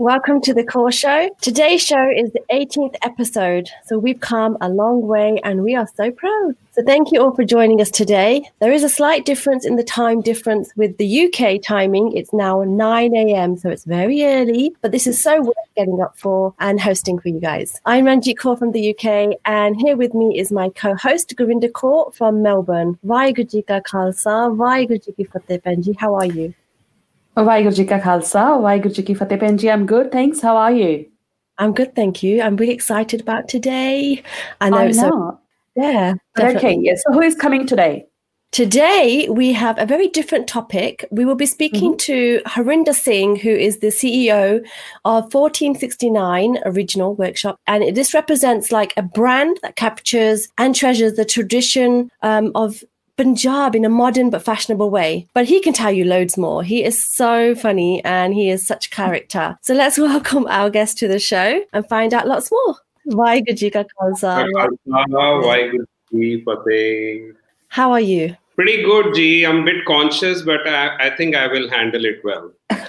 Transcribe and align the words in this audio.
Welcome 0.00 0.40
to 0.44 0.54
the 0.54 0.64
Core 0.64 0.90
Show. 0.90 1.28
Today's 1.42 1.82
show 1.82 2.10
is 2.16 2.32
the 2.32 2.40
18th 2.50 2.94
episode, 3.02 3.68
so 3.84 3.98
we've 3.98 4.18
come 4.18 4.56
a 4.62 4.70
long 4.70 5.02
way 5.06 5.38
and 5.44 5.62
we 5.62 5.74
are 5.74 5.86
so 5.94 6.10
proud. 6.10 6.56
So, 6.70 6.82
thank 6.82 7.12
you 7.12 7.20
all 7.20 7.34
for 7.34 7.44
joining 7.44 7.82
us 7.82 7.90
today. 7.90 8.50
There 8.60 8.72
is 8.72 8.82
a 8.82 8.88
slight 8.88 9.26
difference 9.26 9.66
in 9.66 9.76
the 9.76 9.84
time 9.84 10.22
difference 10.22 10.72
with 10.74 10.96
the 10.96 11.26
UK 11.26 11.60
timing. 11.62 12.16
It's 12.16 12.32
now 12.32 12.62
9 12.62 13.14
a.m., 13.14 13.58
so 13.58 13.68
it's 13.68 13.84
very 13.84 14.24
early, 14.24 14.74
but 14.80 14.90
this 14.90 15.06
is 15.06 15.22
so 15.22 15.42
worth 15.42 15.54
getting 15.76 16.00
up 16.00 16.16
for 16.16 16.54
and 16.60 16.80
hosting 16.80 17.18
for 17.18 17.28
you 17.28 17.38
guys. 17.38 17.78
I'm 17.84 18.06
Ranjit 18.06 18.36
Kaur 18.36 18.58
from 18.58 18.72
the 18.72 18.96
UK, 18.96 19.38
and 19.44 19.76
here 19.78 19.98
with 19.98 20.14
me 20.14 20.38
is 20.38 20.50
my 20.50 20.70
co 20.70 20.94
host, 20.94 21.36
Govinda 21.36 21.68
Kaur 21.68 22.14
from 22.14 22.40
Melbourne. 22.40 22.98
Vaheguru 23.04 23.50
Ji 23.50 23.60
Ka 23.60 23.80
Khalsa, 23.80 24.56
Vaheguru 24.56 25.14
Ji 25.14 25.24
Fateh 25.24 25.58
Penji. 25.58 25.94
How 25.94 26.14
are 26.14 26.24
you? 26.24 26.54
Vaheguru 27.36 27.74
Ji 27.74 27.84
Ka 27.86 27.98
Khalsa, 27.98 28.60
Vaheguru 28.60 28.94
Ji 28.94 29.02
Ki 29.02 29.14
Fateh 29.14 29.38
Penji. 29.38 29.72
I'm 29.72 29.86
good, 29.86 30.12
thanks. 30.12 30.40
How 30.40 30.56
are 30.56 30.72
you? 30.72 31.06
I'm 31.58 31.72
good, 31.72 31.94
thank 31.94 32.22
you. 32.22 32.42
I'm 32.42 32.56
really 32.56 32.72
excited 32.72 33.20
about 33.20 33.48
today. 33.48 34.22
I 34.60 34.70
know. 34.70 34.78
I 34.78 34.90
know. 34.90 35.40
Yeah. 35.76 36.14
Okay, 36.38 36.76
yes. 36.80 37.02
So 37.06 37.12
who 37.12 37.20
is 37.20 37.34
coming 37.34 37.66
today? 37.66 38.06
Today, 38.52 39.28
we 39.30 39.52
have 39.52 39.78
a 39.78 39.86
very 39.86 40.08
different 40.08 40.48
topic. 40.48 41.04
We 41.12 41.24
will 41.24 41.36
be 41.36 41.46
speaking 41.46 41.96
to 41.98 42.42
Harinder 42.46 42.92
Singh, 42.92 43.36
who 43.36 43.50
is 43.50 43.78
the 43.78 43.88
CEO 43.88 44.58
of 45.04 45.32
1469 45.32 46.58
Original 46.64 47.14
Workshop. 47.14 47.60
And 47.68 47.94
this 47.94 48.12
represents 48.12 48.72
like 48.72 48.92
a 48.96 49.02
brand 49.02 49.60
that 49.62 49.76
captures 49.76 50.48
and 50.58 50.74
treasures 50.74 51.14
the 51.14 51.24
tradition 51.24 52.10
um, 52.22 52.50
of 52.56 52.82
Punjab 53.20 53.76
in 53.76 53.84
a 53.84 53.90
modern 53.90 54.30
but 54.30 54.42
fashionable 54.42 54.88
way. 54.88 55.28
But 55.34 55.44
he 55.44 55.60
can 55.60 55.74
tell 55.74 55.92
you 55.92 56.06
loads 56.06 56.38
more. 56.38 56.62
He 56.62 56.82
is 56.82 57.04
so 57.06 57.54
funny 57.54 58.02
and 58.02 58.32
he 58.32 58.48
is 58.48 58.66
such 58.66 58.90
character. 58.90 59.58
So 59.60 59.74
let's 59.74 59.98
welcome 59.98 60.46
our 60.48 60.70
guest 60.70 60.96
to 60.98 61.08
the 61.08 61.18
show 61.18 61.62
and 61.74 61.86
find 61.86 62.14
out 62.14 62.26
lots 62.26 62.50
more. 62.50 62.76
Vaheguru 63.08 63.54
Ji 63.58 63.70
Ka 63.70 63.84
Khalsa. 63.84 64.46
Vaheguru 64.88 65.84
Ji 66.10 66.42
Fateh. 66.46 67.32
How 67.68 67.92
are 67.92 68.00
you? 68.00 68.34
Pretty 68.56 68.82
good, 68.82 69.14
G. 69.14 69.44
I'm 69.44 69.58
a 69.58 69.64
bit 69.64 69.84
conscious, 69.84 70.40
but 70.40 70.66
I, 70.66 71.08
I 71.08 71.16
think 71.16 71.36
I 71.36 71.46
will 71.46 71.68
handle 71.68 72.06
it 72.06 72.24
well. 72.24 72.52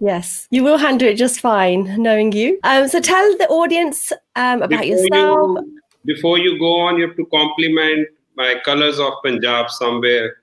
Yes, 0.00 0.48
you 0.50 0.64
will 0.64 0.78
handle 0.78 1.06
it 1.06 1.14
just 1.14 1.38
fine, 1.38 2.02
knowing 2.02 2.32
you. 2.32 2.58
Um, 2.64 2.88
so 2.88 3.00
tell 3.00 3.36
the 3.38 3.46
audience 3.46 4.10
um, 4.34 4.60
about 4.62 4.70
Before 4.70 4.84
yourself. 4.84 5.58
you, 5.64 5.81
before 6.04 6.38
you 6.38 6.58
go 6.58 6.80
on, 6.80 6.98
you 6.98 7.06
have 7.06 7.16
to 7.16 7.26
compliment 7.26 8.08
my 8.36 8.56
colors 8.64 8.98
of 8.98 9.12
Punjab 9.24 9.70
somewhere. 9.70 10.36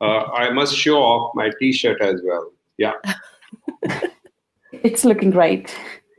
Uh, 0.00 0.24
I 0.32 0.50
must 0.50 0.74
show 0.76 0.98
off 0.98 1.34
my 1.34 1.50
T-shirt 1.58 2.00
as 2.02 2.20
well. 2.24 2.52
Yeah, 2.78 2.92
It's 4.82 5.04
looking 5.04 5.30
great. 5.30 5.76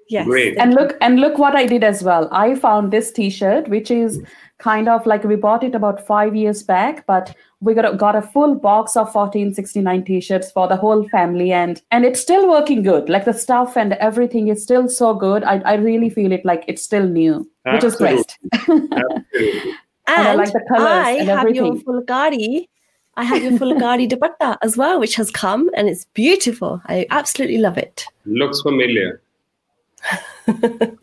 Yes. 0.09 0.25
great. 0.25 0.57
And 0.57 0.73
look 0.73 0.95
and 1.02 1.19
look 1.19 1.38
what 1.38 1.55
I 1.55 1.66
did 1.66 1.83
as 1.83 2.02
well. 2.02 2.29
I 2.31 2.55
found 2.55 2.91
this 2.91 3.11
t-shirt, 3.11 3.67
which 3.67 3.91
is 3.91 4.21
kind 4.59 4.89
of 4.89 5.05
like 5.05 5.23
we 5.23 5.36
bought 5.36 5.63
it 5.63 5.75
about 5.75 6.05
five 6.05 6.36
years 6.36 6.63
back, 6.63 7.05
but 7.05 7.36
we 7.59 7.73
got 7.73 7.94
a, 7.94 7.95
got 7.95 8.16
a 8.16 8.22
full 8.22 8.55
box 8.55 8.95
of 8.95 9.13
1469 9.13 10.03
t-shirts 10.03 10.52
for 10.52 10.67
the 10.67 10.75
whole 10.75 11.08
family 11.09 11.52
and 11.52 11.81
and 11.91 12.05
it's 12.05 12.19
still 12.19 12.50
working 12.50 12.83
good. 12.83 13.09
Like 13.09 13.25
the 13.25 13.33
stuff 13.33 13.78
and 13.78 13.94
everything 13.94 14.47
is 14.47 14.63
still 14.63 14.89
so 14.89 15.13
good. 15.13 15.44
I, 15.44 15.59
I 15.59 15.75
really 15.75 16.09
feel 16.09 16.31
it 16.31 16.45
like 16.45 16.63
it's 16.67 16.83
still 16.83 17.08
new, 17.08 17.50
which 17.66 17.83
is 17.83 17.95
great. 17.95 18.38
Absolutely. 18.53 19.73
And, 20.09 20.25
I 20.25 20.35
like 20.35 20.53
the 20.53 20.63
colours 20.69 20.88
I 20.89 21.11
and 21.11 21.28
have 21.28 21.50
your 21.50 21.67
everything. 21.67 21.83
Phulkari. 21.85 22.69
I 23.17 23.23
have 23.25 23.44
your 23.44 23.52
Phulkari 23.53 24.08
dupatta 24.11 24.58
as 24.61 24.78
well, 24.78 25.02
which 25.02 25.16
has 25.16 25.30
come 25.30 25.69
and 25.75 25.89
it's 25.89 26.05
beautiful. 26.13 26.81
I 26.85 27.05
absolutely 27.09 27.57
love 27.57 27.78
it. 27.78 28.06
Looks 28.25 28.62
familiar. 28.62 29.22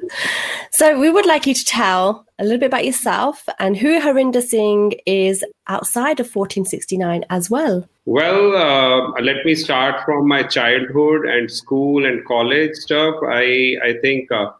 So 0.75 0.99
we 0.99 1.09
would 1.09 1.25
like 1.25 1.47
you 1.47 1.55
to 1.55 1.65
tell 1.65 2.27
a 2.37 2.43
little 2.43 2.59
bit 2.59 2.67
about 2.67 2.85
yourself 2.85 3.49
and 3.61 3.77
who 3.77 4.01
Harinder 4.01 4.43
Singh 4.43 4.95
is 5.07 5.45
outside 5.69 6.19
of 6.19 6.35
1469 6.35 7.25
as 7.31 7.49
well. 7.49 7.89
Well, 8.07 8.57
uh, 8.57 9.21
let 9.21 9.45
me 9.45 9.55
start 9.55 10.05
from 10.05 10.27
my 10.27 10.43
childhood 10.43 11.27
and 11.27 11.49
school 11.49 12.05
and 12.05 12.25
college 12.25 12.75
stuff. 12.75 13.15
I 13.23 13.77
I 13.85 13.93
think 14.03 14.33
uh, 14.33 14.51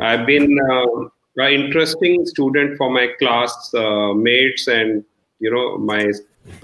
I've 0.00 0.26
been 0.26 0.58
uh, 0.58 1.04
an 1.36 1.52
interesting 1.52 2.26
student 2.26 2.76
for 2.76 2.90
my 2.90 3.06
class 3.20 3.72
uh, 3.72 4.12
mates 4.12 4.66
and 4.66 5.04
you 5.38 5.52
know 5.52 5.78
my 5.78 6.10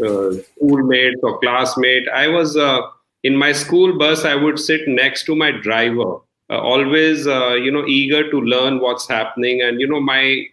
uh, 0.05 0.33
schoolmates 0.49 1.21
or 1.23 1.39
classmate. 1.39 2.09
I 2.09 2.27
was 2.27 2.57
uh, 2.57 2.81
in 3.23 3.37
my 3.37 3.53
school 3.53 3.97
bus. 3.97 4.25
I 4.25 4.35
would 4.35 4.59
sit 4.59 4.89
next 4.89 5.27
to 5.27 5.37
my 5.37 5.53
driver, 5.53 6.17
always 6.55 7.27
uh, 7.27 7.55
you 7.55 7.71
know 7.71 7.85
eager 7.87 8.31
to 8.31 8.41
learn 8.41 8.81
what's 8.81 9.09
happening, 9.09 9.63
and 9.63 9.81
you 9.81 9.89
know 9.89 10.01
my 10.01 10.47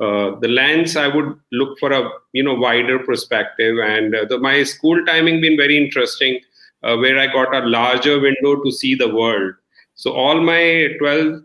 uh, 0.00 0.38
the 0.38 0.46
lens 0.46 0.96
i 0.96 1.08
would 1.08 1.36
look 1.50 1.76
for 1.78 1.92
a 1.92 2.08
you 2.32 2.42
know 2.42 2.54
wider 2.54 2.98
perspective. 2.98 3.76
And 3.78 4.14
uh, 4.14 4.24
the, 4.28 4.38
my 4.38 4.62
school 4.62 5.04
timing 5.04 5.40
been 5.40 5.56
very 5.56 5.76
interesting 5.76 6.40
uh, 6.82 6.96
where 6.96 7.18
i 7.18 7.26
got 7.26 7.54
a 7.54 7.66
larger 7.66 8.20
window 8.20 8.62
to 8.62 8.70
see 8.70 8.94
the 8.94 9.14
world. 9.14 9.54
So 9.94 10.12
all 10.12 10.40
my 10.40 10.88
12 10.98 11.42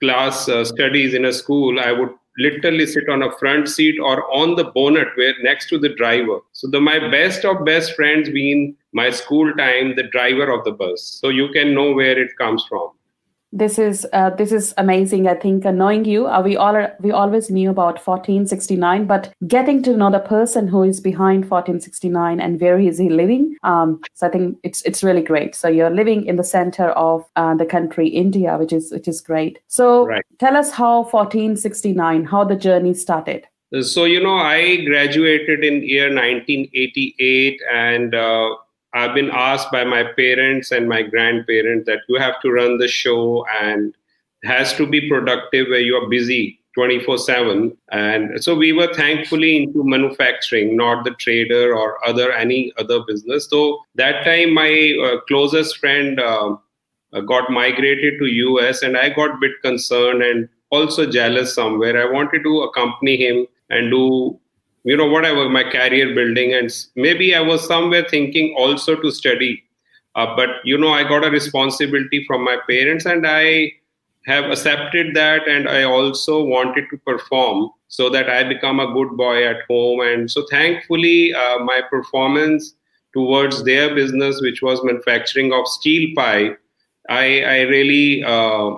class 0.00 0.48
uh, 0.48 0.64
studies 0.64 1.14
in 1.14 1.24
a 1.24 1.32
school 1.32 1.78
i 1.78 1.92
would 1.92 2.10
literally 2.36 2.84
sit 2.84 3.08
on 3.08 3.22
a 3.22 3.30
front 3.38 3.68
seat 3.68 3.98
or 4.00 4.28
on 4.32 4.56
the 4.56 4.64
bonnet 4.64 5.06
where 5.14 5.34
next 5.42 5.68
to 5.68 5.78
the 5.78 5.90
driver. 5.90 6.40
So 6.50 6.68
the 6.68 6.80
my 6.80 6.98
best 6.98 7.44
of 7.44 7.64
best 7.64 7.94
friends 7.94 8.28
being 8.28 8.76
my 8.92 9.10
school 9.10 9.54
time 9.54 9.94
the 9.94 10.08
driver 10.10 10.50
of 10.50 10.64
the 10.64 10.72
bus. 10.72 11.00
So 11.20 11.28
you 11.28 11.48
can 11.52 11.74
know 11.74 11.92
where 11.92 12.18
it 12.20 12.36
comes 12.36 12.66
from 12.68 12.90
This 13.56 13.78
is 13.78 14.04
uh, 14.12 14.30
this 14.30 14.50
is 14.50 14.74
amazing. 14.78 15.28
I 15.28 15.34
think 15.34 15.64
uh, 15.64 15.70
knowing 15.70 16.04
you, 16.04 16.26
uh, 16.26 16.42
we 16.42 16.56
all 16.56 16.74
are, 16.74 16.92
we 16.98 17.12
always 17.12 17.50
knew 17.50 17.70
about 17.70 18.04
1469, 18.04 19.06
but 19.06 19.32
getting 19.46 19.80
to 19.84 19.96
know 19.96 20.10
the 20.10 20.18
person 20.18 20.66
who 20.66 20.82
is 20.82 21.00
behind 21.00 21.48
1469 21.48 22.40
and 22.40 22.60
where 22.60 22.80
is 22.80 22.98
he 22.98 23.08
living, 23.08 23.56
um, 23.62 24.00
so 24.14 24.26
I 24.26 24.30
think 24.30 24.58
it's 24.64 24.82
it's 24.82 25.04
really 25.04 25.22
great. 25.22 25.54
So 25.54 25.68
you're 25.68 25.94
living 26.02 26.26
in 26.26 26.34
the 26.34 26.42
center 26.42 26.88
of 26.90 27.24
uh, 27.36 27.54
the 27.54 27.64
country, 27.64 28.08
India, 28.08 28.58
which 28.58 28.72
is 28.72 28.90
which 28.90 29.06
is 29.06 29.20
great. 29.20 29.60
So 29.68 30.06
Right. 30.08 30.24
tell 30.40 30.56
us 30.56 30.72
how 30.72 31.04
1469, 31.04 32.24
how 32.24 32.42
the 32.42 32.56
journey 32.56 32.92
started. 32.94 33.46
So, 33.82 34.04
you 34.04 34.20
know, 34.22 34.36
I 34.36 34.84
graduated 34.84 35.64
in 35.64 35.82
year 35.82 36.08
1988 36.12 37.60
and 37.72 38.14
uh, 38.14 38.50
I've 38.94 39.14
been 39.14 39.30
asked 39.32 39.70
by 39.72 39.84
my 39.84 40.04
parents 40.04 40.70
and 40.70 40.88
my 40.88 41.02
grandparents 41.02 41.86
that 41.86 42.00
you 42.08 42.18
have 42.20 42.40
to 42.42 42.50
run 42.50 42.78
the 42.78 42.88
show 42.88 43.44
and 43.60 43.94
has 44.44 44.72
to 44.74 44.86
be 44.86 45.08
productive 45.08 45.68
where 45.68 45.80
you 45.80 45.96
are 45.96 46.08
busy 46.08 46.60
24 46.74 47.18
7 47.18 47.76
and 47.92 48.42
so 48.42 48.54
we 48.54 48.72
were 48.72 48.92
thankfully 48.94 49.56
into 49.56 49.84
manufacturing 49.84 50.76
not 50.76 51.04
the 51.04 51.12
trader 51.12 51.74
or 51.74 52.04
other 52.06 52.32
any 52.32 52.72
other 52.78 53.00
business. 53.06 53.48
So 53.48 53.80
that 53.94 54.24
time 54.24 54.54
my 54.54 54.96
uh, 55.04 55.20
closest 55.28 55.78
friend 55.78 56.20
uh, 56.20 56.56
uh, 57.12 57.20
got 57.20 57.50
migrated 57.50 58.14
to 58.18 58.26
us 58.60 58.82
and 58.82 58.96
i 58.96 59.08
got 59.08 59.40
bit 59.40 59.52
concerned 59.62 60.22
and 60.22 60.48
also 60.70 61.08
jealous 61.08 61.54
somewhere. 61.54 62.00
I 62.00 62.10
wanted 62.10 62.42
to 62.42 62.62
accompany 62.62 63.16
him 63.16 63.46
and 63.70 63.90
do 63.90 64.38
you 64.84 64.96
know 64.96 65.06
whatever 65.06 65.48
my 65.48 65.64
career 65.64 66.14
building 66.14 66.52
and 66.54 66.70
maybe 66.94 67.34
i 67.34 67.40
was 67.40 67.66
somewhere 67.66 68.06
thinking 68.08 68.54
also 68.56 68.94
to 68.96 69.10
study. 69.10 69.62
Uh, 70.14 70.36
but 70.36 70.50
you 70.64 70.78
know 70.78 70.92
i 70.92 71.02
got 71.02 71.24
a 71.24 71.30
responsibility 71.30 72.24
from 72.26 72.44
my 72.44 72.56
parents 72.68 73.04
and 73.04 73.26
i 73.26 73.72
have 74.26 74.44
accepted 74.44 75.14
that 75.14 75.48
and 75.48 75.68
i 75.68 75.82
also 75.82 76.42
wanted 76.44 76.84
to 76.90 76.96
perform 76.98 77.68
so 77.88 78.08
that 78.08 78.30
i 78.30 78.44
become 78.44 78.78
a 78.78 78.92
good 78.92 79.16
boy 79.16 79.44
at 79.46 79.62
home. 79.68 80.00
And 80.00 80.30
so 80.30 80.46
thankfully 80.50 81.34
uh, 81.34 81.58
my 81.58 81.80
performance 81.90 82.74
towards 83.12 83.64
their 83.64 83.94
business 83.94 84.40
which 84.40 84.62
was 84.62 84.84
manufacturing 84.84 85.52
of 85.52 85.66
steel 85.66 86.08
pipe 86.14 86.60
i 87.08 87.42
i 87.42 87.60
really 87.62 88.22
uh, 88.24 88.76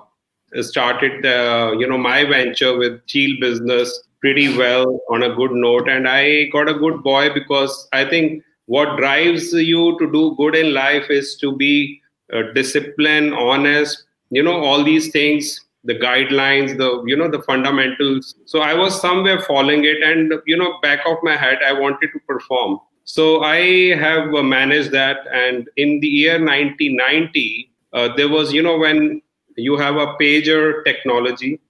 started 0.63 1.23
the 1.23 1.77
you 1.79 1.87
know 1.87 1.99
my 1.99 2.25
venture 2.25 2.77
with 2.79 3.01
steel 3.07 3.39
business 3.41 4.03
pretty 4.27 4.59
well 4.59 5.01
on 5.09 5.23
a 5.23 5.33
good 5.37 5.53
note. 5.53 5.89
And 5.89 6.09
i 6.09 6.47
got 6.55 6.69
a 6.69 6.75
good 6.75 7.03
boy 7.03 7.33
because 7.33 7.75
i 7.99 8.05
think 8.13 8.43
what 8.77 8.97
drives 9.01 9.53
you 9.53 9.83
to 10.01 10.07
do 10.15 10.23
good 10.39 10.57
in 10.61 10.73
life 10.75 11.13
is 11.17 11.37
to 11.43 11.51
be 11.57 12.01
uh, 12.33 12.43
disciplined 12.55 13.35
honest 13.35 14.03
you 14.39 14.43
know 14.47 14.57
all 14.69 14.83
these 14.89 15.07
things 15.17 15.51
the 15.91 15.95
guidelines 16.05 16.73
the 16.81 16.89
you 17.11 17.17
know 17.21 17.29
the 17.35 17.43
fundamentals. 17.43 18.35
So 18.47 18.63
i 18.71 18.75
was 18.75 19.01
somewhere 19.01 19.41
following 19.43 19.85
it 19.85 20.03
and 20.09 20.35
you 20.47 20.57
know 20.63 20.71
back 20.87 21.07
of 21.13 21.23
my 21.29 21.37
head 21.45 21.61
i 21.69 21.73
wanted 21.85 22.11
to 22.15 22.21
perform. 22.27 22.81
So 23.05 23.43
i 23.51 23.61
have 24.07 24.35
uh, 24.35 24.43
managed 24.43 24.91
that. 24.91 25.19
And 25.33 25.71
in 25.77 26.01
the 26.01 26.09
year 26.09 26.41
1990 26.41 27.71
uh, 27.93 28.09
there 28.17 28.29
was 28.29 28.53
you 28.53 28.63
know 28.71 28.77
when 28.87 29.23
you 29.69 29.77
have 29.85 30.03
a 30.09 30.09
pager 30.25 30.85
technology 30.91 31.61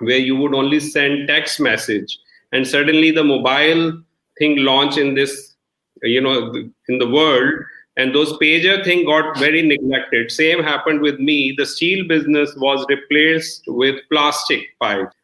where 0.00 0.18
you 0.18 0.36
would 0.36 0.54
only 0.54 0.80
send 0.80 1.28
text 1.28 1.60
message. 1.60 2.18
And 2.52 2.66
suddenly 2.66 3.10
the 3.10 3.24
mobile 3.24 4.02
thing 4.38 4.58
launched 4.58 4.98
in 4.98 5.14
this 5.14 5.54
you 6.02 6.20
know 6.20 6.52
in 6.88 6.98
the 6.98 7.08
world. 7.08 7.54
And 7.96 8.14
those 8.14 8.32
pager 8.34 8.84
thing 8.84 9.04
got 9.06 9.36
very 9.38 9.60
neglected. 9.60 10.30
Same 10.30 10.62
happened 10.62 11.00
with 11.00 11.18
me. 11.18 11.52
The 11.58 11.66
steel 11.66 12.06
business 12.06 12.54
was 12.56 12.86
replaced 12.88 13.64
with 13.66 13.96
plastic 14.08 14.78
pipes 14.80 15.14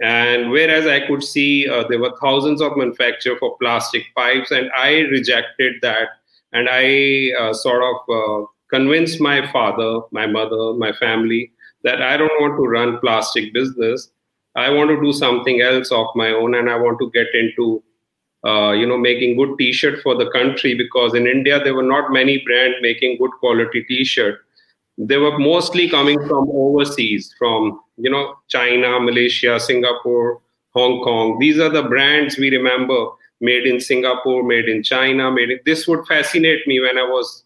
and 0.00 0.50
whereas 0.50 0.86
i 0.86 1.06
could 1.06 1.22
see 1.22 1.68
uh, 1.68 1.84
there 1.88 1.98
were 1.98 2.14
thousands 2.20 2.62
of 2.62 2.76
manufacture 2.76 3.36
for 3.38 3.56
plastic 3.58 4.02
pipes 4.16 4.50
and 4.50 4.70
i 4.76 5.00
rejected 5.16 5.74
that. 5.82 6.08
And 6.52 6.68
i 6.70 7.30
uh, 7.38 7.52
sort 7.52 7.82
of 7.82 7.96
uh, 8.08 8.46
convinced 8.70 9.20
my 9.20 9.50
father 9.52 10.00
my 10.10 10.26
mother 10.26 10.72
my 10.74 10.92
family 10.92 11.52
that 11.84 12.02
i 12.02 12.16
don't 12.16 12.40
want 12.40 12.56
to 12.56 12.66
run 12.66 12.98
plastic 12.98 13.52
business 13.52 14.10
i 14.56 14.68
want 14.70 14.90
to 14.90 15.00
do 15.00 15.12
something 15.12 15.60
else 15.60 15.90
of 15.90 16.06
my 16.14 16.30
own 16.30 16.54
and 16.54 16.70
i 16.70 16.76
want 16.76 16.98
to 16.98 17.10
get 17.10 17.26
into 17.34 17.82
uh, 18.44 18.72
you 18.72 18.86
know 18.86 18.96
making 18.96 19.36
good 19.36 19.56
t-shirt 19.58 20.00
for 20.02 20.16
the 20.16 20.30
country 20.30 20.74
because 20.74 21.14
in 21.14 21.26
india 21.26 21.62
there 21.62 21.74
were 21.74 21.90
not 21.94 22.12
many 22.12 22.38
brands 22.38 22.76
making 22.80 23.18
good 23.18 23.30
quality 23.40 23.82
t-shirt. 23.84 24.40
They 24.98 25.16
were 25.16 25.38
mostly 25.38 25.88
coming 25.88 26.18
from 26.28 26.50
overseas 26.52 27.34
from 27.38 27.80
you 27.96 28.10
know 28.10 28.34
china 28.48 29.00
malaysia 29.00 29.58
singapore 29.58 30.40
hong 30.74 31.02
kong. 31.02 31.38
These 31.38 31.58
are 31.58 31.68
the 31.70 31.82
brands 31.82 32.36
we 32.38 32.50
remember 32.50 33.06
made 33.40 33.66
in 33.66 33.80
singapore 33.80 34.42
made 34.42 34.68
in 34.68 34.82
china 34.82 35.30
made 35.30 35.50
in, 35.50 35.60
this 35.64 35.86
would 35.88 36.06
fascinate 36.06 36.66
me 36.66 36.80
when 36.80 36.98
i 36.98 37.02
was 37.02 37.44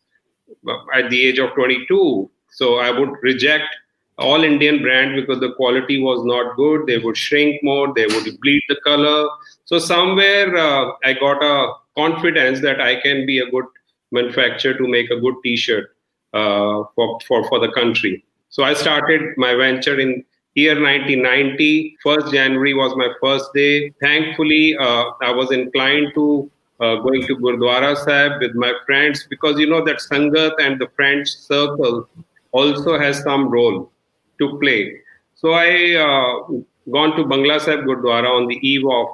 uh, 0.69 0.79
at 0.95 1.11
the 1.11 1.27
age 1.27 1.39
of 1.39 1.53
22 1.55 2.31
so 2.51 2.79
i 2.79 2.91
would 2.91 3.11
reject 3.23 3.77
all 4.19 4.45
indian 4.45 4.81
brand 4.81 5.17
because 5.17 5.41
the 5.41 5.53
quality 5.55 6.01
was 6.01 6.25
not 6.25 6.57
good 6.57 6.87
they 6.87 6.99
would 6.99 7.17
shrink 7.17 7.63
more 7.63 7.93
they 7.95 8.07
would 8.07 8.41
bleed 8.41 8.63
the 8.69 8.77
color 8.85 9.29
so 9.65 9.79
somewhere 9.79 10.55
uh, 10.57 10.93
I 11.03 11.15
got 11.15 11.43
a 11.43 11.73
confidence 11.97 12.61
that 12.61 12.81
I 12.81 13.01
can 13.01 13.25
be 13.25 13.39
a 13.39 13.51
good 13.51 13.65
manufacturer 14.13 14.75
to 14.75 14.87
make 14.87 15.11
a 15.11 15.19
good 15.19 15.35
T-shirt 15.43 15.97
uh, 16.35 16.85
for, 16.95 17.19
for 17.27 17.49
for 17.49 17.59
the 17.59 17.71
country. 17.73 18.25
So 18.51 18.63
I 18.63 18.75
started 18.75 19.37
my 19.39 19.55
venture 19.55 19.99
in 19.99 20.25
year 20.55 20.75
1990. 20.75 21.97
First 22.03 22.33
January 22.33 22.75
was 22.75 22.95
my 22.97 23.09
first 23.21 23.53
day. 23.55 23.91
Thankfully, 24.01 24.77
uh, 24.77 25.05
I 25.23 25.33
was 25.33 25.51
inclined 25.51 26.13
to 26.15 26.51
uh, 26.81 26.97
going 26.97 27.27
to 27.27 27.37
Gurdwara 27.37 27.97
Sahib 27.97 28.41
with 28.41 28.55
my 28.55 28.73
friends 28.85 29.27
because 29.31 29.59
you 29.59 29.67
know 29.67 29.83
that 29.85 29.97
Sangat 29.97 30.53
and 30.59 30.79
the 30.79 30.89
French 30.95 31.29
circle 31.29 32.09
also 32.53 32.99
has 32.99 33.23
some 33.23 33.49
role 33.49 33.91
to 34.39 34.59
play. 34.59 35.01
So 35.35 35.53
I 35.53 35.95
uh, 35.95 36.61
gone 36.91 37.17
to 37.17 37.25
Bangla 37.25 37.61
Sahib 37.61 37.81
Gurdwara 37.81 38.29
on 38.29 38.47
the 38.47 38.57
eve 38.67 38.87
of 38.87 39.07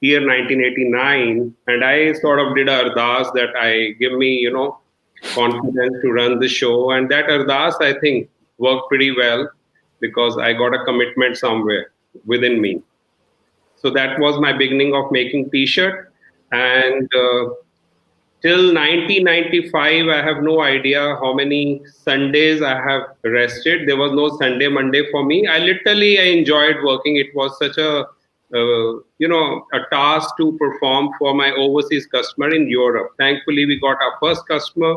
year 0.00 0.20
1989 0.20 1.54
and 1.66 1.84
i 1.84 2.12
sort 2.12 2.38
of 2.38 2.54
did 2.54 2.68
a 2.68 2.72
ardas 2.80 3.32
that 3.36 3.56
i 3.56 3.92
give 4.00 4.12
me 4.12 4.30
you 4.46 4.52
know 4.52 4.78
confidence 5.34 5.94
to 6.02 6.12
run 6.12 6.38
the 6.38 6.48
show. 6.48 6.90
And 6.90 7.10
that 7.10 7.26
ardas 7.26 7.80
i 7.80 7.98
think 8.00 8.28
worked 8.58 8.88
pretty 8.88 9.16
well 9.16 9.48
because 10.00 10.36
i 10.38 10.52
got 10.52 10.74
a 10.74 10.84
commitment 10.84 11.38
somewhere 11.38 11.92
within 12.26 12.60
me. 12.60 12.82
So 13.76 13.90
that 13.90 14.18
was 14.18 14.40
my 14.40 14.52
beginning 14.52 14.94
of 14.94 15.10
making 15.10 15.50
t-shirt. 15.50 16.12
And 16.52 17.08
uh, 17.14 17.44
till 18.44 18.64
1995 18.74 20.08
i 20.16 20.22
have 20.28 20.42
no 20.42 20.60
idea 20.62 21.02
how 21.22 21.32
many 21.42 21.60
sundays 22.06 22.62
i 22.62 22.74
have 22.88 23.04
rested 23.36 23.88
there 23.88 23.96
was 23.96 24.12
no 24.12 24.26
sunday 24.38 24.68
monday 24.68 25.02
for 25.10 25.24
me 25.24 25.46
i 25.46 25.58
literally 25.58 26.18
i 26.18 26.26
enjoyed 26.38 26.76
working 26.84 27.16
it 27.16 27.34
was 27.34 27.56
such 27.58 27.78
a 27.78 28.04
uh, 28.54 29.00
you 29.18 29.26
know, 29.26 29.66
a 29.72 29.80
task 29.90 30.36
to 30.36 30.56
perform 30.58 31.10
for 31.18 31.34
my 31.34 31.50
overseas 31.52 32.06
customer 32.06 32.54
in 32.54 32.68
Europe. 32.68 33.12
Thankfully, 33.18 33.66
we 33.66 33.80
got 33.80 33.96
our 34.00 34.16
first 34.20 34.46
customer 34.46 34.94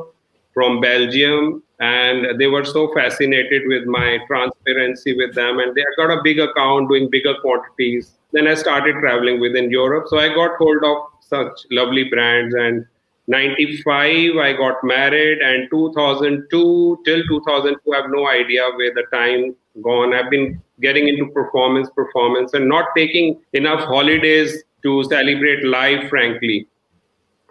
from 0.53 0.79
Belgium, 0.79 1.63
and 1.79 2.39
they 2.39 2.47
were 2.47 2.65
so 2.65 2.93
fascinated 2.93 3.63
with 3.67 3.85
my 3.85 4.19
transparency 4.27 5.15
with 5.15 5.33
them, 5.33 5.59
and 5.59 5.73
they 5.73 5.83
got 5.97 6.11
a 6.11 6.21
big 6.23 6.39
account 6.39 6.89
doing 6.89 7.09
bigger 7.09 7.33
quantities. 7.41 8.11
Then 8.31 8.47
I 8.47 8.53
started 8.55 8.95
traveling 8.99 9.39
within 9.39 9.71
Europe, 9.71 10.05
so 10.07 10.19
I 10.19 10.27
got 10.35 10.57
hold 10.57 10.83
of 10.83 10.97
such 11.21 11.65
lovely 11.71 12.03
brands 12.03 12.53
and 12.53 12.85
95 13.27 14.37
i 14.37 14.53
got 14.53 14.83
married 14.83 15.39
and 15.39 15.69
2002 15.69 16.99
till 17.05 17.23
2002 17.27 17.93
i 17.93 17.97
have 17.97 18.09
no 18.09 18.27
idea 18.27 18.69
where 18.77 18.93
the 18.93 19.03
time 19.13 19.55
gone. 19.81 20.13
I've 20.13 20.29
been 20.29 20.61
getting 20.81 21.07
into 21.07 21.27
performance 21.31 21.89
performance 21.89 22.53
and 22.53 22.67
not 22.67 22.85
taking 22.95 23.39
enough 23.53 23.81
holidays 23.81 24.63
to 24.83 25.03
celebrate 25.05 25.65
life 25.65 26.09
frankly. 26.09 26.67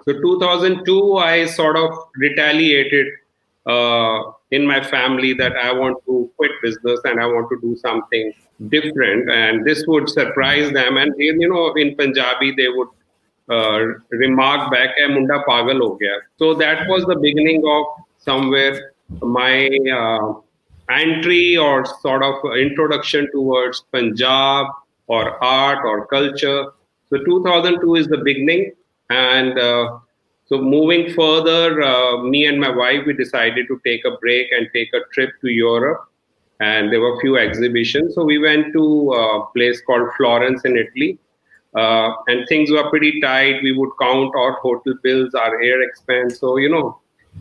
So 0.05 0.13
2002 0.21 1.17
i 1.17 1.47
sort 1.47 1.77
of 1.77 1.91
retaliated 2.17 3.07
uh, 3.67 4.23
in 4.53 4.65
my 4.65 4.81
family 4.81 5.33
that 5.35 5.57
i 5.57 5.73
want 5.73 5.99
to 6.07 6.31
quit 6.37 6.53
business 6.63 7.01
and 7.05 7.21
i 7.21 7.27
want 7.27 7.49
to 7.51 7.61
do 7.61 7.77
something 7.77 8.33
different. 8.69 9.31
And 9.31 9.67
this 9.67 9.85
would 9.87 10.09
surprise 10.09 10.73
them. 10.73 10.97
And 10.97 11.13
you 11.19 11.49
know 11.49 11.75
in 11.75 11.97
punjabi 11.97 12.55
they 12.57 12.69
would 12.69 12.89
remark 13.49 14.71
back 14.71 14.97
hai 15.01 15.07
munda 15.15 15.43
pagal 15.49 15.81
ho 15.87 15.95
gaya 16.03 16.19
so 16.39 16.55
that 16.55 16.89
was 16.89 17.05
the 17.05 17.17
beginning 17.17 17.63
of 17.77 17.87
somewhere 18.19 18.93
my 19.23 19.69
uh, 19.99 20.33
entry 20.91 21.57
or 21.57 21.85
sort 21.85 22.23
of 22.23 22.35
introduction 22.57 23.29
towards 23.33 23.85
Punjab 23.93 24.67
or 25.07 25.43
art 25.43 25.85
or 25.85 26.07
culture. 26.07 26.67
So 27.11 27.25
2002 27.25 27.95
is 27.97 28.07
the 28.09 28.19
beginning, 28.19 28.73
and 29.11 29.59
uh, 29.59 29.99
so 30.47 30.61
moving 30.61 31.13
further, 31.13 31.83
uh, 31.83 32.23
me 32.23 32.47
and 32.47 32.61
my 32.61 32.71
wife 32.71 33.07
we 33.07 33.13
decided 33.13 33.67
to 33.69 33.81
take 33.85 34.05
a 34.05 34.17
break 34.19 34.51
and 34.53 34.69
take 34.73 34.93
a 34.93 35.01
trip 35.13 35.31
to 35.43 35.49
Europe, 35.49 36.05
and 36.61 36.93
there 36.93 37.01
were 37.01 37.21
few 37.21 37.37
exhibitions. 37.39 38.15
So 38.15 38.25
we 38.25 38.39
went 38.39 38.73
to 38.73 39.13
a 39.13 39.47
place 39.55 39.81
called 39.81 40.09
Florence 40.17 40.65
in 40.65 40.77
Italy. 40.77 41.19
Uh, 41.77 42.13
and 42.29 42.49
things 42.49 42.71
were 42.71 42.89
pretty 42.89 43.21
tight. 43.21 43.63
We 43.63 43.73
would 43.73 43.91
count 44.01 44.35
our 44.35 44.53
hotel 44.53 44.95
bills, 45.03 45.35
our 45.35 45.61
air 45.63 45.83
expense. 45.83 46.41
So, 46.41 46.57
you 46.57 46.71
know, 46.71 47.01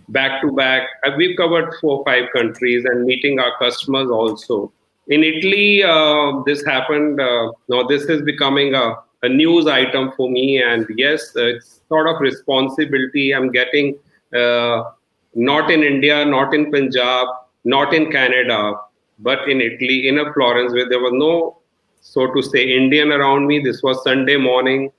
back 0.10 0.42
to 0.42 0.52
back. 0.52 0.90
Uh, 1.06 1.12
we've 1.18 1.38
covered 1.38 1.74
four 1.80 2.04
five 2.06 2.26
countries 2.34 2.86
and 2.86 3.06
meeting 3.06 3.40
our 3.40 3.58
customers 3.58 4.10
also. 4.10 4.72
In 5.08 5.24
Italy, 5.24 5.84
uh, 5.84 6.42
this 6.46 6.66
happened. 6.66 7.22
Uh, 7.22 7.52
now 7.70 7.84
this 7.84 8.04
is 8.04 8.22
becoming 8.24 8.74
a, 8.74 8.96
a, 9.24 9.30
news 9.30 9.68
item 9.68 10.12
for 10.18 10.30
me, 10.30 10.62
and 10.62 10.86
yes, 10.98 11.32
it's 11.36 11.82
sort 11.88 12.08
of 12.08 12.20
responsibility 12.20 13.34
I'm 13.34 13.52
getting. 13.52 13.98
Uh, 14.36 14.92
not 15.36 15.70
in 15.70 15.84
India, 15.84 16.26
not 16.26 16.54
in 16.54 16.72
Punjab, 16.72 17.28
not 17.66 17.94
in 17.94 18.12
Canada, 18.12 18.74
but 19.20 19.48
in 19.50 19.62
Italy, 19.62 20.08
in 20.08 20.18
a 20.20 20.34
Florence, 20.34 20.74
where 20.74 20.90
there 20.90 21.00
was 21.00 21.12
no, 21.14 21.60
so 22.06 22.32
to 22.34 22.42
say, 22.42 22.64
Indian 22.64 23.12
around 23.12 23.48
me. 23.48 23.60
This 23.60 23.82
was 23.82 24.02
Sunday 24.04 24.38
morning, 24.38 24.92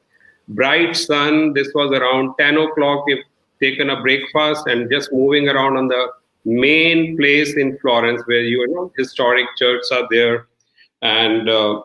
bright 0.48 0.96
sun. 0.96 1.52
This 1.54 1.72
was 1.72 1.92
around 1.92 2.34
10 2.38 2.58
o'clock. 2.58 3.04
If 3.06 3.20
taken 3.62 3.90
a 3.90 4.00
breakfast 4.02 4.66
and 4.66 4.90
just 4.90 5.12
moving 5.12 5.48
around 5.48 5.76
on 5.76 5.88
the 5.88 6.08
main 6.44 7.16
place 7.16 7.56
in 7.56 7.78
Florence 7.78 8.22
where 8.26 8.42
you 8.42 8.66
know 8.68 8.92
historic 8.98 9.46
churches 9.56 9.90
are 9.92 10.06
there, 10.10 10.46
and 11.00 11.48
uh, 11.48 11.80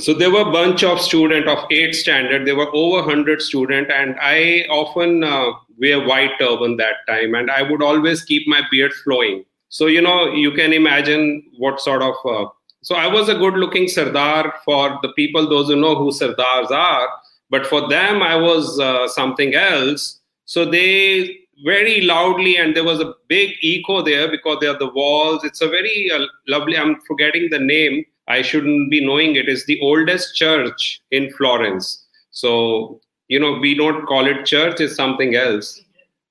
so 0.00 0.14
there 0.14 0.30
were 0.30 0.48
a 0.48 0.52
bunch 0.52 0.82
of 0.82 1.00
student 1.00 1.46
of 1.46 1.64
eighth 1.70 1.96
standard. 1.96 2.46
There 2.46 2.56
were 2.56 2.74
over 2.74 3.02
hundred 3.02 3.42
student, 3.42 3.92
and 3.92 4.16
I 4.20 4.66
often 4.70 5.22
uh, 5.22 5.52
wear 5.78 6.04
white 6.04 6.32
turban 6.40 6.78
that 6.78 7.06
time, 7.06 7.34
and 7.34 7.50
I 7.50 7.62
would 7.62 7.82
always 7.82 8.24
keep 8.24 8.48
my 8.48 8.62
beard 8.70 8.92
flowing. 9.04 9.44
So 9.68 9.86
you 9.86 10.00
know 10.00 10.32
you 10.32 10.52
can 10.52 10.72
imagine 10.72 11.44
what 11.58 11.80
sort 11.80 12.02
of. 12.02 12.14
Uh, 12.24 12.48
so 12.82 12.94
I 12.94 13.06
was 13.06 13.28
a 13.28 13.34
good-looking 13.34 13.88
Sardar 13.88 14.54
for 14.64 14.98
the 15.02 15.12
people, 15.14 15.48
those 15.48 15.68
who 15.68 15.76
know 15.76 15.96
who 15.96 16.10
Sardars 16.10 16.70
are. 16.70 17.08
But 17.50 17.66
for 17.66 17.88
them, 17.88 18.22
I 18.22 18.36
was 18.36 18.78
uh, 18.78 19.08
something 19.08 19.54
else 19.54 20.18
so 20.48 20.64
they 20.64 21.40
very 21.62 22.00
loudly, 22.00 22.56
and 22.56 22.74
there 22.74 22.84
was 22.84 23.00
a 23.00 23.14
big 23.28 23.50
echo 23.62 24.00
there 24.00 24.30
because 24.30 24.58
they 24.60 24.66
are 24.66 24.78
the 24.78 24.88
walls. 24.88 25.44
It's 25.44 25.60
a 25.60 25.68
very 25.68 26.10
uh, 26.10 26.24
lovely. 26.46 26.78
I'm 26.78 27.02
forgetting 27.06 27.50
the 27.50 27.58
name. 27.58 28.06
I 28.28 28.40
shouldn't 28.40 28.90
be 28.90 29.04
knowing 29.04 29.36
it. 29.36 29.46
It's 29.46 29.66
the 29.66 29.78
oldest 29.82 30.36
church 30.36 31.02
in 31.10 31.30
Florence. 31.32 32.06
So 32.30 33.02
you 33.28 33.38
know, 33.38 33.58
we 33.58 33.74
don't 33.74 34.06
call 34.06 34.26
it 34.26 34.46
church. 34.46 34.80
It's 34.80 34.96
something 34.96 35.34
else. 35.34 35.78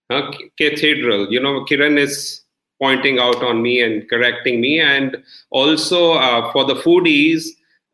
Uh, 0.09 0.31
cathedral. 0.57 1.31
You 1.31 1.41
know, 1.41 1.63
Kiran 1.65 1.99
is 1.99 2.41
pointing 2.79 3.19
out 3.19 3.43
on 3.43 3.61
me 3.61 3.81
and 3.81 4.09
correcting 4.09 4.61
me. 4.61 4.79
And 4.79 5.17
also 5.49 6.13
uh, 6.13 6.51
for 6.51 6.65
the 6.65 6.75
foodies, 6.75 7.45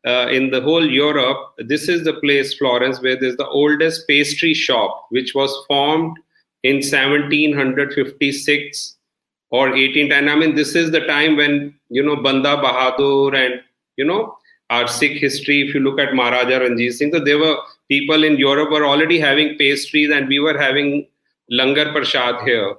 uh, 0.06 0.28
in 0.30 0.50
the 0.50 0.60
whole 0.60 0.86
Europe, 0.86 1.54
this 1.58 1.88
is 1.88 2.04
the 2.04 2.14
place, 2.14 2.54
Florence, 2.54 3.00
where 3.00 3.18
there's 3.18 3.36
the 3.36 3.48
oldest 3.48 4.06
pastry 4.06 4.52
shop, 4.52 5.06
which 5.08 5.34
was 5.34 5.50
formed 5.66 6.18
in 6.62 6.76
1756 6.76 8.96
or 9.50 9.74
18. 9.74 10.12
And 10.12 10.28
I 10.28 10.34
mean, 10.34 10.54
this 10.54 10.74
is 10.74 10.90
the 10.90 11.06
time 11.06 11.36
when, 11.36 11.74
you 11.88 12.02
know, 12.02 12.16
Banda 12.16 12.56
Bahadur 12.56 13.34
and, 13.34 13.62
you 13.96 14.04
know, 14.04 14.36
our 14.68 14.86
Sikh 14.86 15.18
history, 15.18 15.66
if 15.66 15.74
you 15.74 15.80
look 15.80 15.98
at 15.98 16.14
Maharaja 16.14 16.58
Ranjit 16.58 16.92
Singh, 16.92 17.12
so 17.12 17.20
there 17.20 17.38
were 17.38 17.56
people 17.88 18.24
in 18.24 18.36
Europe 18.36 18.70
were 18.70 18.84
already 18.84 19.18
having 19.18 19.56
pastries 19.56 20.10
and 20.10 20.28
we 20.28 20.38
were 20.38 20.58
having 20.58 21.06
Langar 21.50 21.92
Prasad 21.92 22.46
here. 22.46 22.74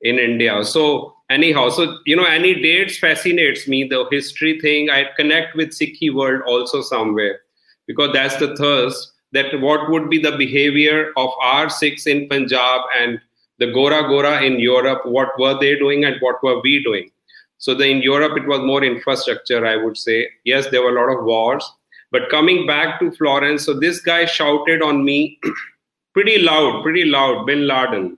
in 0.00 0.18
India. 0.18 0.64
So 0.64 1.14
anyhow, 1.30 1.68
so 1.68 1.98
you 2.04 2.16
know, 2.16 2.24
any 2.24 2.54
dates 2.54 2.98
fascinates 2.98 3.68
me. 3.68 3.84
The 3.84 4.06
history 4.10 4.60
thing, 4.60 4.90
I 4.90 5.06
connect 5.16 5.54
with 5.54 5.70
Sikhi 5.70 6.12
world 6.12 6.42
also 6.46 6.82
somewhere 6.82 7.40
because 7.86 8.10
that's 8.12 8.36
the 8.36 8.56
thirst 8.56 9.12
that 9.32 9.60
what 9.60 9.90
would 9.90 10.08
be 10.08 10.20
the 10.20 10.36
behavior 10.36 11.12
of 11.16 11.30
our 11.40 11.68
Sikhs 11.68 12.06
in 12.06 12.28
Punjab 12.28 12.82
and 12.98 13.20
the 13.58 13.72
Gora 13.72 14.08
Gora 14.08 14.42
in 14.42 14.58
Europe, 14.60 15.04
what 15.04 15.38
were 15.38 15.58
they 15.58 15.76
doing 15.76 16.04
and 16.04 16.16
what 16.20 16.42
were 16.42 16.60
we 16.60 16.82
doing? 16.82 17.10
So 17.58 17.74
the, 17.74 17.88
in 17.88 18.02
Europe, 18.02 18.38
it 18.38 18.46
was 18.46 18.60
more 18.60 18.84
infrastructure, 18.84 19.66
I 19.66 19.76
would 19.76 19.96
say. 19.96 20.28
Yes, 20.44 20.68
there 20.70 20.80
were 20.80 20.96
a 20.96 21.00
lot 21.00 21.18
of 21.18 21.24
wars. 21.24 21.68
But 22.12 22.30
coming 22.30 22.66
back 22.66 23.00
to 23.00 23.10
Florence, 23.10 23.66
so 23.66 23.74
this 23.74 24.00
guy 24.00 24.24
shouted 24.24 24.80
on 24.80 25.04
me 25.04 25.38
pretty 26.14 26.38
loud, 26.38 26.82
pretty 26.82 27.04
loud, 27.04 27.46
Bin 27.46 27.66
Laden. 27.66 28.16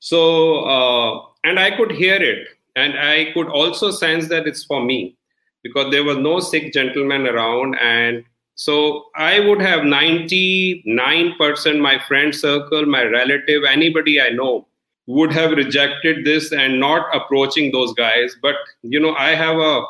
So, 0.00 0.64
uh, 0.64 1.22
and 1.48 1.58
I 1.58 1.76
could 1.76 1.90
hear 1.90 2.22
it. 2.22 2.48
And 2.76 2.98
I 2.98 3.32
could 3.32 3.48
also 3.48 3.90
sense 3.90 4.28
that 4.28 4.46
it's 4.46 4.64
for 4.64 4.84
me 4.84 5.16
because 5.62 5.90
there 5.90 6.04
was 6.04 6.18
no 6.18 6.40
Sikh 6.40 6.72
gentleman 6.72 7.26
around. 7.26 7.74
And 7.76 8.24
so 8.54 9.06
I 9.16 9.40
would 9.40 9.60
have 9.60 9.80
99% 9.80 11.80
my 11.80 11.98
friend 12.06 12.34
circle, 12.34 12.86
my 12.86 13.04
relative, 13.04 13.64
anybody 13.64 14.20
I 14.20 14.30
know 14.30 14.68
would 15.06 15.32
have 15.32 15.52
rejected 15.52 16.24
this 16.24 16.52
and 16.52 16.78
not 16.78 17.06
approaching 17.16 17.72
those 17.72 17.94
guys. 17.94 18.36
But, 18.40 18.56
you 18.82 19.00
know, 19.00 19.14
I 19.14 19.30
have 19.30 19.56
a, 19.56 19.82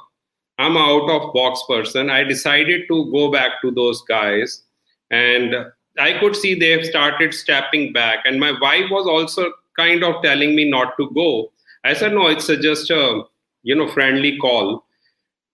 I'm 0.58 0.76
a 0.76 0.80
out 0.80 1.10
of 1.10 1.34
box 1.34 1.62
person. 1.68 2.08
I 2.08 2.24
decided 2.24 2.88
to 2.88 3.10
go 3.10 3.30
back 3.30 3.60
to 3.62 3.70
those 3.70 4.02
guys 4.02 4.62
and 5.10 5.54
I 5.98 6.18
could 6.18 6.36
see 6.36 6.54
they've 6.54 6.84
started 6.84 7.34
stepping 7.34 7.92
back. 7.92 8.20
And 8.24 8.38
my 8.38 8.52
wife 8.60 8.90
was 8.90 9.06
also 9.06 9.52
kind 9.78 10.04
of 10.04 10.22
telling 10.22 10.54
me 10.54 10.68
not 10.68 10.96
to 10.98 11.10
go. 11.14 11.50
I 11.84 11.94
said, 11.94 12.12
no, 12.12 12.26
it's 12.26 12.48
a, 12.50 12.56
just 12.58 12.90
a, 12.90 13.22
you 13.62 13.74
know, 13.74 13.88
friendly 13.88 14.36
call 14.36 14.84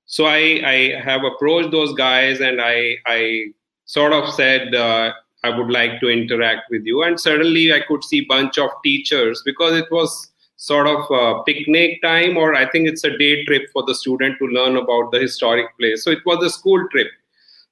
so 0.07 0.27
I, 0.27 0.61
I 0.65 1.01
have 1.03 1.25
approached 1.25 1.71
those 1.71 1.95
guys 1.95 2.41
and 2.41 2.61
I, 2.61 2.97
I 3.07 3.47
sort 3.87 4.13
of 4.13 4.33
said, 4.35 4.75
uh, 4.75 5.13
I 5.43 5.57
would 5.57 5.71
like 5.71 6.01
to 6.01 6.09
interact 6.09 6.71
with 6.71 6.85
you. 6.85 7.03
And 7.03 7.19
suddenly 7.19 7.73
I 7.73 7.81
could 7.81 8.05
see 8.05 8.23
bunch 8.23 8.59
of 8.59 8.71
teachers 8.85 9.43
because 9.45 9.77
it 9.77 9.91
was 9.91 10.31
sort 10.57 10.87
of 10.87 11.11
a 11.11 11.43
picnic 11.45 12.01
time 12.03 12.37
or 12.37 12.55
I 12.55 12.69
think 12.71 12.89
it's 12.89 13.05
a 13.05 13.17
day 13.17 13.45
trip 13.45 13.63
for 13.73 13.83
the 13.83 13.95
student 13.95 14.39
to 14.39 14.47
learn 14.47 14.77
about 14.77 15.11
the 15.11 15.19
historic 15.19 15.67
place. 15.79 16.05
So 16.05 16.11
it 16.11 16.25
was 16.25 16.43
a 16.45 16.51
school 16.51 16.87
trip. 16.91 17.09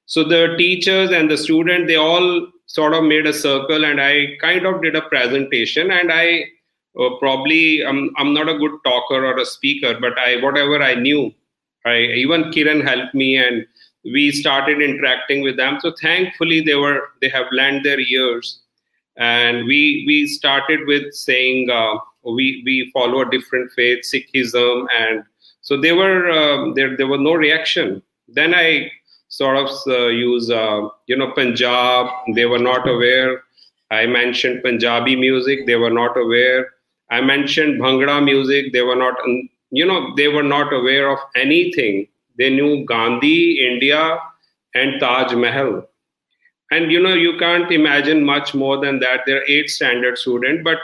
So 0.07 0.25
the 0.25 0.55
teachers 0.59 1.11
and 1.11 1.31
the 1.31 1.39
student, 1.39 1.87
they 1.87 1.97
all 1.97 2.49
sort 2.77 2.95
of 2.95 3.05
made 3.05 3.27
a 3.27 3.33
circle 3.33 3.85
and 3.85 4.01
I 4.01 4.37
kind 4.41 4.67
of 4.67 4.83
did 4.83 4.97
a 4.97 5.03
presentation 5.03 5.91
and 5.91 6.11
I 6.11 6.45
uh, 6.99 7.11
probably, 7.19 7.85
I'm, 7.85 8.11
I'm 8.17 8.33
not 8.33 8.49
a 8.49 8.59
good 8.59 8.77
talker 8.85 9.25
or 9.27 9.39
a 9.39 9.45
speaker, 9.47 9.99
but 10.01 10.19
I, 10.19 10.37
whatever 10.43 10.83
I 10.83 10.95
knew, 10.95 11.33
I, 11.85 11.97
even 12.23 12.45
Kiran 12.45 12.83
helped 12.83 13.15
me 13.15 13.37
and 13.37 13.67
we 14.05 14.31
started 14.33 14.81
interacting 14.81 15.43
with 15.43 15.57
them. 15.57 15.79
So 15.81 15.93
thankfully 16.01 16.61
they 16.61 16.75
were 16.75 17.01
they 17.21 17.29
have 17.29 17.47
lent 17.53 17.85
their 17.85 18.01
ears, 18.01 18.61
and 19.17 19.67
we 19.67 20.05
we 20.07 20.27
started 20.27 20.81
with 20.87 21.13
saying 21.15 21.71
uh, 21.71 21.95
we 22.25 22.63
we 22.65 22.91
follow 22.93 23.23
a 23.23 23.31
different 23.31 23.71
faith, 23.73 24.05
Sikhism, 24.05 24.87
and 24.99 25.23
so 25.61 25.81
they 25.81 25.93
were 25.93 26.31
um, 26.31 26.75
there. 26.75 26.97
There 26.97 27.07
was 27.07 27.21
no 27.21 27.35
reaction. 27.35 28.03
Then 28.29 28.55
I 28.55 28.91
sort 29.41 29.57
of 29.57 29.71
uh, 29.87 30.09
use 30.09 30.51
uh, 30.51 30.89
you 31.07 31.17
know 31.17 31.31
Punjab. 31.33 32.07
They 32.35 32.47
were 32.47 32.65
not 32.71 32.89
aware. 32.89 33.43
I 33.91 34.07
mentioned 34.07 34.63
Punjabi 34.63 35.17
music. 35.17 35.67
They 35.67 35.77
were 35.77 35.97
not 36.03 36.17
aware. 36.17 36.61
I 37.11 37.21
mentioned 37.21 37.81
Bhangra 37.81 38.23
music. 38.25 38.73
They 38.73 38.83
were 38.83 38.97
not 38.97 39.17
you 39.73 39.87
know, 39.87 40.15
they 40.17 40.29
were 40.29 40.43
not 40.43 40.73
aware 40.73 41.11
of 41.11 41.19
anything. 41.35 42.07
They 42.39 42.51
knew 42.51 42.85
Gandhi, 42.85 43.67
India, 43.67 44.19
and 44.75 45.01
Taj 45.01 45.33
Mahal. 45.33 45.89
And 46.71 46.93
you 46.93 47.01
know, 47.03 47.15
you 47.15 47.37
can't 47.39 47.71
imagine 47.73 48.25
much 48.25 48.55
more 48.55 48.79
than 48.79 49.01
that. 49.01 49.21
They're 49.27 49.49
eight 49.51 49.71
standard 49.71 50.19
student, 50.19 50.63
but 50.63 50.79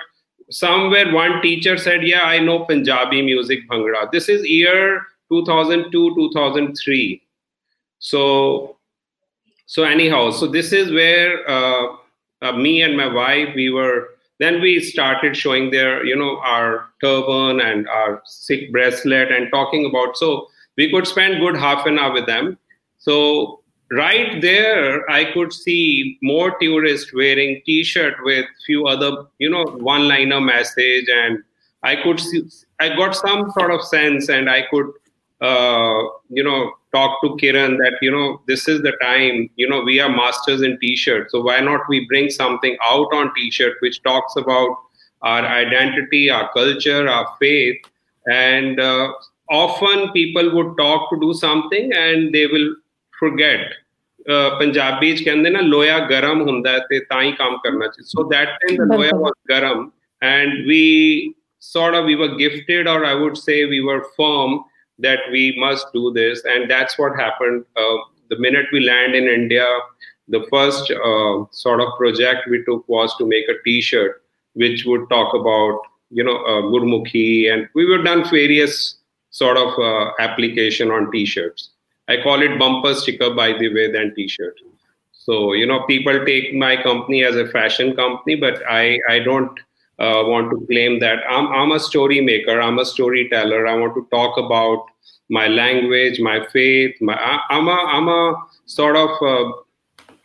somewhere 0.51 1.13
one 1.13 1.41
teacher 1.43 1.77
said, 1.77 2.07
"Yeah, 2.07 2.25
I 2.25 2.39
know 2.39 2.59
Punjabi 2.65 3.23
music, 3.23 3.69
Bhangra." 3.69 4.11
This 4.11 4.29
is 4.29 4.45
year 4.47 5.03
2002, 5.31 6.15
2003. 6.17 7.23
So, 7.99 8.77
so 9.67 9.85
anyhow, 9.85 10.31
so 10.31 10.47
this 10.47 10.73
is 10.73 10.93
where 10.93 11.49
uh, 11.49 11.97
uh, 12.43 12.53
me 12.53 12.83
and 12.83 12.97
my 12.97 13.13
wife 13.13 13.55
we 13.55 13.71
were 13.71 14.11
then 14.39 14.61
we 14.61 14.79
started 14.79 15.37
showing 15.37 15.73
their 15.73 16.05
you 16.05 16.15
know 16.15 16.39
our 16.39 16.91
turban 17.03 17.61
and 17.61 17.89
our 17.89 18.23
Sikh 18.25 18.71
bracelet 18.71 19.33
and 19.33 19.51
talking 19.51 19.85
about 19.85 20.17
so 20.17 20.47
we 20.77 20.91
could 20.91 21.09
spend 21.09 21.41
good 21.41 21.57
half 21.57 21.87
an 21.87 21.99
hour 21.99 22.13
with 22.13 22.27
them. 22.27 22.57
So 22.99 23.63
right 23.91 24.43
there 24.43 25.09
i 25.11 25.25
could 25.33 25.51
see 25.53 26.19
more 26.21 26.55
tourists 26.61 27.13
wearing 27.15 27.61
t-shirt 27.65 28.15
with 28.23 28.45
few 28.67 28.87
other 28.87 29.25
you 29.39 29.49
know 29.49 29.65
one 29.81 30.07
liner 30.07 30.41
message 30.41 31.07
and 31.09 31.43
i 31.83 31.97
could 31.97 32.21
see 32.21 32.43
i 32.81 32.89
got 32.97 33.17
some 33.17 33.51
sort 33.53 33.71
of 33.71 33.83
sense 33.83 34.29
and 34.29 34.51
i 34.51 34.63
could 34.71 34.87
uh, 35.41 36.03
you 36.29 36.45
know 36.45 36.73
talk 36.96 37.20
to 37.24 37.30
Kiran 37.42 37.78
that 37.84 37.98
you 38.02 38.12
know 38.12 38.42
this 38.48 38.68
is 38.68 38.82
the 38.82 38.94
time 39.02 39.50
you 39.56 39.68
know 39.68 39.82
we 39.82 40.00
are 40.00 40.10
masters 40.10 40.62
in 40.62 40.78
t-shirt 40.80 41.32
so 41.32 41.42
why 41.42 41.60
not 41.60 41.82
we 41.90 42.06
bring 42.08 42.30
something 42.30 42.78
out 42.82 43.14
on 43.14 43.34
t-shirt 43.36 43.78
which 43.82 44.02
talks 44.04 44.36
about 44.36 44.78
our 45.22 45.46
identity 45.46 46.30
our 46.30 46.52
culture 46.54 47.08
our 47.08 47.28
faith 47.40 47.82
and 48.32 48.80
uh, 48.80 49.12
often 49.50 50.12
people 50.12 50.54
would 50.56 50.76
talk 50.78 51.10
to 51.10 51.20
do 51.20 51.34
something 51.34 51.92
and 51.94 52.34
they 52.34 52.48
will 52.48 52.70
forget 53.20 53.80
Punjabi 54.60 55.12
ਚ 55.16 55.24
ਕਹਿੰਦੇ 55.24 55.50
ਨਾ 55.50 55.62
ਲੋਇਆ 55.62 55.98
ਗਰਮ 56.10 56.42
ਹੁੰਦਾ 56.48 56.78
ਤੇ 56.90 57.00
ਤਾਂ 57.10 57.22
ਹੀ 57.22 57.32
ਕੰਮ 57.38 57.58
ਕਰਨਾ 57.64 57.88
ਚਾਹੀਦਾ 57.88 58.08
ਸੋ 58.08 58.24
ਦੈਟ 58.30 58.50
ਟਾਈਮ 58.62 58.78
ਦ 58.78 58.94
ਲੋਇਆ 58.94 59.16
ਵਾਸ 59.22 59.34
ਗਰਮ 59.50 59.90
and 60.24 60.68
we 60.68 61.36
sort 61.60 61.96
of 61.98 62.06
we 62.06 62.16
were 62.20 62.36
gifted 62.42 62.88
or 62.92 63.00
i 63.06 63.14
would 63.22 63.38
say 63.40 63.56
we 63.72 63.80
were 63.88 63.98
firm 64.20 64.54
that 64.99 65.21
we 65.31 65.55
must 65.59 65.87
do 65.93 66.13
this. 66.13 66.43
And 66.45 66.71
that's 66.71 66.99
what 66.99 67.17
happened. 67.17 67.65
Uh, 67.77 67.97
the 68.31 68.39
minute 68.39 68.67
we 68.73 68.81
land 68.81 69.15
in 69.15 69.25
India, 69.25 69.67
the 70.29 70.47
first 70.51 70.91
uh, 70.91 71.45
sort 71.51 71.81
of 71.81 71.89
project 71.99 72.49
we 72.51 72.65
took 72.65 72.87
was 72.89 73.15
to 73.17 73.27
make 73.27 73.49
a 73.49 73.63
T-shirt 73.65 74.23
which 74.55 74.85
would 74.87 75.09
talk 75.09 75.35
about, 75.35 75.81
you 76.11 76.25
know, 76.25 76.37
uh, 76.37 76.63
Gurmukhi, 76.63 77.53
and 77.53 77.69
we 77.75 77.87
were 77.87 78.03
done 78.03 78.29
various 78.29 78.99
sort 79.31 79.57
of 79.57 79.79
uh, 79.79 80.11
application 80.19 80.91
on 80.91 81.13
T-shirts. 81.13 81.71
I 82.09 82.17
call 82.23 82.43
it 82.43 82.59
bumper 82.59 82.95
sticker, 82.95 83.33
by 83.35 83.53
the 83.53 83.73
way, 83.73 83.93
than 83.93 84.15
T-shirt. 84.15 84.57
So 85.13 85.53
you 85.53 85.67
know, 85.67 85.85
people 85.87 86.25
take 86.25 86.55
my 86.55 86.83
company 86.83 87.23
as 87.23 87.37
a 87.37 87.47
fashion 87.49 87.95
company, 87.95 88.35
but 88.35 88.63
I 88.69 88.99
I 89.09 89.19
don't 89.19 89.61
uh, 89.99 90.23
want 90.27 90.51
to 90.51 90.67
claim 90.67 91.01
that 91.01 91.19
I'm, 91.29 91.49
I'm 91.49 91.73
a 91.73 91.81
story 91.81 92.21
maker, 92.21 92.61
I'm 92.61 92.79
a 92.79 92.85
storyteller. 92.85 93.67
I 93.67 93.75
want 93.75 93.95
to 93.95 94.07
talk 94.11 94.39
about 94.39 94.87
my 95.29 95.47
language, 95.49 96.21
my 96.21 96.47
faith. 96.47 96.95
My, 97.01 97.15
I, 97.15 97.59
am 97.59 97.69
a, 97.69 97.73
I'm 97.73 98.09
a 98.09 98.47
sort 98.67 98.97
of 98.97 99.11
uh, 99.23 99.53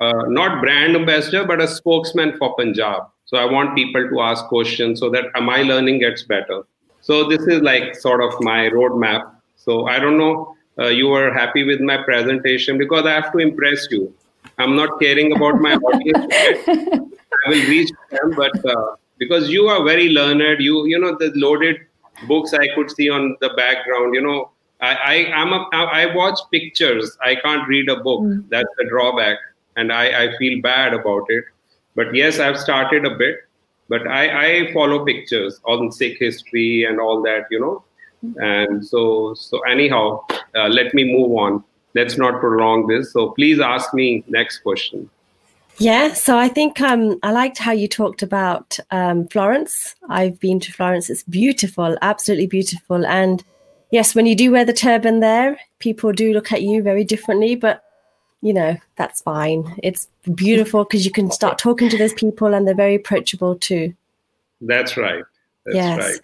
uh, 0.04 0.24
not 0.28 0.62
brand 0.62 0.96
ambassador, 0.96 1.46
but 1.46 1.62
a 1.62 1.68
spokesman 1.68 2.38
for 2.38 2.56
Punjab. 2.56 3.04
So 3.26 3.38
I 3.38 3.46
want 3.46 3.76
people 3.76 4.08
to 4.10 4.22
ask 4.22 4.46
questions 4.46 5.00
so 5.00 5.10
that 5.10 5.26
my 5.42 5.62
learning 5.62 6.00
gets 6.00 6.24
better. 6.24 6.64
So 7.02 7.28
this 7.28 7.42
is 7.48 7.62
like 7.62 7.96
sort 7.96 8.22
of 8.22 8.34
my 8.42 8.70
roadmap. 8.70 9.32
So 9.56 9.88
I 9.88 10.00
don't 10.00 10.18
know. 10.18 10.56
Uh, 10.78 10.88
you 10.88 11.08
were 11.08 11.34
happy 11.34 11.64
with 11.64 11.80
my 11.82 11.98
presentation 12.04 12.78
because 12.78 13.06
I 13.06 13.12
have 13.12 13.32
to 13.32 13.40
impress 13.40 13.88
you. 13.92 14.14
I'm 14.58 14.76
not 14.76 15.00
caring 15.00 15.36
about 15.36 15.60
my 15.60 15.76
audience. 15.76 16.34
I 17.46 17.50
will 17.50 17.68
reach 17.68 17.92
them, 18.12 18.34
but 18.36 18.66
uh, 18.66 18.96
because 19.24 19.50
you 19.50 19.68
are 19.68 19.84
very 19.84 20.10
learned. 20.10 20.62
You 20.68 20.86
you 20.86 21.00
know 21.00 21.16
the 21.24 21.32
loaded 21.36 21.78
books 22.28 22.54
i 22.54 22.68
could 22.76 22.92
see 22.92 23.10
on 23.10 23.36
the 23.42 23.50
background 23.62 24.14
you 24.14 24.22
know. 24.22 24.50
I 24.82 24.96
i 25.10 25.16
am 25.42 25.54
a 25.54 25.60
i 25.74 26.06
watch 26.16 26.40
pictures. 26.52 27.18
I 27.22 27.36
can't 27.36 27.68
read 27.68 27.90
a 27.90 27.98
book. 28.08 28.22
Mm. 28.22 28.50
that's 28.50 28.74
the 28.78 28.86
drawback. 28.90 29.38
And 29.78 29.94
i 29.94 30.06
i 30.24 30.38
feel 30.38 30.62
bad 30.62 30.94
about 30.94 31.30
it. 31.36 31.46
But 31.96 32.14
yes 32.14 32.40
i've 32.46 32.60
started 32.64 33.06
a 33.12 33.16
bit. 33.22 33.38
But 33.94 34.08
i 34.08 34.24
i 34.46 34.74
follow 34.74 35.00
pictures 35.06 35.60
on 35.76 35.92
sikh 36.00 36.18
history 36.26 36.86
and 36.90 37.00
all 37.06 37.22
that 37.30 37.56
you 37.56 37.62
know. 37.66 37.76
And 38.50 38.86
so 38.92 39.06
so 39.46 39.62
anyhow 39.76 40.06
uh, 40.56 40.68
let 40.80 40.94
me 40.94 41.06
move 41.14 41.32
on. 41.46 41.64
Let's 41.96 42.18
not 42.18 42.40
prolong 42.42 42.88
this. 42.88 43.14
So 43.14 43.30
please 43.40 43.60
ask 43.72 43.94
me 43.94 44.08
next 44.40 44.60
question 44.68 45.10
yeah, 45.78 46.14
so 46.14 46.38
I 46.38 46.48
think 46.48 46.80
um, 46.82 47.20
I 47.24 47.32
liked 47.32 47.58
how 47.58 47.72
you 47.72 47.88
talked 47.88 48.24
about 48.24 48.78
um, 48.92 49.28
Florence. 49.28 49.96
I've 50.10 50.40
been 50.40 50.60
to 50.62 50.72
Florence. 50.72 51.10
It's 51.10 51.24
beautiful, 51.24 51.98
absolutely 52.02 52.48
beautiful. 52.48 53.06
And 53.06 53.44
yes, 53.92 54.16
when 54.16 54.26
you 54.26 54.36
do 54.36 54.52
wear 54.52 54.66
the 54.66 54.74
turban 54.74 55.20
there, 55.20 55.60
people 55.80 56.12
do 56.12 56.34
look 56.34 56.52
at 56.52 56.62
you 56.62 56.82
very 56.82 57.04
differently, 57.04 57.56
but 57.56 57.84
you 58.42 58.54
know, 58.54 58.78
that's 58.98 59.22
fine. 59.22 59.80
It's 59.82 60.10
beautiful 60.36 60.84
because 60.84 61.06
you 61.06 61.12
can 61.12 61.32
start 61.32 61.58
talking 61.58 61.90
to 61.90 61.98
those 61.98 62.14
people 62.14 62.54
and 62.54 62.68
they're 62.68 62.76
very 62.76 62.96
approachable 62.96 63.56
too. 63.56 63.94
That's 64.60 64.98
right. 64.98 65.24
That's 65.66 65.76
yes. 65.76 66.00
right. 66.00 66.20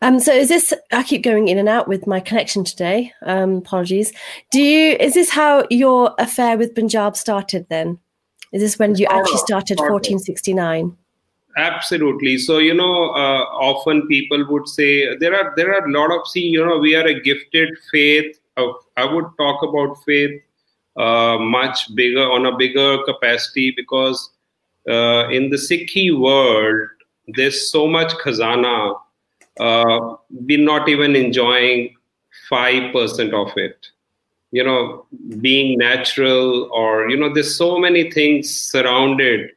Um, 0.00 0.18
so 0.18 0.32
is 0.32 0.48
this? 0.48 0.72
I 0.92 1.02
keep 1.02 1.22
going 1.22 1.48
in 1.48 1.58
and 1.58 1.68
out 1.68 1.86
with 1.86 2.06
my 2.06 2.20
connection 2.20 2.64
today. 2.64 3.12
Um, 3.22 3.56
apologies. 3.56 4.12
Do 4.50 4.62
you? 4.62 4.96
Is 4.98 5.14
this 5.14 5.30
how 5.30 5.66
your 5.70 6.14
affair 6.18 6.56
with 6.56 6.74
Punjab 6.74 7.16
started? 7.16 7.66
Then, 7.68 7.98
is 8.52 8.62
this 8.62 8.78
when 8.78 8.94
you 8.96 9.06
actually 9.06 9.38
started 9.38 9.78
1469? 9.78 10.96
Absolutely. 11.56 12.38
So 12.38 12.58
you 12.58 12.74
know, 12.74 13.10
uh, 13.10 13.44
often 13.70 14.06
people 14.06 14.44
would 14.48 14.68
say 14.68 15.16
there 15.16 15.34
are 15.34 15.52
there 15.56 15.74
are 15.74 15.86
a 15.86 15.90
lot 15.90 16.12
of 16.12 16.26
see. 16.28 16.46
You 16.46 16.64
know, 16.64 16.78
we 16.78 16.94
are 16.94 17.06
a 17.06 17.20
gifted 17.20 17.70
faith. 17.90 18.38
Of, 18.56 18.74
I 18.96 19.04
would 19.04 19.26
talk 19.38 19.62
about 19.62 20.02
faith 20.04 20.40
uh, 20.96 21.38
much 21.38 21.94
bigger 21.94 22.22
on 22.22 22.46
a 22.46 22.56
bigger 22.56 23.02
capacity 23.04 23.72
because 23.76 24.30
uh, 24.88 25.28
in 25.28 25.50
the 25.50 25.56
Sikhi 25.56 26.16
world, 26.18 26.88
there's 27.28 27.70
so 27.70 27.86
much 27.86 28.12
khazana 28.24 28.96
uh, 29.58 30.16
we're 30.30 30.58
not 30.58 30.88
even 30.88 31.16
enjoying 31.16 31.94
5% 32.50 33.32
of 33.32 33.56
it 33.56 33.88
you 34.50 34.64
know 34.64 35.06
being 35.40 35.78
natural 35.78 36.68
or 36.72 37.08
you 37.08 37.16
know 37.16 37.32
there's 37.32 37.56
so 37.56 37.78
many 37.78 38.10
things 38.10 38.54
surrounded. 38.54 39.50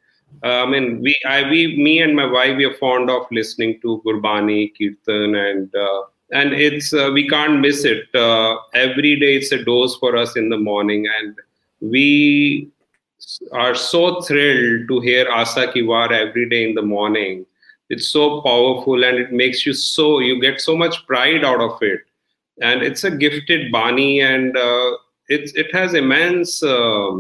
Uh, 0.44 0.64
i 0.64 0.66
mean 0.66 1.02
we 1.02 1.16
i 1.28 1.44
we 1.50 1.78
me 1.78 2.00
and 2.00 2.16
my 2.16 2.26
wife 2.26 2.56
we 2.58 2.66
are 2.66 2.74
fond 2.76 3.10
of 3.10 3.28
listening 3.32 3.80
to 3.82 4.02
gurbani 4.06 4.72
kirtan 4.78 5.36
and 5.36 5.76
uh, 5.76 6.02
and 6.32 6.54
it's 6.54 6.94
uh, 6.94 7.10
we 7.14 7.28
can't 7.28 7.60
miss 7.60 7.84
it. 7.86 8.14
Uh, 8.16 8.58
every 8.74 9.20
day 9.20 9.36
it's 9.36 9.52
a 9.52 9.64
dose 9.64 9.98
for 9.98 10.16
us 10.16 10.36
in 10.38 10.50
the 10.50 10.58
morning 10.58 11.06
and 11.20 11.36
we 11.82 12.70
are 13.52 13.76
so 13.76 14.22
thrilled 14.22 14.88
to 14.88 15.00
hear 15.02 15.30
asa 15.30 15.72
ki 15.72 15.82
waar 15.82 16.12
every 16.12 16.48
day 16.50 16.68
in 16.70 16.76
the 16.76 16.82
morning. 16.82 17.46
It's 17.90 18.08
so 18.08 18.42
powerful 18.42 19.04
and 19.04 19.18
it 19.18 19.34
makes 19.34 19.66
you 19.66 19.74
so 19.74 20.20
you 20.20 20.40
get 20.40 20.62
so 20.62 20.78
much 20.78 21.06
pride 21.06 21.44
out 21.44 21.60
of 21.60 21.78
it 21.82 22.02
and 22.62 22.82
it's 22.84 23.04
a 23.04 23.12
gifted 23.12 23.72
bani 23.72 24.22
and 24.22 24.56
uh, 24.56 24.92
it, 25.28 25.52
it 25.56 25.74
has 25.74 25.94
immense 25.94 26.64
uh, 26.64 27.12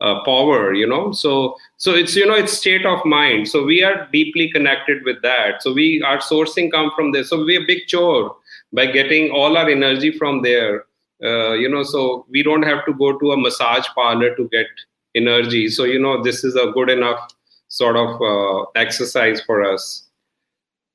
uh, 0.00 0.22
power 0.24 0.74
you 0.74 0.86
know? 0.86 1.12
So 1.12 1.56
so 1.76 1.94
it's 1.94 2.14
you 2.14 2.26
know 2.26 2.34
it's 2.34 2.52
state 2.52 2.86
of 2.86 3.04
mind. 3.04 3.48
So 3.48 3.64
we 3.64 3.82
are 3.82 4.08
deeply 4.12 4.50
connected 4.50 5.04
with 5.04 5.22
that. 5.22 5.62
So 5.62 5.72
we 5.72 6.02
our 6.02 6.18
sourcing 6.18 6.70
come 6.70 6.90
from 6.94 7.12
there. 7.12 7.24
So 7.24 7.44
we're 7.44 7.62
a 7.62 7.66
big 7.66 7.86
chore 7.86 8.36
by 8.72 8.86
getting 8.86 9.30
all 9.30 9.56
our 9.56 9.68
energy 9.68 10.12
from 10.16 10.42
there. 10.42 10.84
Uh, 11.22 11.54
you 11.54 11.68
know 11.68 11.82
so 11.82 12.26
we 12.30 12.42
don't 12.42 12.62
have 12.62 12.84
to 12.86 12.94
go 12.94 13.18
to 13.18 13.32
a 13.32 13.36
massage 13.36 13.86
parlor 13.94 14.36
to 14.36 14.48
get 14.48 14.66
energy. 15.14 15.68
So 15.68 15.84
you 15.84 15.98
know 15.98 16.22
this 16.22 16.44
is 16.44 16.54
a 16.54 16.70
good 16.72 16.90
enough 16.90 17.32
sort 17.68 17.96
of 17.96 18.20
uh, 18.22 18.64
exercise 18.76 19.40
for 19.42 19.64
us. 19.64 20.04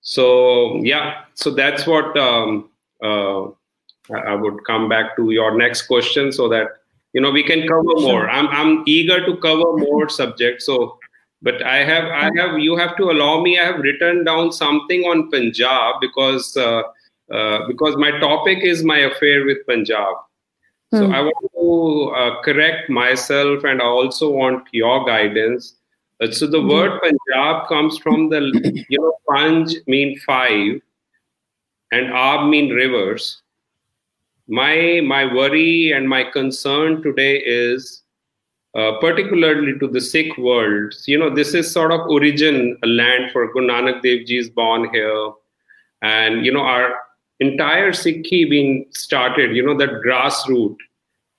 So 0.02 0.78
yeah, 0.84 1.24
so 1.34 1.52
that's 1.52 1.88
what 1.88 2.18
um, 2.18 2.70
uh, 3.04 3.48
I 4.14 4.36
would 4.36 4.64
come 4.66 4.90
back 4.90 5.16
to 5.18 5.32
your 5.32 5.58
next 5.58 5.84
question 5.84 6.32
so 6.32 6.50
that 6.50 6.68
you 7.14 7.22
know 7.22 7.32
we 7.32 7.44
can 7.44 7.68
cover 7.68 7.96
more. 8.02 8.30
I'm 8.30 8.48
I'm 8.48 8.84
eager 8.86 9.26
to 9.26 9.38
cover 9.38 9.78
more 9.78 10.10
subjects. 10.20 10.66
So, 10.66 11.00
but 11.42 11.62
I 11.64 11.84
have 11.84 12.06
I 12.06 12.32
have 12.38 12.60
you 12.60 12.76
have 12.76 12.98
to 12.98 13.12
allow 13.12 13.42
me. 13.42 13.60
I 13.60 13.66
have 13.66 13.80
written 13.80 14.24
down 14.24 14.52
something 14.52 15.04
on 15.04 15.30
Punjab 15.30 15.96
because 16.02 16.56
uh, 16.58 16.84
uh, 17.32 17.68
because 17.68 17.96
my 17.98 18.12
topic 18.20 18.60
is 18.64 18.84
my 18.84 19.00
affair 19.00 19.46
with 19.46 19.66
Punjab. 19.68 20.16
So 20.94 21.08
hmm. 21.08 21.14
I 21.14 21.22
want 21.22 21.52
to 21.56 22.16
uh, 22.16 22.42
correct 22.44 22.90
myself, 22.90 23.64
and 23.64 23.82
I 23.82 23.86
also 23.86 24.30
want 24.30 24.68
your 24.72 25.06
guidance 25.06 25.76
uh, 26.24 26.32
so 26.32 26.48
the 26.48 26.58
mm-hmm. 26.58 26.70
word 26.70 27.02
Punjab 27.02 27.68
comes 27.68 27.98
from 27.98 28.30
the 28.30 28.40
you 28.90 29.00
know 29.00 29.14
Punj 29.30 29.76
mean 29.88 30.18
five, 30.20 30.82
and 31.94 32.14
Ab 32.14 32.48
mean 32.50 32.70
rivers. 32.70 33.42
My 34.48 35.02
my 35.06 35.26
worry 35.34 35.92
and 35.92 36.10
my 36.10 36.24
concern 36.24 37.02
today 37.02 37.38
is 37.38 38.04
uh, 38.76 38.94
particularly 39.00 39.78
to 39.80 39.88
the 39.88 40.02
Sikh 40.02 40.38
world. 40.38 40.94
You 41.06 41.20
know, 41.20 41.30
this 41.34 41.54
is 41.54 41.72
sort 41.72 41.92
of 41.92 42.02
origin 42.10 42.78
a 42.84 42.88
land 42.88 43.32
for 43.32 43.52
Guru 43.54 43.68
Nanak 43.68 44.02
Dev 44.02 44.26
Ji 44.26 44.38
is 44.38 44.50
born 44.50 44.90
here, 44.94 45.32
and 46.02 46.46
you 46.46 46.52
know 46.52 46.66
our 46.76 46.94
entire 47.40 47.92
Sikhi 47.92 48.50
being 48.50 48.86
started. 48.92 49.56
You 49.56 49.66
know 49.66 49.78
that 49.78 50.02
grassroots 50.06 50.90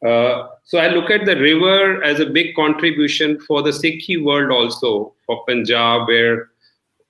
uh, 0.04 0.48
so 0.64 0.78
I 0.78 0.88
look 0.88 1.10
at 1.10 1.24
the 1.24 1.36
river 1.36 2.02
as 2.04 2.20
a 2.20 2.26
big 2.26 2.54
contribution 2.54 3.40
for 3.40 3.62
the 3.62 3.70
Sikhi 3.70 4.22
world 4.22 4.50
also, 4.50 5.14
for 5.24 5.44
Punjab, 5.46 6.08
where 6.08 6.50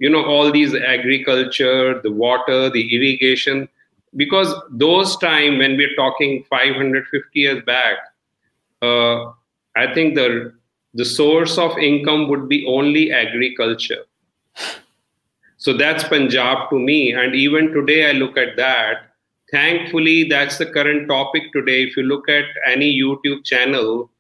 you 0.05 0.11
know 0.15 0.25
all 0.25 0.51
these 0.57 0.75
agriculture, 0.75 2.01
the 2.03 2.13
water, 2.13 2.59
the 2.71 2.83
irrigation, 2.97 3.69
because 4.17 4.55
those 4.71 5.17
time 5.17 5.59
when 5.59 5.77
we're 5.77 5.95
talking 5.97 6.45
550 6.51 7.41
years 7.41 7.63
back, 7.65 7.97
uh, 8.83 9.33
I 9.77 9.93
think 9.95 10.15
the 10.15 10.53
the 10.95 11.05
source 11.05 11.57
of 11.59 11.79
income 11.79 12.29
would 12.29 12.49
be 12.49 12.65
only 12.67 13.11
agriculture. 13.13 14.05
So 15.57 15.73
that's 15.73 16.05
Punjab 16.05 16.69
to 16.71 16.79
me, 16.79 17.13
and 17.13 17.35
even 17.35 17.73
today 17.73 18.09
I 18.11 18.13
look 18.13 18.37
at 18.37 18.57
that 18.57 19.15
thankfully 19.51 20.25
that's 20.25 20.59
the 20.59 20.67
current 20.67 21.09
topic 21.09 21.53
today 21.53 21.83
if 21.85 21.97
you 21.97 22.03
look 22.03 22.29
at 22.29 22.45
any 22.67 22.89
youtube 23.01 23.45
channel 23.45 24.11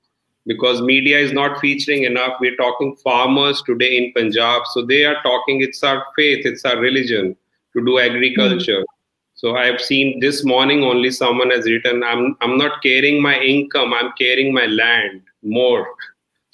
because 0.46 0.80
media 0.82 1.18
is 1.18 1.32
not 1.32 1.58
featuring 1.58 2.04
enough. 2.04 2.34
We're 2.40 2.56
talking 2.56 2.96
farmers 2.96 3.62
today 3.62 3.96
in 3.96 4.12
punjab. 4.12 4.66
So 4.72 4.84
they 4.84 5.04
are 5.04 5.22
talking 5.22 5.62
it's 5.62 5.82
our 5.82 6.04
faith 6.16 6.44
it's 6.44 6.64
our 6.64 6.78
religion 6.78 7.36
to 7.74 7.84
do 7.84 7.98
agriculture. 7.98 8.82
Mm-hmm. 8.82 9.40
so 9.40 9.52
i 9.60 9.62
have 9.66 9.80
seen 9.84 10.20
this 10.24 10.36
morning 10.50 10.82
only 10.88 11.08
someone 11.14 11.50
has 11.54 11.64
written 11.70 12.04
i'm 12.10 12.20
i'm 12.44 12.52
not 12.58 12.74
caring 12.84 13.16
my 13.24 13.32
income 13.52 13.94
i'm 14.00 14.10
caring 14.18 14.52
my 14.62 14.66
land 14.66 15.22
more. 15.42 15.86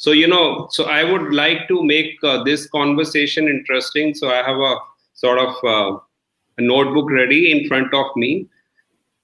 So 0.03 0.13
you 0.17 0.29
know 0.33 0.45
so 0.75 0.85
i 0.99 1.01
would 1.09 1.27
like 1.39 1.59
to 1.71 1.83
make 1.89 2.23
uh, 2.29 2.43
this 2.45 2.63
conversation 2.77 3.49
interesting. 3.55 4.15
So 4.21 4.31
i 4.37 4.39
have 4.47 4.63
a 4.69 4.77
sort 5.23 5.39
of 5.43 5.59
uh, 5.73 5.99
a 6.61 6.63
notebook 6.63 7.11
ready 7.17 7.41
in 7.51 7.69
front 7.69 7.93
of 8.01 8.17
me 8.23 8.31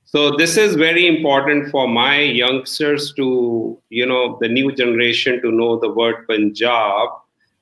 so 0.06 0.36
this 0.36 0.56
is 0.56 0.76
very 0.76 1.06
important 1.06 1.68
for 1.70 1.86
my 1.88 2.20
youngsters 2.20 3.12
to 3.14 3.78
you 3.90 4.06
know 4.06 4.38
the 4.40 4.48
new 4.48 4.72
generation 4.72 5.40
to 5.42 5.50
know 5.50 5.78
the 5.78 5.92
word 5.92 6.26
punjab 6.28 7.08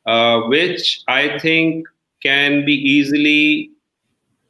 uh, 0.06 0.40
which 0.54 1.02
i 1.08 1.38
think 1.38 1.86
can 2.22 2.64
be 2.64 2.74
easily 2.74 3.70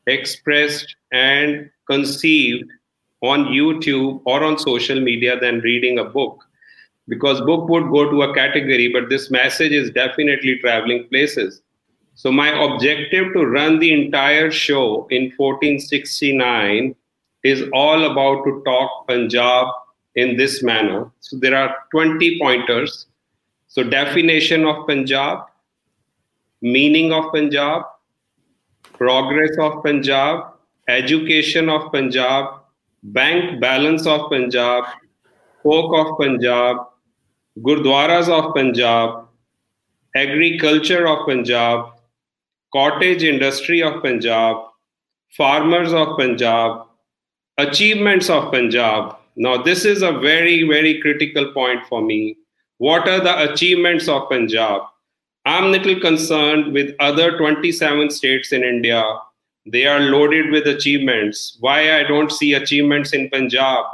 expressed 0.06 0.96
and 1.12 1.70
conceived 1.90 2.70
on 3.22 3.46
youtube 3.46 4.20
or 4.26 4.42
on 4.44 4.58
social 4.58 5.00
media 5.00 5.38
than 5.40 5.60
reading 5.60 5.98
a 5.98 6.04
book. 6.04 6.44
Because 7.08 7.40
book 7.42 7.68
would 7.68 7.90
go 7.90 8.10
to 8.10 8.22
a 8.22 8.34
category 8.34 8.88
but 8.92 9.08
this 9.08 9.30
message 9.30 9.72
is 9.72 9.90
definitely 9.90 10.58
traveling 10.58 11.06
places. 11.08 11.62
So 12.14 12.30
my 12.30 12.48
objective 12.64 13.32
to 13.32 13.44
run 13.44 13.78
the 13.78 13.92
entire 13.92 14.50
show 14.50 15.06
in 15.10 15.32
1469 15.36 16.94
is 17.44 17.62
all 17.72 18.10
about 18.10 18.42
to 18.44 18.62
talk 18.64 19.06
Punjab 19.06 19.68
in 20.16 20.36
this 20.36 20.62
manner. 20.62 21.10
So 21.20 21.36
there 21.36 21.54
are 21.56 21.76
20 21.90 22.38
pointers. 22.38 23.06
So 23.68 23.82
definition 23.82 24.64
of 24.64 24.86
Punjab, 24.86 25.40
meaning 26.62 27.12
of 27.12 27.32
Punjab, 27.32 27.82
progress 28.94 29.56
of 29.58 29.82
Punjab, 29.82 30.54
education 30.88 31.68
of 31.68 31.92
Punjab, 31.92 32.60
bank 33.02 33.60
balance 33.60 34.06
of 34.06 34.30
Punjab, 34.30 34.84
folk 35.62 35.94
of 35.94 36.18
Punjab, 36.18 36.76
gurdwaras 37.58 38.28
of 38.28 38.54
Punjab, 38.54 39.26
agriculture 40.14 41.06
of 41.08 41.26
Punjab, 41.26 41.86
cottage 42.72 43.22
industry 43.22 43.82
of 43.82 44.00
Punjab, 44.02 44.56
farmers 45.36 45.92
of 45.92 46.16
Punjab, 46.16 46.86
achievements 47.58 48.28
of 48.28 48.50
Punjab. 48.50 49.16
Now, 49.36 49.62
this 49.62 49.84
is 49.84 50.02
a 50.02 50.12
very, 50.12 50.66
very 50.66 51.00
critical 51.00 51.52
point 51.52 51.86
for 51.86 52.02
me. 52.02 52.36
What 52.78 53.08
are 53.08 53.20
the 53.20 53.52
achievements 53.52 54.08
of 54.08 54.28
Punjab? 54.28 54.82
I'm 55.46 55.70
little 55.70 56.00
concerned 56.00 56.72
with 56.72 56.96
other 56.98 57.36
27 57.36 58.10
states 58.10 58.52
in 58.52 58.64
India. 58.64 59.04
They 59.66 59.86
are 59.86 60.00
loaded 60.00 60.50
with 60.50 60.66
achievements. 60.66 61.56
Why 61.60 62.00
I 62.00 62.02
don't 62.02 62.32
see 62.32 62.54
achievements 62.54 63.12
in 63.12 63.30
Punjab? 63.30 63.84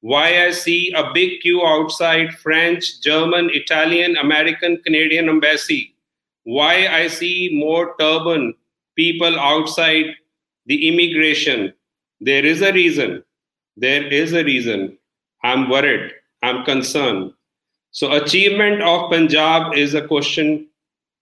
Why 0.00 0.46
I 0.46 0.50
see 0.50 0.92
a 0.92 1.12
big 1.12 1.40
queue 1.40 1.64
outside 1.64 2.34
French, 2.34 3.00
German, 3.00 3.50
Italian, 3.52 4.16
American, 4.16 4.78
Canadian 4.78 5.28
embassy? 5.28 5.94
Why 6.44 6.88
I 6.88 7.08
see 7.08 7.50
more 7.52 7.94
turban 7.98 8.54
people 8.96 9.38
outside 9.38 10.06
the 10.66 10.88
immigration? 10.88 11.74
There 12.20 12.44
is 12.44 12.62
a 12.62 12.72
reason. 12.72 13.22
There 13.76 14.04
is 14.06 14.32
a 14.32 14.44
reason. 14.44 14.98
I'm 15.42 15.68
worried. 15.68 16.12
I'm 16.42 16.64
concerned. 16.64 17.32
So, 17.90 18.12
achievement 18.12 18.82
of 18.82 19.10
Punjab 19.10 19.74
is 19.74 19.94
a 19.94 20.06
question 20.06 20.68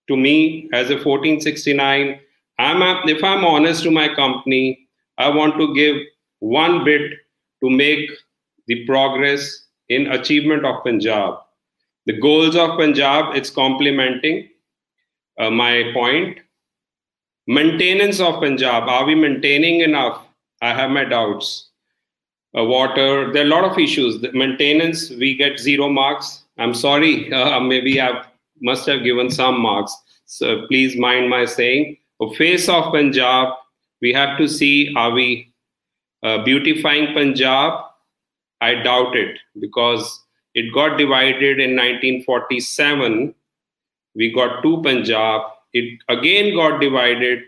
to 0.09 0.17
me 0.17 0.69
as 0.73 0.91
a 0.91 0.95
1469. 0.95 2.21
I'm 2.59 2.83
a, 2.83 3.03
if 3.07 3.23
I'm 3.23 3.45
honest 3.45 3.83
to 3.85 3.91
my 3.91 4.15
company, 4.15 4.89
I 5.19 5.29
want 5.29 5.57
to 5.59 5.75
give 5.75 5.97
one 6.41 6.85
bit 6.85 7.13
to 7.63 7.71
make 7.71 8.11
the 8.67 8.85
progress 8.87 9.67
in 9.89 10.09
achievement 10.09 10.65
of 10.65 10.83
Punjab. 10.83 11.35
The 12.07 12.19
goals 12.19 12.57
of 12.57 12.79
Punjab, 12.79 13.35
it's 13.35 13.51
complementing 13.51 14.49
uh, 15.39 15.51
my 15.51 15.91
point. 15.93 16.39
Maintenance 17.47 18.21
of 18.21 18.41
Punjab, 18.41 18.89
are 18.89 19.05
we 19.05 19.15
maintaining 19.15 19.81
enough? 19.81 20.26
I 20.63 20.73
have 20.73 20.91
my 20.91 21.05
doubts. 21.05 21.69
Uh, 22.57 22.65
water, 22.65 23.33
there 23.33 23.43
are 23.43 23.47
a 23.47 23.51
lot 23.51 23.65
of 23.65 23.79
issues. 23.79 24.21
The 24.21 24.33
maintenance, 24.33 25.11
we 25.11 25.35
get 25.35 25.59
zero 25.59 25.89
marks. 25.89 26.45
I'm 26.59 26.75
sorry, 26.75 27.33
uh, 27.33 27.61
maybe 27.61 28.01
I 28.01 28.25
must 28.61 28.87
have 28.87 29.05
given 29.05 29.31
some 29.31 29.61
marks. 29.61 29.95
So 30.25 30.67
please 30.67 30.97
mind 30.97 31.29
my 31.29 31.45
saying. 31.45 31.99
A 32.21 32.33
face 32.35 32.69
of 32.69 32.93
Punjab, 32.93 33.55
we 34.01 34.13
have 34.13 34.39
to 34.39 34.49
see 34.49 34.93
are 34.97 35.11
we 35.11 35.53
uh, 36.23 36.43
beautifying 36.45 37.13
Punjab? 37.13 37.83
I 38.61 38.75
doubt 38.77 39.15
it 39.15 39.39
because 39.61 40.25
it 40.55 40.73
got 40.73 40.97
divided 40.97 41.61
in 41.61 41.77
1947. 41.77 43.35
We 44.15 44.33
got 44.33 44.63
two 44.63 44.81
Punjab. 44.83 45.43
It 45.75 46.01
again 46.09 46.55
got 46.55 46.81
divided 46.81 47.41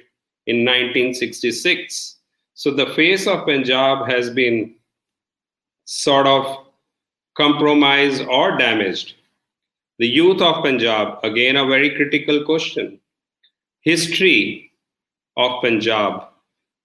in 0.46 0.66
1966. 0.66 2.17
So 2.58 2.72
the 2.72 2.86
face 2.94 3.28
of 3.28 3.46
Punjab 3.46 4.08
has 4.08 4.30
been 4.30 4.74
sort 5.84 6.26
of 6.26 6.66
compromised 7.36 8.22
or 8.22 8.58
damaged. 8.58 9.14
The 10.00 10.08
youth 10.08 10.42
of 10.42 10.64
Punjab, 10.64 11.20
again, 11.22 11.54
a 11.54 11.64
very 11.64 11.94
critical 11.94 12.44
question. 12.44 12.98
History 13.82 14.72
of 15.36 15.62
Punjab 15.62 16.24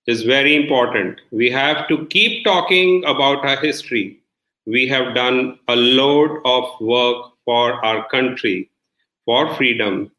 is 0.06 0.22
very 0.22 0.56
important. 0.56 1.22
We 1.32 1.50
have 1.50 1.88
to 1.88 2.06
keep 2.06 2.44
talking 2.44 3.04
about 3.06 3.44
our 3.44 3.60
history. 3.60 4.20
We 4.68 4.88
have 4.90 5.16
done 5.16 5.58
a 5.68 5.76
load 5.76 6.40
of 6.46 6.66
work 6.82 7.32
for 7.46 7.84
our 7.84 8.08
country, 8.10 8.70
for 9.26 9.52
freedom. 9.56 10.12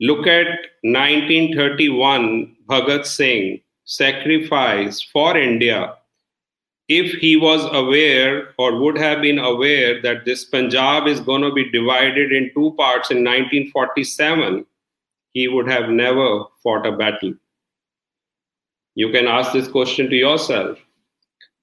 Look 0.00 0.26
at 0.26 0.48
1931, 0.82 2.56
Bhagat 2.68 3.06
Singh 3.06 3.60
sacrificed 3.86 5.10
for 5.12 5.36
India 5.36 5.94
if 6.88 7.12
he 7.18 7.36
was 7.36 7.64
aware 7.72 8.54
or 8.58 8.78
would 8.78 8.96
have 8.96 9.20
been 9.20 9.38
aware 9.38 10.00
that 10.02 10.24
this 10.24 10.44
Punjab 10.44 11.08
is 11.08 11.20
going 11.20 11.42
to 11.42 11.52
be 11.52 11.70
divided 11.70 12.32
in 12.32 12.52
two 12.54 12.74
parts 12.76 13.10
in 13.10 13.24
1947, 13.24 14.64
he 15.32 15.48
would 15.48 15.68
have 15.68 15.88
never 15.88 16.44
fought 16.62 16.86
a 16.86 16.92
battle. 16.92 17.34
You 18.94 19.10
can 19.10 19.26
ask 19.26 19.52
this 19.52 19.68
question 19.68 20.08
to 20.10 20.16
yourself. 20.16 20.78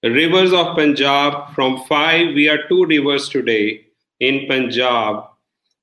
Rivers 0.04 0.52
of 0.52 0.76
Punjab, 0.76 1.56
from 1.56 1.82
five, 1.86 2.36
we 2.36 2.50
are 2.50 2.68
two 2.68 2.86
rivers 2.86 3.30
today 3.30 3.86
in 4.20 4.46
Punjab. 4.48 5.24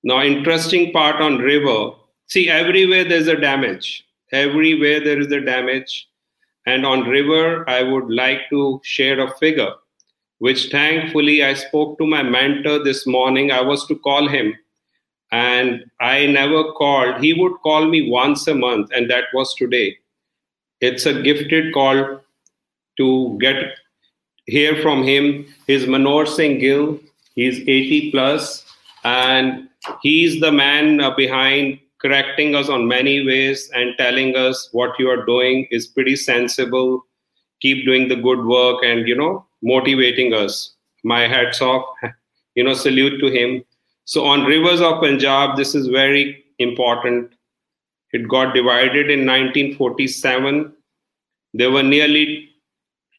Now, 0.05 0.23
interesting 0.23 0.93
part 0.93 1.21
on 1.21 1.39
river. 1.39 1.93
See, 2.29 2.51
everywhere 2.51 3.05
there's 3.05 3.29
a 3.29 3.37
damage. 3.37 4.07
Everywhere 4.33 5.01
there 5.01 5.19
is 5.19 5.33
a 5.33 5.41
damage 5.41 6.10
and 6.67 6.85
on 6.87 7.09
river, 7.09 7.69
I 7.69 7.83
would 7.83 8.11
like 8.11 8.49
to 8.51 8.81
share 8.85 9.21
a 9.21 9.31
figure, 9.39 9.73
which 10.39 10.71
thankfully 10.71 11.43
I 11.43 11.55
spoke 11.55 11.99
to 11.99 12.07
my 12.07 12.23
mentor 12.23 12.83
this 12.83 13.07
morning. 13.07 13.51
I 13.51 13.61
was 13.61 13.87
to 13.87 13.97
call 13.97 14.29
him, 14.29 14.55
and 15.33 15.85
I 16.01 16.27
never 16.27 16.73
called. 16.73 17.23
He 17.23 17.33
would 17.33 17.55
call 17.63 17.87
me 17.87 18.11
once 18.11 18.47
a 18.47 18.55
month, 18.55 18.91
and 18.95 19.11
that 19.11 19.25
was 19.33 19.55
today. 19.55 19.99
It's 20.81 21.07
a 21.07 21.23
gifted 21.23 21.73
call 21.75 22.21
to 22.97 23.39
get 23.41 23.75
hear 24.47 24.81
from 24.83 25.03
him. 25.03 25.47
His 25.67 25.85
Manohar 25.85 26.27
Singh 26.27 26.59
Gill. 26.59 26.99
He's 27.35 27.61
80 27.61 28.11
plus, 28.11 28.67
and 29.05 29.69
he's 30.03 30.41
the 30.41 30.53
man 30.53 31.01
uh, 31.01 31.15
behind 31.15 31.79
correcting 32.01 32.55
us 32.55 32.69
on 32.69 32.89
many 32.89 33.25
ways 33.27 33.71
and 33.75 33.95
telling 33.99 34.37
us 34.37 34.69
what 34.73 34.99
you 34.99 35.09
are 35.09 35.25
doing 35.25 35.67
is 35.71 35.87
pretty 35.87 36.17
sensible. 36.17 37.05
Keep 37.61 37.85
doing 37.85 38.09
the 38.09 38.17
good 38.17 38.45
work 38.45 38.83
and 38.83 39.07
you 39.07 39.17
know 39.17 39.47
motivating 39.63 40.33
us. 40.33 40.75
My 41.05 41.27
hats 41.29 41.61
off 41.61 41.85
you 42.55 42.65
know 42.65 42.75
salute 42.75 43.21
to 43.21 43.29
him. 43.29 43.65
So 44.05 44.25
on 44.27 44.45
rivers 44.45 44.81
of 44.81 45.01
punjab 45.01 45.57
this 45.57 45.75
is 45.75 45.87
very 45.89 46.45
important. 46.59 47.33
It 48.13 48.29
got 48.29 48.55
divided 48.55 49.11
in 49.11 49.21
1947 49.27 50.73
there 51.55 51.71
were 51.71 51.83
nearly 51.83 52.49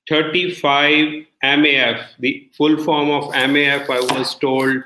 35 0.09 1.25
maf 1.43 2.03
the 2.19 2.49
full 2.57 2.77
form 2.83 3.09
of 3.09 3.25
maf 3.33 3.89
i 3.89 3.99
was 4.15 4.35
told 4.35 4.83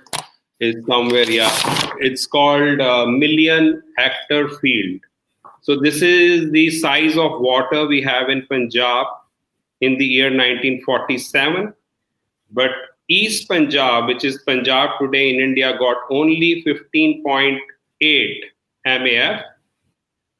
is 0.59 0.75
somewhere 0.87 1.29
yeah 1.29 1.84
it's 1.99 2.25
called 2.25 2.79
a 2.79 3.07
million 3.07 3.81
hectare 3.97 4.49
field. 4.49 5.01
So 5.61 5.79
this 5.79 6.01
is 6.01 6.51
the 6.51 6.69
size 6.69 7.17
of 7.17 7.41
water 7.41 7.87
we 7.87 8.01
have 8.01 8.29
in 8.29 8.45
Punjab 8.47 9.07
in 9.81 9.97
the 9.97 10.05
year 10.05 10.25
1947. 10.25 11.73
But 12.51 12.71
East 13.07 13.47
Punjab, 13.47 14.07
which 14.07 14.23
is 14.23 14.41
Punjab 14.45 14.91
today 14.99 15.33
in 15.33 15.41
India, 15.41 15.77
got 15.77 15.97
only 16.09 16.63
15.8 16.65 17.59
MAF, 18.87 19.43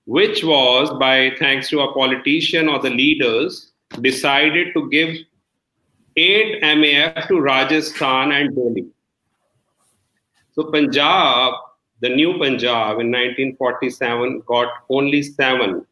which 0.06 0.44
was 0.44 0.90
by 1.00 1.32
thanks 1.40 1.70
to 1.70 1.82
a 1.82 1.94
politician 1.94 2.70
or 2.70 2.80
the 2.80 2.90
leaders 2.90 3.72
decided 4.02 4.74
to 4.74 4.90
give 4.90 5.16
8 6.18 6.62
MAF 6.62 7.28
to 7.28 7.40
Rajasthan 7.40 8.32
and 8.32 8.56
Delhi. 8.56 8.86
So 10.56 10.72
Punjab, 10.72 11.54
the 12.00 12.10
new 12.10 12.38
Punjab 12.38 13.00
in 13.00 13.12
1947 13.12 14.44
got 14.46 14.68
only 14.90 15.22
seven 15.22 15.86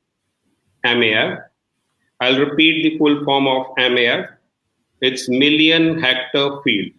MAF. 0.85 1.43
I'll 2.21 2.39
repeat 2.39 2.83
the 2.83 2.97
full 2.97 3.23
form 3.25 3.47
of 3.47 3.67
MAF. 3.77 4.29
It's 5.01 5.27
million 5.27 6.01
hectare 6.01 6.61
field. 6.63 6.93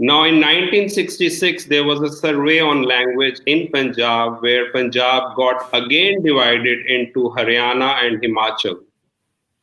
Now, 0.00 0.24
in 0.24 0.36
1966, 0.36 1.64
there 1.66 1.84
was 1.84 2.00
a 2.00 2.16
survey 2.16 2.60
on 2.60 2.82
language 2.82 3.40
in 3.46 3.68
Punjab 3.68 4.40
where 4.40 4.72
Punjab 4.72 5.34
got 5.36 5.68
again 5.74 6.22
divided 6.22 6.86
into 6.86 7.34
Haryana 7.36 8.04
and 8.04 8.22
Himachal. 8.22 8.76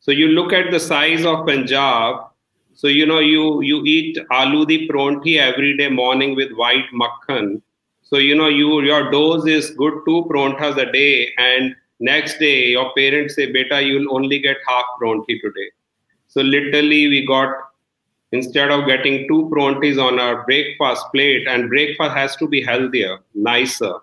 So 0.00 0.12
you 0.12 0.28
look 0.28 0.52
at 0.52 0.70
the 0.70 0.78
size 0.78 1.24
of 1.24 1.46
Punjab, 1.46 2.26
so 2.80 2.88
you 2.88 3.06
know 3.06 3.20
you 3.20 3.62
you 3.62 3.82
eat 3.90 4.18
aloo 4.38 4.64
pronti 4.88 5.34
every 5.44 5.74
day 5.76 5.88
morning 5.88 6.34
with 6.36 6.50
white 6.62 6.88
makhan. 7.02 7.62
So 8.02 8.18
you 8.18 8.34
know 8.40 8.48
you 8.48 8.82
your 8.82 9.10
dose 9.10 9.46
is 9.46 9.70
good 9.82 9.94
two 10.06 10.18
prontas 10.30 10.76
a 10.76 10.90
day, 10.92 11.30
and 11.38 11.74
next 12.00 12.38
day 12.38 12.66
your 12.72 12.92
parents 12.96 13.36
say, 13.36 13.46
"Beta, 13.50 13.78
you'll 13.82 14.12
only 14.16 14.40
get 14.46 14.58
half 14.68 14.90
pronti 15.00 15.36
today." 15.44 15.68
So 16.28 16.42
literally 16.42 17.08
we 17.14 17.20
got 17.30 17.54
instead 18.32 18.70
of 18.70 18.84
getting 18.90 19.16
two 19.28 19.38
prontis 19.54 20.02
on 20.08 20.20
our 20.26 20.44
breakfast 20.44 21.06
plate, 21.14 21.48
and 21.48 21.70
breakfast 21.70 22.14
has 22.14 22.36
to 22.42 22.46
be 22.56 22.60
healthier, 22.60 23.16
nicer, 23.34 23.94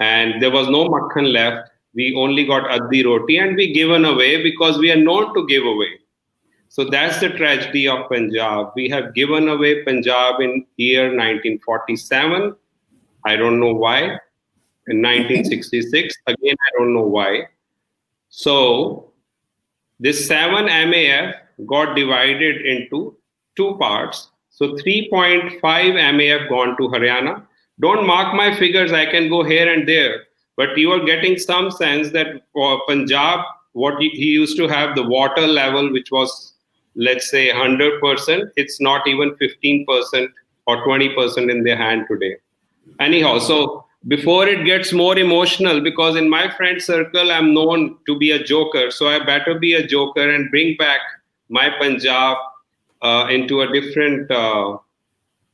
and 0.00 0.42
there 0.42 0.50
was 0.50 0.68
no 0.78 0.82
makhan 0.96 1.30
left. 1.38 1.70
We 1.94 2.08
only 2.24 2.46
got 2.50 2.68
addi 2.78 3.04
roti, 3.10 3.38
and 3.44 3.54
we 3.62 3.72
given 3.78 4.04
away 4.04 4.32
because 4.42 4.82
we 4.86 4.90
are 4.96 5.02
known 5.04 5.32
to 5.38 5.46
give 5.54 5.70
away. 5.74 5.92
So 6.76 6.84
that's 6.84 7.20
the 7.20 7.30
tragedy 7.30 7.88
of 7.88 8.06
Punjab. 8.10 8.72
We 8.76 8.90
have 8.90 9.14
given 9.14 9.48
away 9.48 9.82
Punjab 9.82 10.42
in 10.42 10.66
year 10.76 11.04
1947. 11.04 12.54
I 13.24 13.34
don't 13.34 13.58
know 13.58 13.72
why. 13.72 14.00
In 14.88 15.00
1966, 15.00 16.14
again, 16.26 16.54
I 16.66 16.78
don't 16.78 16.92
know 16.92 17.06
why. 17.06 17.48
So 18.28 19.10
this 20.00 20.28
7 20.28 20.66
MAF 20.66 21.32
got 21.64 21.96
divided 21.96 22.66
into 22.66 23.16
two 23.56 23.78
parts. 23.78 24.28
So 24.50 24.74
3.5 24.74 25.62
MAF 25.62 26.48
gone 26.50 26.76
to 26.76 26.88
Haryana. 26.88 27.42
Don't 27.80 28.06
mark 28.06 28.34
my 28.34 28.54
figures, 28.54 28.92
I 28.92 29.06
can 29.06 29.30
go 29.30 29.42
here 29.42 29.72
and 29.72 29.88
there. 29.88 30.24
But 30.58 30.76
you 30.76 30.92
are 30.92 31.06
getting 31.06 31.38
some 31.38 31.70
sense 31.70 32.10
that 32.10 32.42
for 32.52 32.82
Punjab, 32.86 33.46
what 33.72 33.98
he 33.98 34.26
used 34.26 34.58
to 34.58 34.68
have 34.68 34.94
the 34.94 35.04
water 35.08 35.46
level, 35.46 35.90
which 35.90 36.10
was 36.10 36.52
let's 36.96 37.30
say 37.30 37.50
100%, 37.50 38.50
it's 38.56 38.80
not 38.80 39.06
even 39.06 39.34
15% 39.36 40.28
or 40.66 40.84
20% 40.86 41.50
in 41.50 41.62
their 41.62 41.76
hand 41.76 42.06
today. 42.10 42.36
Anyhow, 42.98 43.38
so 43.38 43.84
before 44.08 44.48
it 44.48 44.64
gets 44.64 44.92
more 44.92 45.18
emotional, 45.18 45.80
because 45.80 46.16
in 46.16 46.30
my 46.30 46.48
friend 46.56 46.80
circle, 46.80 47.30
I'm 47.30 47.52
known 47.52 47.98
to 48.06 48.18
be 48.18 48.30
a 48.30 48.42
joker. 48.42 48.90
So 48.90 49.08
I 49.08 49.24
better 49.24 49.58
be 49.58 49.74
a 49.74 49.86
joker 49.86 50.28
and 50.30 50.50
bring 50.50 50.76
back 50.76 51.00
my 51.48 51.70
Punjab 51.78 52.38
uh, 53.02 53.26
into 53.30 53.60
a 53.60 53.72
different, 53.72 54.30
uh, 54.30 54.78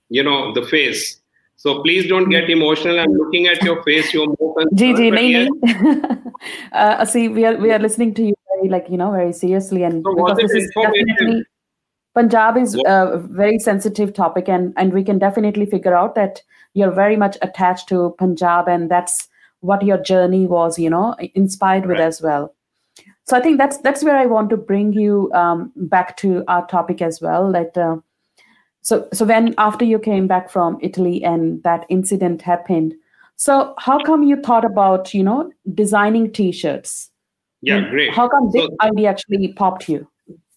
you 0.08 0.22
know, 0.22 0.52
the 0.54 0.62
face. 0.62 1.18
So 1.56 1.82
please 1.82 2.08
don't 2.08 2.28
get 2.28 2.50
emotional. 2.50 2.98
I'm 2.98 3.12
looking 3.14 3.46
at 3.46 3.62
your 3.62 3.82
face. 3.84 4.12
You're 4.12 4.34
more 4.40 4.54
concerned. 4.54 4.78
Gigi, 4.78 5.10
nahi, 5.10 5.48
nahi. 5.48 6.32
uh, 6.72 7.04
see, 7.04 7.28
we 7.28 7.44
are 7.44 7.56
we 7.56 7.70
are 7.70 7.78
listening 7.78 8.14
to 8.14 8.22
you 8.24 8.34
very 8.62 8.70
like 8.70 8.90
you 8.90 8.96
know 8.96 9.10
very 9.10 9.32
seriously, 9.32 9.82
and 9.82 10.02
So 10.04 10.14
because 10.14 10.38
this 10.38 10.52
is 10.52 10.70
definitely? 10.74 11.44
Punjab 12.14 12.58
is 12.58 12.74
a 12.86 13.18
very 13.30 13.58
sensitive 13.58 14.12
topic, 14.12 14.48
and 14.48 14.74
and 14.76 14.92
we 14.92 15.04
can 15.04 15.18
definitely 15.18 15.66
figure 15.66 15.94
out 15.94 16.14
that 16.14 16.42
you're 16.74 16.90
very 16.90 17.16
much 17.16 17.36
attached 17.42 17.88
to 17.88 18.14
Punjab, 18.18 18.68
and 18.68 18.90
that's 18.90 19.28
what 19.60 19.82
your 19.82 19.98
journey 19.98 20.46
was, 20.46 20.78
you 20.78 20.90
know, 20.90 21.14
inspired 21.34 21.86
with 21.86 22.00
as 22.00 22.20
well. 22.20 22.54
So 23.24 23.36
I 23.36 23.40
think 23.40 23.58
that's 23.58 23.78
that's 23.78 24.04
where 24.04 24.16
I 24.16 24.26
want 24.26 24.50
to 24.50 24.56
bring 24.56 24.92
you 24.92 25.30
um, 25.32 25.72
back 25.76 26.16
to 26.18 26.44
our 26.48 26.66
topic 26.66 27.00
as 27.00 27.20
well. 27.20 27.52
That 27.52 27.78
uh, 27.78 27.96
so 28.82 29.08
so 29.12 29.24
when 29.24 29.54
after 29.58 29.84
you 29.84 29.98
came 29.98 30.26
back 30.26 30.50
from 30.50 30.78
Italy 30.82 31.24
and 31.24 31.62
that 31.62 31.86
incident 31.88 32.42
happened, 32.42 32.94
so 33.36 33.74
how 33.78 34.02
come 34.04 34.22
you 34.22 34.36
thought 34.36 34.64
about 34.64 35.14
you 35.14 35.22
know 35.22 35.50
designing 35.74 36.32
T-shirts? 36.32 37.11
Yeah, 37.62 37.88
great. 37.90 38.12
How 38.12 38.28
come 38.28 38.50
this 38.50 38.62
So- 38.62 38.76
idea 38.80 39.08
actually 39.10 39.52
popped 39.52 39.88
you? 39.88 40.06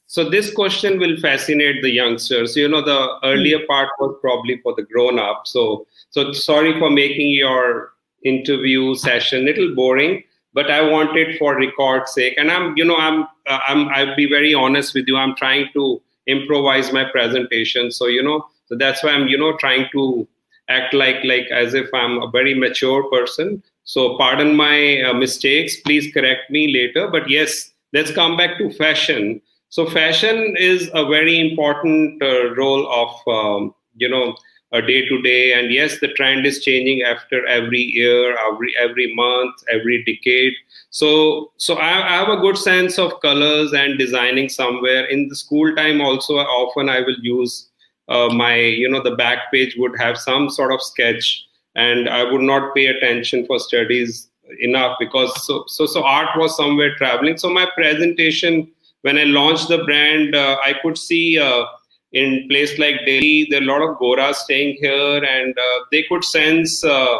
So 0.07 0.29
this 0.29 0.53
question 0.53 0.99
will 0.99 1.17
fascinate 1.17 1.81
the 1.81 1.89
youngsters. 1.89 2.55
You 2.55 2.67
know, 2.67 2.81
the 2.81 3.17
earlier 3.23 3.59
part 3.67 3.89
was 3.99 4.15
probably 4.21 4.59
for 4.61 4.73
the 4.75 4.83
grown-up. 4.83 5.47
So, 5.47 5.87
so 6.11 6.31
sorry 6.31 6.77
for 6.79 6.89
making 6.91 7.31
your 7.31 7.93
interview 8.23 8.95
session 8.95 9.45
little 9.45 9.73
boring, 9.75 10.23
but 10.53 10.69
I 10.69 10.81
want 10.81 11.17
it 11.17 11.37
for 11.39 11.55
record 11.55 12.07
sake. 12.07 12.35
And 12.37 12.51
I'm, 12.51 12.77
you 12.77 12.85
know, 12.85 12.95
I'm, 12.97 13.23
uh, 13.47 13.59
I'm, 13.67 13.89
I'll 13.89 14.15
be 14.15 14.27
very 14.27 14.53
honest 14.53 14.93
with 14.93 15.05
you. 15.07 15.17
I'm 15.17 15.35
trying 15.35 15.69
to 15.73 16.01
improvise 16.27 16.93
my 16.93 17.03
presentation. 17.05 17.91
So, 17.91 18.05
you 18.05 18.21
know, 18.21 18.45
so 18.67 18.75
that's 18.75 19.03
why 19.03 19.09
I'm, 19.09 19.27
you 19.27 19.37
know, 19.37 19.57
trying 19.57 19.87
to 19.91 20.27
act 20.69 20.93
like, 20.93 21.23
like 21.23 21.47
as 21.51 21.73
if 21.73 21.91
I'm 21.93 22.21
a 22.21 22.29
very 22.29 22.53
mature 22.53 23.09
person. 23.09 23.63
So, 23.85 24.17
pardon 24.17 24.55
my 24.55 25.01
uh, 25.01 25.13
mistakes. 25.13 25.79
Please 25.81 26.13
correct 26.13 26.49
me 26.51 26.73
later. 26.73 27.07
But 27.07 27.29
yes, 27.29 27.71
let's 27.93 28.11
come 28.11 28.35
back 28.37 28.57
to 28.57 28.69
fashion. 28.71 29.41
So 29.69 29.85
fashion 29.85 30.55
is 30.57 30.89
a 30.93 31.05
very 31.05 31.39
important 31.39 32.21
uh, 32.21 32.53
role 32.55 32.87
of 32.91 33.09
um, 33.27 33.75
you 33.95 34.07
know 34.07 34.35
a 34.71 34.81
day 34.81 35.05
to 35.07 35.21
day, 35.21 35.53
and 35.53 35.71
yes, 35.71 35.99
the 35.99 36.07
trend 36.09 36.45
is 36.45 36.63
changing 36.63 37.01
after 37.01 37.45
every 37.45 37.79
year, 37.81 38.37
every 38.37 38.73
every 38.77 39.13
month, 39.13 39.53
every 39.71 40.03
decade. 40.03 40.53
So 40.89 41.51
so 41.57 41.75
I, 41.75 42.07
I 42.07 42.13
have 42.19 42.29
a 42.29 42.37
good 42.41 42.57
sense 42.57 42.97
of 42.97 43.19
colors 43.21 43.73
and 43.73 43.97
designing 43.99 44.49
somewhere 44.49 45.05
in 45.05 45.27
the 45.27 45.35
school 45.35 45.75
time. 45.75 46.01
Also, 46.01 46.37
often 46.37 46.89
I 46.89 47.01
will 47.01 47.19
use 47.21 47.69
uh, 48.09 48.29
my 48.29 48.55
you 48.55 48.89
know 48.89 49.01
the 49.03 49.15
back 49.15 49.51
page 49.51 49.75
would 49.77 49.97
have 49.99 50.17
some 50.17 50.49
sort 50.49 50.71
of 50.73 50.81
sketch, 50.81 51.44
and 51.75 52.09
I 52.09 52.23
would 52.23 52.41
not 52.41 52.73
pay 52.75 52.87
attention 52.87 53.45
for 53.45 53.59
studies 53.59 54.29
enough 54.59 54.97
because 54.99 55.45
so 55.45 55.63
so 55.67 55.85
so 55.85 56.03
art 56.03 56.37
was 56.37 56.55
somewhere 56.55 56.95
traveling. 56.95 57.37
So 57.37 57.49
my 57.49 57.67
presentation 57.75 58.71
when 59.05 59.19
I 59.19 59.25
launched 59.25 59.67
the 59.67 59.83
brand, 59.83 60.33
uh, 60.33 60.57
I 60.65 60.73
could 60.81 60.97
see 60.97 61.37
uh, 61.37 61.65
in 62.13 62.47
place 62.49 62.79
like 62.79 63.05
Delhi, 63.05 63.45
there 63.51 63.61
are 63.61 63.63
a 63.63 63.67
lot 63.67 63.81
of 63.83 63.99
Goras 63.99 64.35
staying 64.35 64.77
here, 64.81 65.23
and 65.23 65.55
uh, 65.55 65.79
they 65.91 66.03
could 66.09 66.23
sense, 66.23 66.83
uh, 66.83 67.17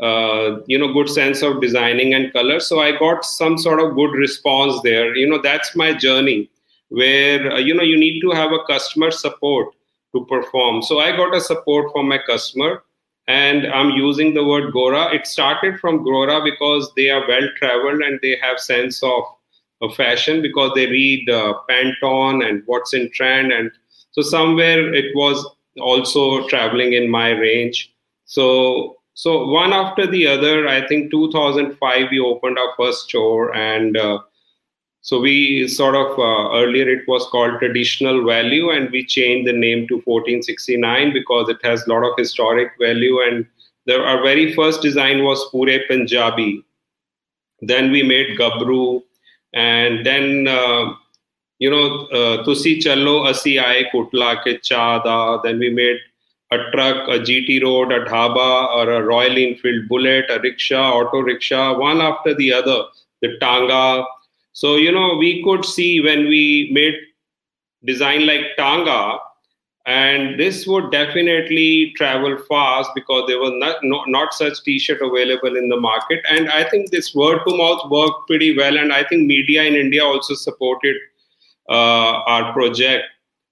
uh, 0.00 0.58
you 0.66 0.76
know, 0.76 0.92
good 0.92 1.08
sense 1.08 1.42
of 1.42 1.60
designing 1.60 2.14
and 2.14 2.32
color. 2.32 2.58
So 2.58 2.80
I 2.80 2.98
got 2.98 3.24
some 3.24 3.56
sort 3.56 3.78
of 3.78 3.94
good 3.94 4.10
response 4.12 4.80
there. 4.82 5.14
You 5.14 5.28
know, 5.28 5.40
that's 5.40 5.76
my 5.76 5.92
journey, 5.92 6.50
where 6.88 7.52
uh, 7.52 7.58
you 7.58 7.72
know 7.72 7.84
you 7.84 7.96
need 7.96 8.20
to 8.22 8.30
have 8.30 8.50
a 8.50 8.64
customer 8.64 9.12
support 9.12 9.68
to 10.16 10.24
perform. 10.24 10.82
So 10.82 10.98
I 10.98 11.16
got 11.16 11.36
a 11.36 11.40
support 11.40 11.92
from 11.92 12.08
my 12.08 12.18
customer, 12.18 12.82
and 13.28 13.66
I'm 13.66 13.90
using 13.90 14.34
the 14.34 14.44
word 14.44 14.72
Gora. 14.72 15.14
It 15.14 15.26
started 15.26 15.78
from 15.78 16.02
Gora 16.02 16.42
because 16.42 16.92
they 16.96 17.10
are 17.10 17.26
well 17.26 17.48
traveled 17.56 18.02
and 18.02 18.18
they 18.22 18.36
have 18.42 18.58
sense 18.58 19.02
of 19.02 19.24
of 19.80 19.94
fashion 19.96 20.40
because 20.40 20.70
they 20.74 20.86
read 20.86 21.28
uh, 21.28 21.54
Pantone 21.68 22.48
and 22.48 22.62
what's 22.66 22.94
in 22.94 23.10
trend, 23.12 23.52
and 23.52 23.70
so 24.12 24.22
somewhere 24.22 24.94
it 24.94 25.14
was 25.14 25.44
also 25.80 26.46
traveling 26.48 26.92
in 26.92 27.10
my 27.10 27.30
range. 27.30 27.92
So 28.24 28.96
so 29.14 29.46
one 29.46 29.72
after 29.72 30.06
the 30.06 30.26
other, 30.26 30.68
I 30.68 30.86
think 30.86 31.10
2005 31.10 32.08
we 32.10 32.20
opened 32.20 32.58
our 32.58 32.74
first 32.76 33.08
store, 33.08 33.54
and 33.54 33.96
uh, 33.96 34.20
so 35.02 35.18
we 35.18 35.66
sort 35.66 35.96
of 35.96 36.16
uh, 36.16 36.56
earlier 36.56 36.88
it 36.88 37.08
was 37.08 37.26
called 37.32 37.58
Traditional 37.58 38.24
Value, 38.24 38.70
and 38.70 38.88
we 38.92 39.04
changed 39.04 39.48
the 39.48 39.52
name 39.52 39.88
to 39.88 39.94
1469 40.04 41.12
because 41.12 41.48
it 41.48 41.58
has 41.64 41.84
a 41.84 41.90
lot 41.90 42.04
of 42.04 42.16
historic 42.16 42.70
value. 42.80 43.20
And 43.20 43.44
the, 43.86 44.00
our 44.00 44.22
very 44.22 44.54
first 44.54 44.80
design 44.80 45.24
was 45.24 45.44
Pure 45.50 45.80
Punjabi. 45.88 46.64
Then 47.62 47.90
we 47.90 48.04
made 48.04 48.38
Gabru, 48.38 49.02
and 49.52 50.06
then 50.06 50.46
uh, 50.46 50.94
you 51.58 51.68
know 51.68 52.06
uh, 52.06 52.44
Tusi 52.44 52.78
Challo 52.78 53.28
Asi 53.28 53.56
Aaye 53.56 53.90
Kutla 53.92 54.40
Ke 54.40 54.62
Chada. 54.62 55.42
Then 55.42 55.58
we 55.58 55.70
made 55.70 55.98
a 56.52 56.58
truck, 56.70 57.08
a 57.08 57.18
GT 57.18 57.60
Road, 57.64 57.90
a 57.90 58.04
dhaba, 58.04 58.68
or 58.76 58.88
a 58.88 59.02
Royal 59.02 59.36
Enfield 59.36 59.88
Bullet, 59.88 60.26
a 60.30 60.38
rickshaw, 60.38 60.92
auto 60.92 61.22
rickshaw, 61.22 61.76
one 61.76 62.00
after 62.00 62.34
the 62.34 62.52
other. 62.52 62.84
The 63.20 63.36
Tanga. 63.40 64.04
So 64.52 64.76
you 64.76 64.92
know 64.92 65.16
we 65.16 65.42
could 65.42 65.64
see 65.64 66.00
when 66.00 66.26
we 66.28 66.70
made 66.72 66.94
design 67.84 68.26
like 68.26 68.56
Tanga, 68.56 69.18
and 69.86 70.38
this 70.38 70.66
would 70.66 70.92
definitely 70.92 71.92
travel 71.96 72.36
fast 72.48 72.90
because 72.94 73.24
there 73.26 73.38
was 73.38 73.52
not, 73.56 73.82
not, 73.82 74.08
not 74.08 74.32
such 74.32 74.62
t-shirt 74.62 75.02
available 75.02 75.56
in 75.56 75.68
the 75.68 75.80
market. 75.80 76.20
And 76.30 76.50
i 76.50 76.68
think 76.68 76.90
this 76.90 77.14
word 77.14 77.40
to 77.46 77.56
mouth 77.56 77.90
worked 77.90 78.28
pretty 78.28 78.56
well 78.56 78.76
and 78.76 78.92
i 78.92 79.02
think 79.04 79.26
media 79.26 79.64
in 79.64 79.74
india 79.74 80.04
also 80.04 80.34
supported 80.34 80.96
uh, 81.68 82.22
our 82.26 82.52
project 82.52 83.04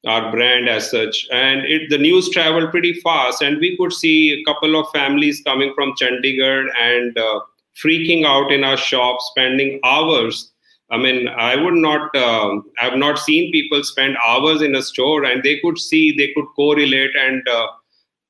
our 0.06 0.30
brand 0.30 0.68
as 0.68 0.90
such. 0.90 1.26
And 1.30 1.64
it 1.66 1.90
the 1.90 1.98
news 1.98 2.30
traveled 2.30 2.70
pretty 2.70 2.94
fast 3.00 3.42
and 3.42 3.58
we 3.58 3.76
could 3.76 3.92
see 3.92 4.32
a 4.32 4.44
couple 4.44 4.78
of 4.78 4.90
families 4.92 5.42
coming 5.44 5.72
from 5.74 5.94
chandigarh 5.94 6.68
and 6.80 7.18
uh, 7.18 7.40
freaking 7.82 8.24
out 8.24 8.50
in 8.50 8.64
our 8.64 8.76
shop 8.76 9.18
spending 9.20 9.80
hours 9.84 10.49
I 10.90 10.96
mean, 10.96 11.29
I 11.29 11.55
would 11.55 11.74
not, 11.74 12.14
um, 12.16 12.64
I've 12.81 12.96
not 12.96 13.18
seen 13.18 13.53
people 13.53 13.85
spend 13.85 14.16
hours 14.26 14.61
in 14.61 14.74
a 14.74 14.83
store 14.83 15.24
and 15.24 15.42
they 15.42 15.61
could 15.61 15.79
see, 15.79 16.12
they 16.12 16.33
could 16.35 16.46
correlate. 16.57 17.11
And 17.16 17.48
uh, 17.48 17.68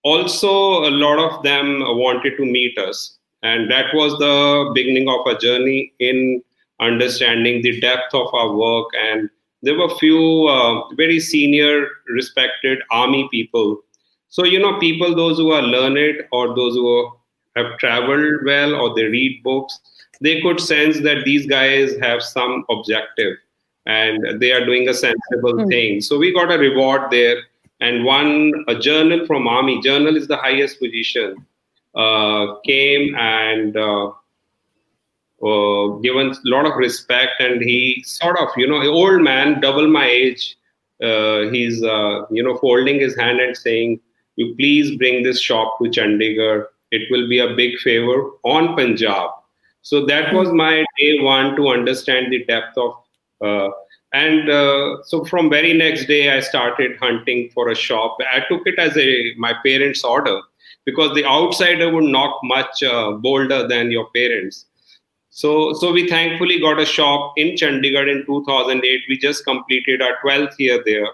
also, 0.03 0.85
a 0.85 0.91
lot 0.91 1.19
of 1.19 1.43
them 1.43 1.81
wanted 1.81 2.37
to 2.37 2.45
meet 2.45 2.77
us. 2.79 3.17
And 3.43 3.71
that 3.71 3.95
was 3.95 4.19
the 4.19 4.73
beginning 4.75 5.09
of 5.09 5.27
a 5.27 5.39
journey 5.39 5.95
in 5.99 6.43
understanding 6.81 7.63
the 7.63 7.81
depth 7.81 8.15
of 8.15 8.33
our 8.35 8.53
work. 8.55 8.89
And 8.99 9.31
there 9.63 9.79
were 9.79 9.95
few 9.97 10.47
uh, 10.49 10.89
very 10.95 11.21
senior, 11.21 11.87
respected 12.09 12.79
army 12.91 13.29
people. 13.31 13.81
So, 14.29 14.45
you 14.45 14.59
know, 14.59 14.79
people, 14.79 15.15
those 15.15 15.39
who 15.39 15.53
are 15.53 15.63
learned 15.63 16.25
or 16.31 16.55
those 16.55 16.75
who 16.75 17.11
have 17.57 17.79
traveled 17.79 18.45
well 18.45 18.75
or 18.75 18.95
they 18.95 19.05
read 19.05 19.43
books, 19.43 19.79
they 20.21 20.41
could 20.41 20.61
sense 20.61 21.01
that 21.01 21.25
these 21.25 21.47
guys 21.47 21.97
have 22.01 22.23
some 22.23 22.65
objective 22.71 23.37
and 23.87 24.41
they 24.41 24.53
are 24.53 24.65
doing 24.65 24.89
a 24.89 24.95
sensible 24.95 25.55
Mm. 25.55 25.69
thing. 25.69 26.01
So 26.01 26.19
we 26.19 26.33
got 26.33 26.53
a 26.53 26.59
reward 26.59 27.11
there. 27.11 27.39
And 27.81 28.05
one, 28.05 28.65
a 28.69 28.75
journal 28.75 29.27
from 29.27 29.49
Army, 29.49 29.81
journal 29.81 30.15
is 30.17 30.27
the 30.29 30.37
highest 30.37 30.79
position, 30.79 31.47
uh, 31.95 32.57
came 32.67 33.15
and 33.17 33.75
uh, 33.77 34.11
uh, 35.43 35.87
given 36.03 36.31
a 36.31 36.37
lot 36.45 36.67
of 36.67 36.77
respect. 36.77 37.41
And 37.41 37.63
he 37.63 38.03
sort 38.05 38.39
of, 38.39 38.49
you 38.59 38.67
know, 38.67 38.83
old 38.87 39.23
man, 39.23 39.61
double 39.61 39.89
my 39.89 40.07
age, 40.07 40.57
uh, 41.03 41.49
he's, 41.49 41.83
uh, 41.83 42.27
you 42.31 42.43
know, 42.43 42.59
folding 42.59 43.01
his 43.01 43.17
hand 43.17 43.41
and 43.41 43.57
saying, 43.57 44.01
you 44.37 44.55
please 44.57 44.97
bring 44.99 45.23
this 45.23 45.41
shop 45.41 45.79
to 45.79 45.89
Chandigarh. 45.89 46.67
It 46.91 47.11
will 47.11 47.29
be 47.29 47.39
a 47.39 47.55
big 47.55 47.79
favor 47.79 48.33
on 48.45 48.77
Punjab. 48.77 49.31
So 49.83 50.05
that 50.07 50.33
was 50.33 50.53
my 50.53 50.85
day 50.99 51.21
one 51.21 51.57
to 51.57 51.69
understand 51.69 52.33
the 52.33 52.45
depth 52.45 52.77
of. 52.77 52.95
Uh, 53.41 53.71
and 54.13 54.51
uh, 54.51 55.03
so 55.05 55.25
from 55.25 55.49
very 55.49 55.73
next 55.73 56.07
day, 56.07 56.37
I 56.37 56.41
started 56.41 56.99
hunting 56.99 57.51
for 57.55 57.69
a 57.71 57.77
shop. 57.77 58.19
I 58.33 58.41
took 58.49 58.63
it 58.67 58.79
as 58.79 58.97
a 58.97 59.35
my 59.37 59.55
parents' 59.65 60.05
order 60.05 60.41
because 60.85 61.15
the 61.15 61.25
outsider 61.25 61.93
would 61.93 62.05
knock 62.05 62.41
much 62.43 62.83
uh, 62.83 63.13
bolder 63.13 63.69
than 63.69 63.91
your 63.91 64.09
parents. 64.15 64.67
So, 65.31 65.73
so 65.75 65.93
we 65.93 66.09
thankfully 66.09 66.59
got 66.59 66.81
a 66.81 66.85
shop 66.85 67.35
in 67.37 67.55
Chandigarh 67.55 68.11
in 68.11 68.27
2008. 68.27 69.01
We 69.09 69.17
just 69.17 69.45
completed 69.45 70.03
our 70.03 70.17
12th 70.25 70.59
year 70.59 70.83
there. 70.85 71.07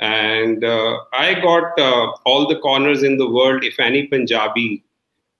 And 0.00 0.64
uh, 0.64 0.98
I 1.12 1.34
got 1.34 1.78
uh, 1.78 2.12
all 2.26 2.48
the 2.48 2.58
corners 2.58 3.04
in 3.04 3.18
the 3.18 3.30
world. 3.30 3.62
If 3.62 3.78
any 3.78 4.08
Punjabi 4.08 4.82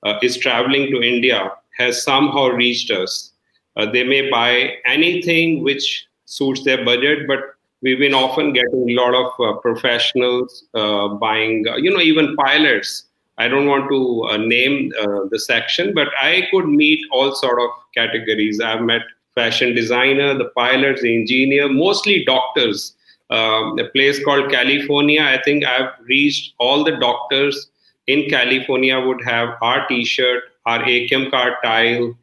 uh, 0.05 0.19
is 0.23 0.37
traveling 0.37 0.91
to 0.93 1.03
India, 1.03 1.51
has 1.77 2.03
somehow 2.03 2.49
reached 2.49 2.91
us. 2.91 3.33
Uh, 3.77 3.91
they 3.91 4.05
may 4.05 4.31
buy 4.31 4.75
anything 4.85 5.63
which 5.63 6.07
suits 6.27 6.65
their 6.65 6.85
budget, 6.85 7.27
but 7.27 7.41
we've 7.83 7.99
been 7.99 8.15
often 8.15 8.53
getting 8.53 8.91
a 8.91 8.95
lot 8.95 9.15
of 9.15 9.33
uh, 9.41 9.59
professionals 9.61 10.65
uh, 10.75 11.09
buying, 11.09 11.67
uh, 11.69 11.77
you 11.77 11.91
know, 11.91 12.01
even 12.01 12.37
pilots. 12.37 13.07
I 13.39 13.49
don't 13.49 13.67
want 13.67 13.91
to 13.91 14.25
uh, 14.31 14.37
name 14.37 14.93
uh, 15.01 15.27
the 15.31 15.39
section, 15.39 15.95
but 15.95 16.09
I 16.21 16.49
could 16.51 16.67
meet 16.67 17.01
all 17.11 17.35
sort 17.35 17.61
of 17.61 17.71
categories. 17.95 18.61
I've 18.61 18.83
met 18.83 19.03
fashion 19.35 19.75
designer, 19.75 20.37
the 20.37 20.51
pilots, 20.55 21.03
the 21.03 21.19
engineer, 21.19 21.69
mostly 21.69 22.25
doctors. 22.25 22.95
Um, 23.31 23.79
a 23.79 23.89
place 23.89 24.23
called 24.23 24.51
California. 24.51 25.23
I 25.23 25.41
think 25.43 25.65
I've 25.65 25.93
reached 26.07 26.53
all 26.59 26.85
the 26.85 26.97
doctors 26.97 27.71
in 28.07 28.29
California 28.29 29.01
would 29.01 29.23
have 29.25 29.57
our 29.63 29.87
T-shirt, 29.87 30.43
our 30.66 30.81
AKM 30.81 31.31
card 31.31 31.55
tile, 31.64 32.16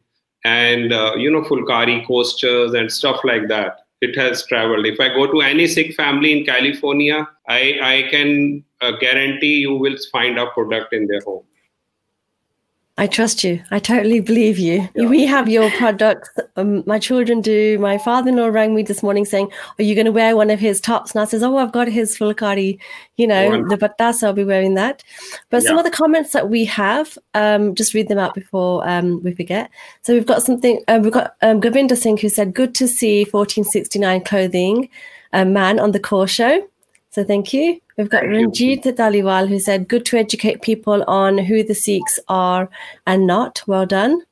and 0.44 0.92
uh, 0.92 1.14
you 1.16 1.30
know 1.30 1.42
Phulkari 1.42 2.06
coasters 2.06 2.74
and 2.74 2.90
stuff 2.90 3.20
like 3.24 3.48
that. 3.48 3.86
It 4.00 4.16
has 4.16 4.46
traveled. 4.46 4.86
If 4.86 4.98
I 4.98 5.08
go 5.08 5.30
to 5.30 5.40
any 5.42 5.66
Sikh 5.66 5.94
family 5.94 6.38
in 6.38 6.44
California, 6.46 7.28
I 7.48 7.78
I 7.82 8.08
can 8.10 8.64
uh, 8.80 8.92
guarantee 8.92 9.56
you 9.58 9.74
will 9.74 9.96
find 10.10 10.38
our 10.38 10.50
product 10.52 10.92
in 10.92 11.06
their 11.06 11.20
home. 11.20 11.44
I 13.00 13.06
trust 13.06 13.42
you. 13.42 13.62
I 13.70 13.78
totally 13.78 14.20
believe 14.20 14.58
you. 14.58 14.86
Yeah. 14.94 15.06
We 15.06 15.24
have 15.24 15.48
your 15.48 15.70
products. 15.70 16.28
Um, 16.56 16.84
my 16.86 16.98
children 16.98 17.40
do. 17.40 17.78
My 17.78 17.96
father-in-law 17.96 18.48
rang 18.48 18.74
me 18.74 18.82
this 18.82 19.02
morning 19.02 19.24
saying, 19.24 19.50
"Are 19.78 19.82
you 19.82 19.94
going 19.94 20.04
to 20.04 20.12
wear 20.12 20.36
one 20.36 20.50
of 20.50 20.60
his 20.60 20.82
tops?" 20.82 21.12
And 21.12 21.22
I 21.22 21.24
says, 21.24 21.42
"Oh, 21.42 21.56
I've 21.56 21.72
got 21.72 21.88
his 21.88 22.18
phulkari, 22.18 22.78
you 23.16 23.26
know, 23.26 23.66
the 23.70 23.78
batta, 23.78 24.12
so 24.12 24.26
I'll 24.26 24.34
be 24.34 24.44
wearing 24.44 24.74
that." 24.74 25.02
But 25.48 25.62
yeah. 25.62 25.68
some 25.68 25.78
of 25.78 25.84
the 25.84 25.90
comments 25.90 26.32
that 26.32 26.50
we 26.50 26.66
have, 26.66 27.16
um, 27.32 27.74
just 27.74 27.94
read 27.94 28.08
them 28.08 28.18
out 28.18 28.34
before 28.34 28.86
um, 28.86 29.22
we 29.22 29.34
forget. 29.34 29.70
So 30.02 30.12
we've 30.12 30.26
got 30.26 30.42
something. 30.42 30.82
Uh, 30.86 31.00
we've 31.02 31.10
got 31.10 31.36
um, 31.40 31.58
Govinda 31.58 31.96
Singh 31.96 32.18
who 32.18 32.28
said, 32.28 32.52
"Good 32.52 32.74
to 32.74 32.86
see 32.86 33.24
1469 33.24 34.24
clothing, 34.24 34.90
a 35.32 35.46
man 35.46 35.80
on 35.80 35.92
the 35.92 36.00
core 36.00 36.28
show." 36.28 36.69
So 37.10 37.24
thank 37.24 37.52
you. 37.52 37.80
We've 37.96 38.08
got 38.08 38.22
Ranjit 38.22 38.84
Dhaliwal 38.84 39.48
who 39.48 39.58
said, 39.58 39.88
Good 39.88 40.06
to 40.06 40.16
educate 40.16 40.62
people 40.62 41.02
on 41.08 41.38
who 41.38 41.64
the 41.64 41.74
Sikhs 41.74 42.20
are 42.28 42.70
and 43.06 43.26
not. 43.26 43.62
Well 43.66 43.84
done. 43.84 44.22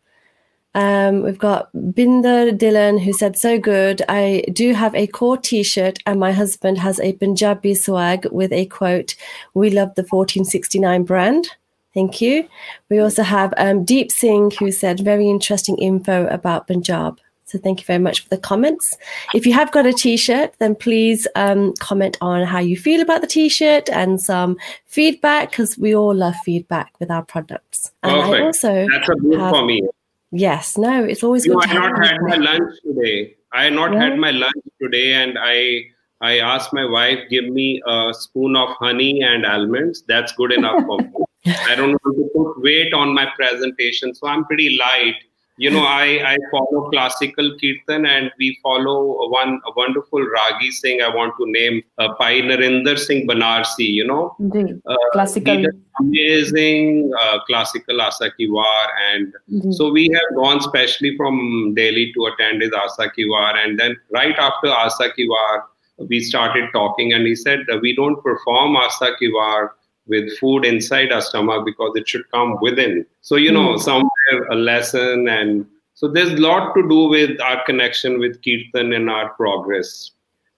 Um, 0.75 1.23
we've 1.23 1.38
got 1.38 1.71
Binder 1.73 2.53
Dhillon 2.53 3.03
who 3.03 3.12
said, 3.12 3.37
So 3.37 3.59
good. 3.59 4.03
I 4.09 4.45
do 4.53 4.75
have 4.75 4.95
a 4.95 5.09
Kaur 5.09 5.43
t 5.43 5.64
shirt, 5.64 5.99
and 6.07 6.21
my 6.21 6.31
husband 6.31 6.79
has 6.79 7.01
a 7.01 7.14
Punjabi 7.14 7.75
swag 7.75 8.27
with 8.31 8.53
a 8.53 8.67
quote, 8.67 9.17
We 9.55 9.71
love 9.71 9.97
the 9.97 10.03
1469 10.03 11.03
brand. 11.03 11.49
Thank 11.95 12.21
you. 12.21 12.49
We 12.91 13.01
also 13.01 13.25
have 13.25 13.53
um, 13.57 13.85
Deep 13.85 14.12
Singh 14.12 14.53
who 14.53 14.71
said, 14.71 15.01
Very 15.01 15.29
interesting 15.29 15.77
info 15.79 16.29
about 16.29 16.69
Punjab. 16.69 17.19
So 17.49 17.59
thank 17.59 17.81
you 17.81 17.87
very 17.87 17.99
much 17.99 18.21
for 18.21 18.29
the 18.29 18.37
comments. 18.37 18.95
If 19.33 19.47
you 19.47 19.55
have 19.55 19.73
got 19.73 19.87
a 19.87 19.93
t-shirt, 19.93 20.53
then 20.59 20.75
please 20.75 21.27
um, 21.35 21.73
comment 21.81 22.19
on 22.21 22.47
how 22.47 22.59
you 22.59 22.77
feel 22.77 23.01
about 23.01 23.23
the 23.23 23.27
t-shirt 23.27 23.89
and 23.89 24.21
some 24.21 24.59
feedback 24.85 25.51
because 25.51 25.79
we 25.79 25.95
all 25.95 26.15
love 26.15 26.35
feedback 26.45 26.93
with 27.01 27.11
our 27.11 27.23
products. 27.23 27.91
And 28.03 28.21
Perfect. 28.21 28.35
I 28.35 28.45
also 28.45 28.87
that's 28.93 29.09
a 29.09 29.15
good 29.15 29.41
have, 29.41 29.51
for 29.55 29.65
me. 29.65 29.83
Yes, 30.31 30.77
no, 30.77 31.05
it's 31.05 31.25
always 31.25 31.47
you 31.47 31.55
good. 31.55 31.71
I 31.71 31.75
not 31.75 32.07
had 32.07 32.21
my 32.21 32.37
lunch 32.37 32.75
today. 32.85 33.35
I 33.55 33.71
not 33.71 33.95
yeah. 33.95 34.03
had 34.05 34.19
my 34.19 34.31
lunch 34.31 34.65
today, 34.83 35.15
and 35.15 35.39
I 35.41 35.87
I 36.21 36.41
asked 36.41 36.75
my 36.75 36.85
wife 36.85 37.19
give 37.31 37.47
me 37.47 37.81
a 37.87 38.13
spoon 38.13 38.57
of 38.57 38.69
honey 38.77 39.23
and 39.23 39.47
almonds. 39.47 40.05
That's 40.07 40.33
good 40.33 40.53
enough 40.53 40.85
for 40.85 40.99
me. 40.99 41.09
I 41.47 41.75
don't 41.77 41.97
want 42.05 42.17
to 42.19 42.31
put 42.35 42.63
weight 42.63 42.93
on 42.93 43.15
my 43.15 43.27
presentation, 43.37 44.15
so 44.15 44.27
I'm 44.27 44.45
pretty 44.45 44.77
light 44.77 45.15
you 45.59 45.71
know, 45.71 45.85
I, 45.85 46.35
I 46.35 46.37
follow 46.53 46.88
classical 46.90 47.57
kirtan 47.61 48.07
and 48.07 48.31
we 48.38 48.57
follow 48.62 49.29
one 49.29 49.61
a 49.66 49.73
wonderful 49.77 50.21
Ragi 50.21 50.71
Singh. 50.71 51.03
I 51.03 51.14
want 51.14 51.35
to 51.38 51.51
name 51.51 51.83
uh, 51.99 52.14
Bhai 52.18 52.42
Narinder 52.42 52.97
Singh 52.97 53.27
Banarsi, 53.27 53.88
you 53.88 54.07
know. 54.07 54.37
Uh, 54.87 54.97
classical. 55.12 55.64
Amazing 56.01 57.12
uh, 57.21 57.40
classical 57.49 58.01
Asa 58.01 58.31
Ki 58.37 58.49
War. 58.49 58.87
And 59.11 59.35
so 59.75 59.90
we 59.90 60.09
have 60.14 60.37
gone 60.37 60.61
specially 60.61 61.16
from 61.16 61.75
Delhi 61.75 62.12
to 62.14 62.27
attend 62.27 62.62
his 62.62 62.73
Asa 62.73 63.11
Ki 63.11 63.29
War. 63.29 63.57
And 63.57 63.81
then 63.81 63.97
right 64.11 64.38
after 64.38 64.68
Asa 64.68 65.12
Ki 65.16 65.29
War, 65.29 65.64
we 66.09 66.21
started 66.21 66.68
talking 66.73 67.12
and 67.12 67.27
he 67.27 67.35
said, 67.35 67.66
we 67.83 67.97
don't 67.97 68.23
perform 68.23 68.77
Asa 68.77 69.16
Ki 69.18 69.33
War 69.33 69.75
with 70.09 70.37
food 70.38 70.64
inside 70.64 71.12
our 71.12 71.21
stomach 71.21 71.64
because 71.64 71.92
it 71.97 72.09
should 72.09 72.29
come 72.31 72.59
within. 72.61 73.07
So, 73.23 73.37
you 73.37 73.53
know, 73.53 73.75
mm. 73.75 73.81
somewhere 73.81 74.49
a 74.51 74.55
lesson. 74.55 75.29
And 75.29 75.66
so 75.94 76.09
there's 76.09 76.33
a 76.33 76.37
lot 76.37 76.75
to 76.75 76.88
do 76.88 77.09
with 77.09 77.40
our 77.40 77.64
connection 77.64 78.18
with 78.18 78.42
Kirtan 78.42 78.92
and 78.92 79.11
our 79.11 79.31
progress. 79.31 80.12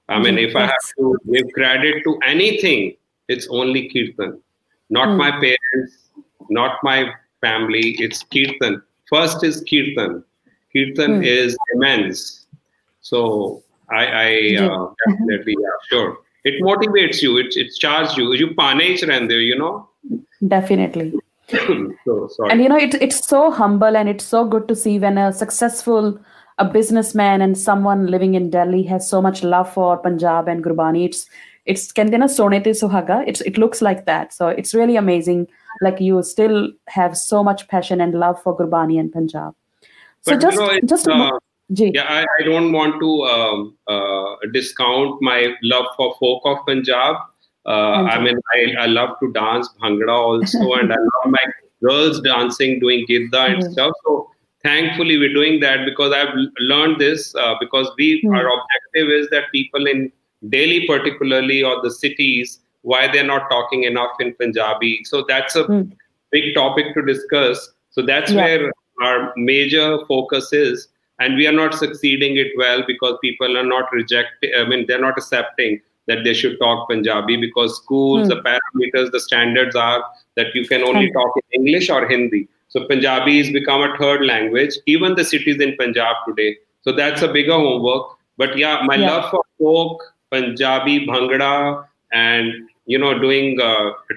I 0.09 0.19
mean, 0.19 0.37
mm, 0.37 0.49
if 0.49 0.57
I 0.57 0.63
have 0.63 0.95
to 0.99 1.17
give 1.31 1.53
credit 1.53 2.03
to 2.05 2.19
anything, 2.27 2.97
it's 3.29 3.47
only 3.49 3.89
Kirtan, 3.89 4.41
not 4.89 5.09
mm. 5.09 5.19
my 5.19 5.31
parents, 5.31 6.09
not 6.49 6.79
my 6.83 7.13
family, 7.41 7.97
it's 7.99 8.25
Kirtan. 8.25 8.83
First 9.09 9.45
is 9.45 9.65
Kirtan. 9.69 10.25
Kirtan 10.73 11.21
mm. 11.21 11.27
is 11.27 11.57
immense. 11.75 12.47
So 13.03 13.63
I, 13.89 14.07
I 14.07 14.57
uh, 14.65 14.89
definitely, 15.07 15.57
yeah, 15.59 15.69
sure 15.89 16.19
it 16.45 16.63
motivates 16.63 17.23
you. 17.23 17.37
It, 17.39 17.57
it 17.57 17.73
charges 17.79 18.17
you. 18.17 18.33
You 18.33 18.55
panish 18.55 19.03
and 19.03 19.31
there 19.31 19.41
you 19.41 19.59
know. 19.59 19.89
Definitely. 20.47 21.13
So, 22.05 22.29
sorry. 22.29 22.53
and 22.53 22.63
you 22.63 22.69
know 22.69 22.77
it, 22.77 22.95
it's 23.03 23.27
so 23.27 23.51
humble 23.51 23.97
and 23.97 24.09
it's 24.09 24.25
so 24.25 24.45
good 24.47 24.69
to 24.69 24.77
see 24.77 25.01
when 25.01 25.19
a 25.19 25.33
successful 25.33 26.17
a 26.59 26.65
businessman 26.65 27.43
and 27.43 27.59
someone 27.59 28.07
living 28.07 28.35
in 28.35 28.51
delhi 28.51 28.85
has 28.85 29.09
so 29.09 29.21
much 29.21 29.43
love 29.43 29.73
for 29.73 29.99
punjab 29.99 30.47
and 30.47 30.63
gurbani. 30.63 31.07
It's 31.07 31.27
it's 31.67 31.93
kendina 31.93 32.29
sonete 32.29 32.71
suhaga? 32.83 33.25
It's 33.27 33.41
it 33.41 33.59
looks 33.59 33.83
like 33.83 34.07
that. 34.07 34.33
So 34.33 34.49
it's 34.49 34.75
really 34.75 34.97
amazing. 34.97 35.49
Like 35.81 36.01
you 36.01 36.23
still 36.23 36.71
have 36.89 37.17
so 37.17 37.43
much 37.43 37.67
passion 37.69 38.01
and 38.01 38.15
love 38.15 38.41
for 38.43 38.57
gurbani 38.57 39.01
and 39.01 39.13
punjab. 39.13 39.55
So 40.23 40.33
but, 40.33 40.41
just 40.41 40.57
you 40.57 40.67
know, 40.67 40.81
just 40.85 41.09
uh, 41.09 41.31
yeah, 41.71 42.03
I, 42.03 42.23
I, 42.23 42.43
don't 42.45 42.73
want 42.73 43.01
to 43.01 43.23
um, 43.23 43.79
uh, 43.87 44.37
discount 44.53 45.23
my 45.23 45.55
love 45.63 45.87
for 45.97 46.15
folk 46.19 46.43
of 46.45 46.59
Punjab. 46.67 47.17
Uh, 47.67 48.05
I 48.05 48.21
mean, 48.21 48.39
I, 48.55 48.83
I 48.83 48.87
love 48.87 49.11
to 49.21 49.33
dance 49.33 49.69
bhangra 49.81 50.09
also, 50.09 50.73
and 50.81 50.93
I 50.93 50.97
love 50.97 51.27
my 51.27 51.45
girls 51.83 52.21
dancing, 52.23 52.81
doing 52.81 53.07
gidda 53.07 53.51
and 53.51 53.63
mm-hmm. 53.63 53.73
stuff. 53.73 53.93
So 54.05 54.31
thankfully, 54.63 55.19
we're 55.19 55.33
doing 55.33 55.61
that 55.61 55.85
because 55.85 56.13
I've 56.13 56.35
learned 56.59 57.01
this 57.01 57.35
uh, 57.37 57.55
because 57.61 57.91
we 57.97 58.21
mm-hmm. 58.21 58.35
our 58.35 58.47
objective 58.47 59.11
is 59.11 59.31
that 59.31 59.45
people 59.53 59.87
in 59.87 60.11
Delhi, 60.49 60.87
particularly, 60.87 61.63
or 61.63 61.81
the 61.83 61.91
cities, 61.91 62.61
why 62.83 63.07
they're 63.13 63.25
not 63.25 63.49
talking 63.51 63.85
enough 63.85 64.13
in 64.21 64.35
Punjabi. 64.35 65.01
So 65.05 65.25
that's 65.29 65.55
a 65.55 65.65
mm-hmm. 65.65 65.93
big 66.33 66.55
topic 66.55 66.95
to 66.95 67.03
discuss. 67.03 67.71
So 67.91 68.03
that's 68.03 68.33
yeah. 68.33 68.45
where 68.45 68.73
our 69.03 69.33
major 69.37 69.99
focus 70.07 70.53
is 70.53 70.89
and 71.21 71.37
we 71.37 71.47
are 71.47 71.57
not 71.61 71.75
succeeding 71.75 72.37
it 72.37 72.53
well 72.57 72.83
because 72.87 73.17
people 73.23 73.57
are 73.57 73.69
not 73.75 73.93
rejecting 73.93 74.51
i 74.61 74.65
mean 74.71 74.85
they're 74.87 75.07
not 75.07 75.19
accepting 75.23 75.81
that 76.09 76.25
they 76.25 76.35
should 76.41 76.57
talk 76.63 76.89
punjabi 76.89 77.37
because 77.47 77.77
schools 77.83 78.23
mm. 78.27 78.31
the 78.33 78.39
parameters 78.47 79.11
the 79.17 79.21
standards 79.29 79.77
are 79.77 80.01
that 80.37 80.55
you 80.55 80.65
can 80.73 80.87
only 80.91 81.11
talk 81.19 81.37
in 81.43 81.61
english 81.61 81.91
or 81.97 82.01
hindi 82.15 82.43
so 82.75 82.87
punjabi 82.93 83.37
has 83.41 83.53
become 83.59 83.85
a 83.89 83.93
third 84.01 84.25
language 84.33 84.81
even 84.95 85.21
the 85.21 85.29
cities 85.35 85.61
in 85.69 85.77
punjab 85.83 86.25
today 86.31 86.51
so 86.89 86.97
that's 87.03 87.29
a 87.29 87.33
bigger 87.39 87.61
homework 87.67 88.11
but 88.43 88.59
yeah 88.65 88.83
my 88.91 88.99
yeah. 89.03 89.13
love 89.13 89.31
for 89.35 89.45
folk 89.63 90.11
punjabi 90.35 90.99
bhangra 91.13 91.55
and 92.25 92.53
you 92.93 92.99
know 93.03 93.13
doing 93.25 93.61
a 93.71 93.73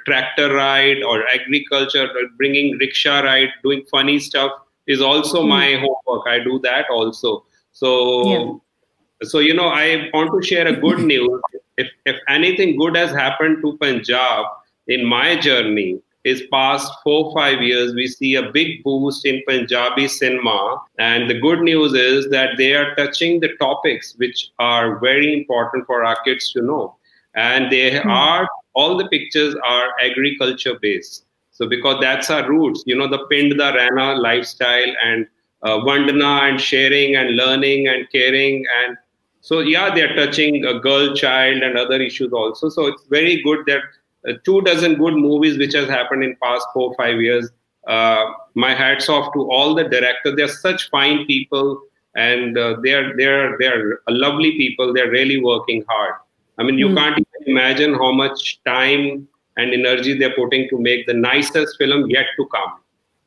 tractor 0.06 0.46
ride 0.54 1.02
or 1.10 1.16
agriculture 1.38 2.06
bringing 2.38 2.78
rickshaw 2.84 3.18
ride 3.30 3.52
doing 3.66 3.82
funny 3.96 4.20
stuff 4.28 4.54
is 4.88 5.02
also 5.02 5.44
mm. 5.44 5.50
my 5.50 5.74
homework. 5.74 6.28
I 6.28 6.40
do 6.44 6.60
that 6.64 6.90
also. 6.90 7.46
So, 7.72 8.28
yeah. 8.28 9.28
so 9.28 9.40
you 9.40 9.54
know, 9.54 9.68
I 9.68 10.10
want 10.14 10.32
to 10.32 10.48
share 10.48 10.68
a 10.68 10.76
good 10.76 11.00
news. 11.14 11.42
If 11.78 11.88
if 12.06 12.18
anything 12.28 12.78
good 12.78 12.96
has 12.96 13.12
happened 13.12 13.62
to 13.64 13.78
Punjab 13.78 14.46
in 14.88 15.06
my 15.06 15.36
journey, 15.36 16.02
is 16.24 16.44
past 16.52 16.92
four 17.04 17.34
five 17.36 17.62
years 17.62 17.94
we 17.94 18.08
see 18.08 18.36
a 18.36 18.50
big 18.52 18.84
boost 18.84 19.26
in 19.26 19.42
punjabi 19.48 20.08
cinema 20.08 20.78
and 20.98 21.30
the 21.30 21.40
good 21.40 21.60
news 21.60 21.94
is 21.94 22.30
that 22.30 22.58
they 22.58 22.74
are 22.74 22.96
touching 22.96 23.40
the 23.40 23.50
topics 23.60 24.14
which 24.18 24.52
are 24.60 25.00
very 25.00 25.34
important 25.34 25.86
for 25.86 26.04
our 26.06 26.18
kids 26.24 26.52
to 26.54 26.62
know 26.62 26.96
and 27.36 27.72
they 27.72 27.92
mm. 27.92 28.06
are 28.06 28.48
all 28.74 28.98
the 28.98 29.08
pictures 29.10 29.56
are 29.66 29.90
agriculture 30.02 30.78
based 30.82 31.26
so 31.54 31.68
because 31.68 32.02
that's 32.02 32.30
our 32.30 32.48
roots, 32.50 32.84
you 32.86 32.98
know, 32.98 33.08
the 33.08 33.26
Pindda 33.32 33.76
Rana 33.76 34.20
lifestyle 34.20 34.94
and 35.04 35.28
uh, 35.62 35.78
Vandana 35.78 36.50
and 36.50 36.60
sharing 36.60 37.16
and 37.16 37.36
learning 37.38 37.88
and 37.88 38.10
caring 38.12 38.66
and 38.84 38.98
so 39.42 39.60
yeah, 39.60 39.94
they're 39.94 40.16
touching 40.16 40.66
a 40.66 40.80
girl 40.80 41.14
child 41.14 41.62
and 41.64 41.78
other 41.78 42.02
issues 42.02 42.32
also. 42.32 42.70
So 42.70 42.88
it's 42.88 43.04
very 43.10 43.44
good 43.44 43.60
that 43.68 43.82
uh, 44.28 44.34
two 44.46 44.62
dozen 44.62 44.96
good 44.96 45.16
movies 45.16 45.58
which 45.58 45.74
has 45.74 45.88
happened 45.90 46.24
in 46.24 46.36
past 46.42 46.66
four 46.74 46.96
five 46.96 47.22
years. 47.22 47.50
Uh, 47.86 48.32
my 48.56 48.74
hats 48.74 49.10
off 49.10 49.34
to 49.34 49.52
all 49.52 49.76
the 49.76 49.84
directors. 49.84 50.36
They're 50.38 50.48
such 50.48 50.90
fine 50.90 51.26
people 51.26 51.82
and 52.16 52.58
uh, 52.58 52.78
they're 52.82 53.16
they're 53.18 53.58
they're 53.60 54.00
lovely 54.08 54.54
people. 54.54 54.94
They're 54.94 55.12
really 55.12 55.42
working 55.42 55.84
hard. 55.88 56.16
I 56.58 56.64
mean, 56.64 56.78
you 56.78 56.90
mm. 56.90 56.96
can't 56.96 57.20
even 57.20 57.52
imagine 57.52 57.94
how 57.94 58.12
much 58.12 58.64
time 58.64 59.28
and 59.58 59.74
energy 59.74 60.18
they're 60.18 60.36
putting 60.36 60.70
to 60.70 60.78
make 60.80 61.06
the 61.06 61.14
nicest 61.14 61.78
film 61.78 62.10
yet 62.10 62.26
to 62.38 62.48
come. 62.48 62.80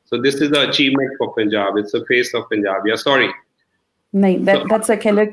So 0.04 0.20
this 0.20 0.36
is 0.36 0.50
the 0.50 0.68
achievement 0.68 1.10
for 1.18 1.34
Punjab. 1.34 1.76
It's 1.76 1.92
the 1.92 2.04
face 2.06 2.32
of 2.34 2.48
Punjab. 2.48 2.86
Yeah, 2.86 2.96
sorry. 2.96 3.32
No, 4.12 4.38
that, 4.44 4.62
so, 4.62 4.66
that's 4.68 4.90
okay. 4.90 5.12
Look, 5.12 5.30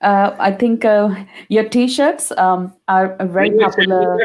uh, 0.00 0.34
I 0.38 0.50
think 0.52 0.84
uh, 0.84 1.14
your 1.48 1.68
T-shirts 1.68 2.32
um, 2.32 2.72
are 2.88 3.16
very 3.26 3.50
popular. 3.50 4.18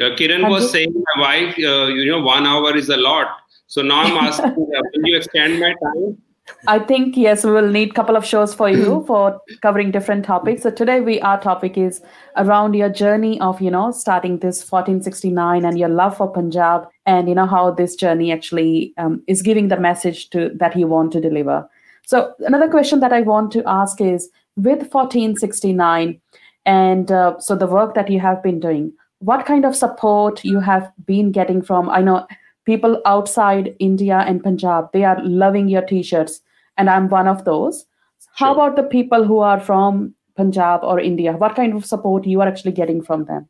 Uh, 0.00 0.10
Kiran 0.16 0.50
was 0.50 0.70
saying, 0.70 0.92
my 1.14 1.20
wife, 1.20 1.54
uh, 1.58 1.86
you 1.86 2.10
know, 2.10 2.20
one 2.20 2.46
hour 2.46 2.76
is 2.76 2.88
a 2.88 2.96
lot. 2.96 3.28
So 3.66 3.82
now 3.82 4.02
I'm 4.02 4.16
asking, 4.16 4.50
uh, 4.50 4.82
will 4.94 5.08
you 5.08 5.16
extend 5.16 5.60
my 5.60 5.74
time? 5.82 6.18
I 6.66 6.78
think 6.78 7.16
yes, 7.16 7.44
we 7.44 7.50
will 7.52 7.70
need 7.70 7.90
a 7.90 7.94
couple 7.94 8.16
of 8.16 8.24
shows 8.24 8.54
for 8.54 8.68
you 8.68 9.04
for 9.06 9.40
covering 9.62 9.90
different 9.90 10.24
topics. 10.24 10.62
So 10.62 10.70
today 10.70 11.00
we 11.00 11.20
our 11.20 11.40
topic 11.40 11.78
is 11.78 12.02
around 12.36 12.74
your 12.74 12.88
journey 12.88 13.40
of 13.40 13.60
you 13.60 13.70
know 13.70 13.90
starting 13.90 14.38
this 14.38 14.60
1469 14.70 15.64
and 15.64 15.78
your 15.78 15.88
love 15.88 16.16
for 16.16 16.30
Punjab 16.30 16.86
and 17.06 17.28
you 17.28 17.34
know 17.34 17.46
how 17.46 17.70
this 17.70 17.94
journey 17.94 18.30
actually 18.32 18.92
um, 18.98 19.22
is 19.26 19.42
giving 19.42 19.68
the 19.68 19.78
message 19.78 20.30
to 20.30 20.50
that 20.56 20.76
you 20.76 20.86
want 20.86 21.12
to 21.12 21.20
deliver. 21.20 21.68
So 22.06 22.34
another 22.40 22.68
question 22.68 23.00
that 23.00 23.12
I 23.12 23.22
want 23.22 23.50
to 23.52 23.62
ask 23.66 24.00
is 24.00 24.28
with 24.56 24.80
1469 24.92 26.20
and 26.66 27.10
uh, 27.10 27.38
so 27.38 27.56
the 27.56 27.66
work 27.66 27.94
that 27.94 28.10
you 28.10 28.20
have 28.20 28.42
been 28.42 28.60
doing, 28.60 28.92
what 29.18 29.46
kind 29.46 29.64
of 29.64 29.74
support 29.74 30.44
you 30.44 30.60
have 30.60 30.92
been 31.06 31.32
getting 31.32 31.62
from? 31.62 31.88
I 31.88 32.02
know 32.02 32.26
people 32.64 33.00
outside 33.04 33.74
India 33.78 34.24
and 34.26 34.42
Punjab, 34.42 34.90
they 34.92 35.04
are 35.04 35.22
loving 35.24 35.68
your 35.68 35.82
t-shirts, 35.82 36.40
and 36.76 36.90
I'm 36.90 37.08
one 37.08 37.28
of 37.28 37.44
those. 37.44 37.86
How 38.34 38.52
sure. 38.52 38.54
about 38.54 38.76
the 38.76 38.82
people 38.82 39.24
who 39.24 39.38
are 39.38 39.60
from 39.60 40.14
Punjab 40.36 40.80
or 40.82 40.98
India? 41.00 41.32
What 41.32 41.54
kind 41.56 41.74
of 41.74 41.84
support 41.84 42.26
you 42.26 42.40
are 42.40 42.48
actually 42.48 42.72
getting 42.72 43.02
from 43.02 43.24
them? 43.24 43.48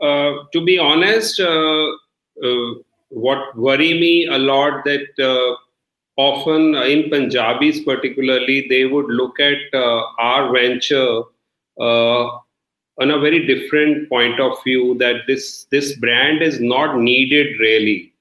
Uh, 0.00 0.44
to 0.52 0.64
be 0.64 0.78
honest, 0.78 1.40
uh, 1.40 1.86
uh, 2.44 2.74
what 3.08 3.56
worry 3.56 3.98
me 3.98 4.26
a 4.26 4.38
lot 4.38 4.84
that 4.84 5.06
uh, 5.18 5.56
often 6.16 6.74
in 6.74 7.08
Punjabis 7.10 7.80
particularly 7.84 8.66
they 8.68 8.84
would 8.84 9.06
look 9.06 9.40
at 9.40 9.58
uh, 9.72 10.02
our 10.18 10.52
venture 10.52 11.22
uh, 11.80 12.24
on 13.00 13.10
a 13.10 13.18
very 13.18 13.46
different 13.46 14.08
point 14.08 14.40
of 14.40 14.62
view 14.64 14.96
that 14.98 15.22
this 15.26 15.66
this 15.70 15.96
brand 15.96 16.42
is 16.42 16.60
not 16.60 16.98
needed 16.98 17.58
really 17.60 18.12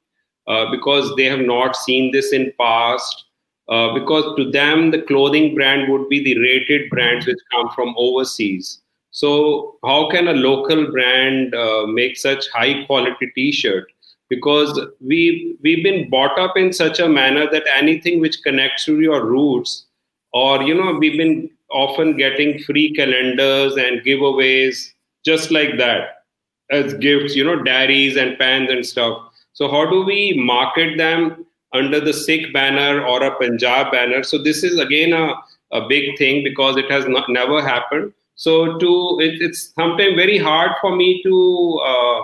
uh, 0.48 0.72
because 0.72 1.14
they 1.16 1.26
have 1.26 1.42
not 1.42 1.76
seen 1.76 2.12
this 2.12 2.32
in 2.32 2.52
past. 2.60 3.26
Uh, 3.70 3.94
because 3.94 4.24
to 4.38 4.50
them, 4.50 4.92
the 4.92 5.02
clothing 5.02 5.54
brand 5.54 5.92
would 5.92 6.08
be 6.08 6.24
the 6.24 6.40
rated 6.40 6.90
brands 6.90 7.28
which 7.28 7.38
come 7.52 7.70
from 7.76 7.94
overseas. 7.98 8.82
So 9.12 9.78
how 9.84 10.10
can 10.10 10.30
a 10.30 10.34
local 10.34 10.90
brand 10.90 11.54
uh, 11.54 11.86
make 11.88 12.18
such 12.18 12.48
high 12.50 12.86
quality 12.86 13.32
T-shirt? 13.36 13.92
Because 14.30 14.80
we 15.02 15.58
we've 15.64 15.84
been 15.84 16.10
brought 16.10 16.38
up 16.40 16.56
in 16.56 16.72
such 16.72 17.00
a 17.00 17.10
manner 17.10 17.50
that 17.52 17.64
anything 17.76 18.20
which 18.20 18.42
connects 18.44 18.86
to 18.86 19.00
your 19.00 19.26
roots, 19.26 19.88
or 20.34 20.62
you 20.64 20.74
know, 20.74 20.94
we've 20.94 21.18
been 21.18 21.50
often 21.72 22.16
getting 22.16 22.60
free 22.64 22.94
calendars 22.94 23.76
and 23.76 24.02
giveaways 24.02 24.92
just 25.26 25.50
like 25.52 25.78
that 25.78 26.24
as 26.72 26.94
gifts. 26.96 27.36
You 27.36 27.46
know, 27.46 27.64
diaries 27.64 28.18
and 28.18 28.38
pens 28.38 28.70
and 28.70 28.86
stuff 28.86 29.28
so 29.58 29.68
how 29.68 29.90
do 29.90 30.04
we 30.04 30.34
market 30.38 31.00
them 31.00 31.44
under 31.74 32.00
the 32.00 32.14
Sikh 32.14 32.54
banner 32.54 33.04
or 33.04 33.24
a 33.24 33.36
Punjab 33.40 33.92
banner? 33.92 34.22
So 34.22 34.38
this 34.38 34.64
is 34.64 34.78
again 34.78 35.14
a, 35.14 35.34
a 35.72 35.88
big 35.88 36.16
thing 36.20 36.44
because 36.44 36.78
it 36.78 36.92
has 36.92 37.08
not 37.08 37.28
never 37.28 37.60
happened. 37.60 38.14
So 38.36 38.78
to 38.78 39.18
it, 39.20 39.42
it's 39.42 39.74
sometimes 39.74 40.14
very 40.14 40.38
hard 40.38 40.74
for 40.80 40.96
me 40.96 41.24
to 41.24 41.82
uh, 41.84 42.20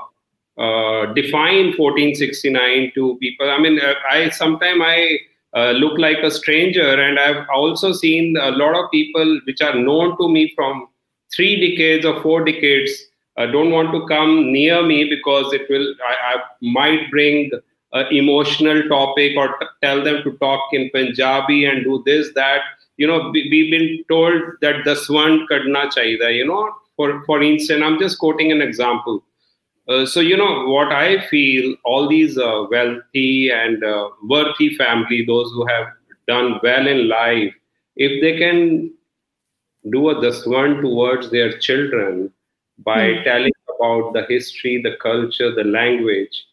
uh, 0.61 1.13
define 1.13 1.73
1469 1.75 2.91
to 2.93 3.17
people. 3.17 3.49
I 3.49 3.57
mean, 3.57 3.79
uh, 3.79 3.95
I 4.07 4.29
sometimes 4.29 4.81
I 4.83 5.17
uh, 5.55 5.71
look 5.71 5.97
like 5.97 6.19
a 6.19 6.29
stranger, 6.29 7.01
and 7.01 7.17
I've 7.17 7.47
also 7.51 7.93
seen 7.93 8.37
a 8.39 8.51
lot 8.51 8.75
of 8.75 8.91
people 8.91 9.39
which 9.45 9.59
are 9.63 9.73
known 9.73 10.15
to 10.19 10.29
me 10.29 10.53
from 10.55 10.85
three 11.35 11.55
decades 11.67 12.05
or 12.05 12.21
four 12.21 12.45
decades 12.45 12.91
uh, 13.37 13.45
don't 13.47 13.71
want 13.71 13.91
to 13.91 14.05
come 14.07 14.51
near 14.51 14.83
me 14.85 15.09
because 15.09 15.53
it 15.53 15.67
will 15.69 15.93
I, 16.07 16.35
I 16.35 16.41
might 16.61 17.09
bring 17.09 17.51
an 17.93 18.07
emotional 18.11 18.83
topic 18.87 19.35
or 19.37 19.57
t- 19.59 19.65
tell 19.81 20.03
them 20.03 20.23
to 20.23 20.37
talk 20.37 20.61
in 20.73 20.89
Punjabi 20.93 21.65
and 21.65 21.83
do 21.83 22.03
this 22.05 22.31
that. 22.35 22.61
You 22.97 23.07
know 23.07 23.31
we, 23.31 23.47
we've 23.49 23.71
been 23.71 24.03
told 24.07 24.41
that 24.61 24.85
the 24.85 24.95
swan 24.95 25.47
kadna 25.49 25.87
chahiye 25.95 26.35
you 26.35 26.45
know. 26.45 26.71
For 26.95 27.23
for 27.25 27.41
instance 27.41 27.81
I'm 27.83 27.99
just 27.99 28.19
quoting 28.19 28.51
an 28.51 28.61
example. 28.61 29.23
Uh, 29.89 30.05
so 30.05 30.19
you 30.19 30.37
know 30.37 30.67
what 30.67 30.91
I 30.91 31.27
feel 31.27 31.75
all 31.83 32.07
these 32.07 32.37
uh, 32.37 32.65
wealthy 32.69 33.51
and 33.51 33.83
uh, 33.83 34.09
worthy 34.23 34.75
family 34.75 35.25
those 35.25 35.51
who 35.51 35.65
have 35.67 35.87
done 36.27 36.59
well 36.63 36.87
in 36.87 37.09
life 37.09 37.53
if 37.95 38.21
they 38.21 38.37
can 38.37 38.93
do 39.91 40.09
a 40.09 40.15
daswan 40.15 40.81
towards 40.81 41.29
their 41.31 41.57
children 41.57 42.31
by 42.79 43.07
mm. 43.07 43.23
telling 43.23 43.51
about 43.79 44.13
the 44.13 44.25
history, 44.27 44.81
the 44.81 44.95
culture, 45.01 45.53
the 45.53 45.63
language. 45.63 46.45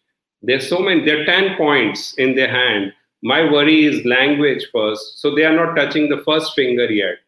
There's 0.42 0.68
so 0.68 0.78
many, 0.78 1.04
there 1.04 1.22
are 1.22 1.26
10 1.26 1.56
points 1.56 2.14
in 2.14 2.34
their 2.34 2.48
hand. 2.50 2.92
My 3.22 3.50
worry 3.50 3.84
is 3.84 4.04
language 4.04 4.66
first. 4.72 5.20
So 5.20 5.34
they 5.34 5.44
are 5.44 5.54
not 5.54 5.74
touching 5.74 6.08
the 6.08 6.22
first 6.24 6.54
finger 6.54 6.90
yet. 6.90 7.18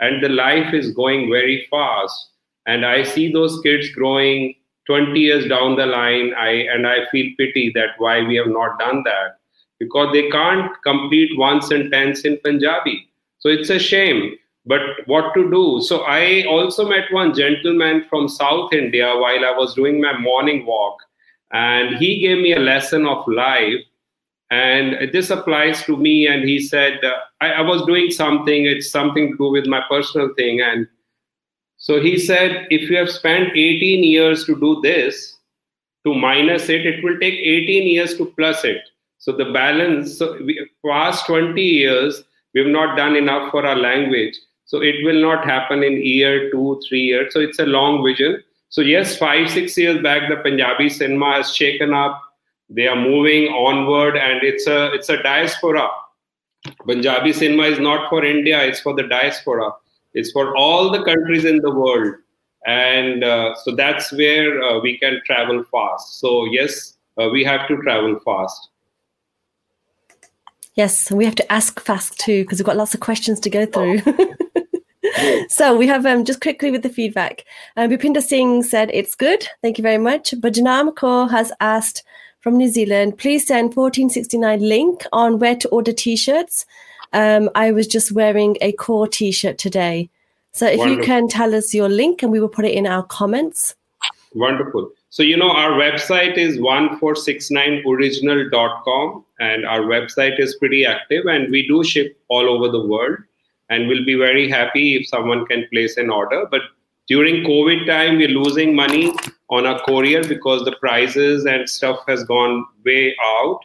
And 0.00 0.22
the 0.22 0.28
life 0.28 0.72
is 0.72 0.92
going 0.92 1.30
very 1.30 1.66
fast. 1.70 2.30
And 2.66 2.86
I 2.86 3.02
see 3.02 3.32
those 3.32 3.60
kids 3.62 3.90
growing 3.90 4.54
20 4.86 5.18
years 5.18 5.48
down 5.48 5.76
the 5.76 5.86
line. 5.86 6.32
I 6.34 6.66
and 6.72 6.86
I 6.86 7.06
feel 7.10 7.32
pity 7.38 7.72
that 7.74 7.90
why 7.98 8.22
we 8.22 8.36
have 8.36 8.48
not 8.48 8.78
done 8.78 9.02
that. 9.04 9.38
Because 9.80 10.12
they 10.12 10.28
can't 10.30 10.70
complete 10.84 11.36
one 11.36 11.60
sentence 11.60 12.24
in 12.24 12.38
Punjabi. 12.44 13.08
So 13.38 13.48
it's 13.48 13.70
a 13.70 13.80
shame 13.80 14.36
but 14.64 14.80
what 15.06 15.34
to 15.34 15.50
do? 15.50 15.80
So 15.82 16.00
i 16.02 16.44
also 16.44 16.88
met 16.88 17.12
one 17.12 17.34
gentleman 17.34 18.04
from 18.08 18.28
south 18.28 18.72
india 18.72 19.14
while 19.16 19.44
i 19.44 19.54
was 19.56 19.74
doing 19.74 20.00
my 20.00 20.16
morning 20.18 20.64
walk 20.66 20.98
and 21.52 21.96
he 21.96 22.20
gave 22.20 22.38
me 22.38 22.52
a 22.52 22.58
lesson 22.58 23.06
of 23.06 23.26
life 23.28 23.80
and 24.50 25.10
this 25.12 25.30
applies 25.30 25.82
to 25.84 25.96
me 25.96 26.26
and 26.26 26.44
he 26.44 26.60
said 26.60 27.02
uh, 27.04 27.14
I, 27.40 27.52
I, 27.52 27.60
was 27.62 27.86
doing 27.86 28.10
something 28.10 28.66
it's 28.66 28.90
something 28.90 29.32
to 29.32 29.36
do 29.38 29.50
with 29.50 29.66
my 29.66 29.80
personal 29.88 30.34
thing 30.36 30.60
and 30.60 30.86
so 31.78 32.00
he 32.00 32.18
said 32.18 32.66
if 32.70 32.90
you 32.90 32.96
have 32.96 33.10
spent 33.10 33.56
18 33.56 34.04
years 34.04 34.44
to 34.44 34.58
do 34.58 34.80
this 34.82 35.38
to 36.04 36.14
minus 36.14 36.68
it 36.68 36.84
it 36.84 37.02
will 37.02 37.18
take 37.18 37.34
18 37.34 37.88
years 37.88 38.16
to 38.18 38.26
plus 38.36 38.64
it. 38.64 38.82
So 39.18 39.32
the 39.32 39.52
balance 39.52 40.18
so 40.18 40.36
we, 40.42 40.68
past 40.84 41.26
20 41.26 41.60
years 41.60 42.22
we 42.54 42.60
have 42.62 42.70
not 42.70 42.96
done 42.96 43.16
enough 43.16 43.50
for 43.50 43.64
our 43.64 43.76
language 43.76 44.36
so 44.72 44.80
it 44.80 45.04
will 45.04 45.20
not 45.20 45.44
happen 45.44 45.82
in 45.84 46.02
year 46.02 46.50
two, 46.50 46.80
three 46.88 47.02
years. 47.02 47.34
So 47.34 47.40
it's 47.40 47.58
a 47.58 47.66
long 47.66 48.02
vision. 48.02 48.42
So 48.70 48.80
yes, 48.80 49.18
five, 49.18 49.50
six 49.50 49.76
years 49.76 50.02
back, 50.02 50.30
the 50.30 50.36
Punjabi 50.36 50.88
cinema 50.88 51.34
has 51.34 51.54
shaken 51.54 51.92
up. 51.92 52.18
They 52.70 52.86
are 52.86 52.96
moving 52.96 53.48
onward, 53.48 54.16
and 54.16 54.42
it's 54.42 54.66
a 54.66 54.90
it's 54.94 55.10
a 55.10 55.22
diaspora. 55.22 55.90
Punjabi 56.86 57.34
cinema 57.34 57.64
is 57.64 57.78
not 57.80 58.08
for 58.08 58.24
India; 58.24 58.62
it's 58.64 58.80
for 58.80 58.94
the 58.94 59.02
diaspora. 59.02 59.72
It's 60.14 60.32
for 60.32 60.56
all 60.56 60.90
the 60.90 61.04
countries 61.04 61.44
in 61.44 61.58
the 61.58 61.70
world, 61.70 62.14
and 62.64 63.22
uh, 63.22 63.54
so 63.64 63.76
that's 63.76 64.10
where 64.12 64.62
uh, 64.62 64.80
we 64.80 64.96
can 64.96 65.20
travel 65.26 65.62
fast. 65.70 66.18
So 66.18 66.46
yes, 66.46 66.94
uh, 67.20 67.28
we 67.28 67.44
have 67.44 67.68
to 67.68 67.76
travel 67.82 68.18
fast. 68.24 68.70
Yes, 70.76 71.10
we 71.10 71.26
have 71.26 71.34
to 71.34 71.52
ask 71.52 71.78
fast 71.78 72.18
too 72.18 72.44
because 72.44 72.58
we've 72.58 72.72
got 72.72 72.78
lots 72.78 72.94
of 72.94 73.00
questions 73.00 73.38
to 73.40 73.50
go 73.50 73.66
through. 73.66 74.00
so 75.48 75.76
we 75.76 75.86
have 75.86 76.06
um, 76.06 76.24
just 76.24 76.40
quickly 76.40 76.70
with 76.70 76.82
the 76.82 76.88
feedback. 76.88 77.44
Um, 77.76 77.90
Bipinda 77.90 78.22
Singh 78.22 78.62
said 78.62 78.90
it's 78.92 79.14
good. 79.14 79.46
Thank 79.62 79.78
you 79.78 79.82
very 79.82 79.98
much. 79.98 80.32
Bajnam 80.32 80.94
Kaur 80.94 81.30
has 81.30 81.52
asked 81.60 82.02
from 82.40 82.56
New 82.56 82.68
Zealand, 82.68 83.18
please 83.18 83.46
send 83.46 83.76
1469 83.76 84.60
link 84.60 85.06
on 85.12 85.38
where 85.38 85.56
to 85.56 85.68
order 85.68 85.92
t-shirts. 85.92 86.66
Um, 87.12 87.48
I 87.54 87.70
was 87.70 87.86
just 87.86 88.10
wearing 88.10 88.56
a 88.60 88.72
Kaur 88.72 89.08
t-shirt 89.10 89.58
today. 89.58 90.10
So 90.50 90.66
if 90.66 90.78
Wonderful. 90.78 91.00
you 91.00 91.06
can 91.06 91.28
tell 91.28 91.54
us 91.54 91.72
your 91.72 91.88
link 91.88 92.22
and 92.22 92.32
we 92.32 92.40
will 92.40 92.48
put 92.48 92.64
it 92.64 92.74
in 92.74 92.86
our 92.86 93.04
comments. 93.04 93.76
Wonderful. 94.34 94.90
So, 95.10 95.22
you 95.22 95.36
know, 95.36 95.50
our 95.50 95.72
website 95.72 96.36
is 96.36 96.58
1469original.com 96.58 99.24
and 99.38 99.66
our 99.66 99.82
website 99.82 100.40
is 100.40 100.56
pretty 100.56 100.84
active 100.84 101.26
and 101.26 101.48
we 101.50 101.68
do 101.68 101.84
ship 101.84 102.18
all 102.28 102.48
over 102.48 102.68
the 102.68 102.84
world 102.84 103.18
and 103.72 103.88
we'll 103.88 104.04
be 104.04 104.14
very 104.14 104.48
happy 104.48 104.96
if 104.96 105.08
someone 105.08 105.44
can 105.46 105.66
place 105.72 105.96
an 105.96 106.10
order. 106.10 106.46
But 106.54 106.62
during 107.08 107.42
covid 107.44 107.86
time 107.86 108.18
we're 108.18 108.36
losing 108.38 108.74
money 108.76 109.12
on 109.50 109.66
our 109.66 109.80
courier 109.86 110.22
because 110.32 110.64
the 110.64 110.76
prices 110.82 111.46
and 111.46 111.68
stuff 111.68 112.04
has 112.08 112.24
gone 112.24 112.64
way 112.84 113.14
out. 113.30 113.60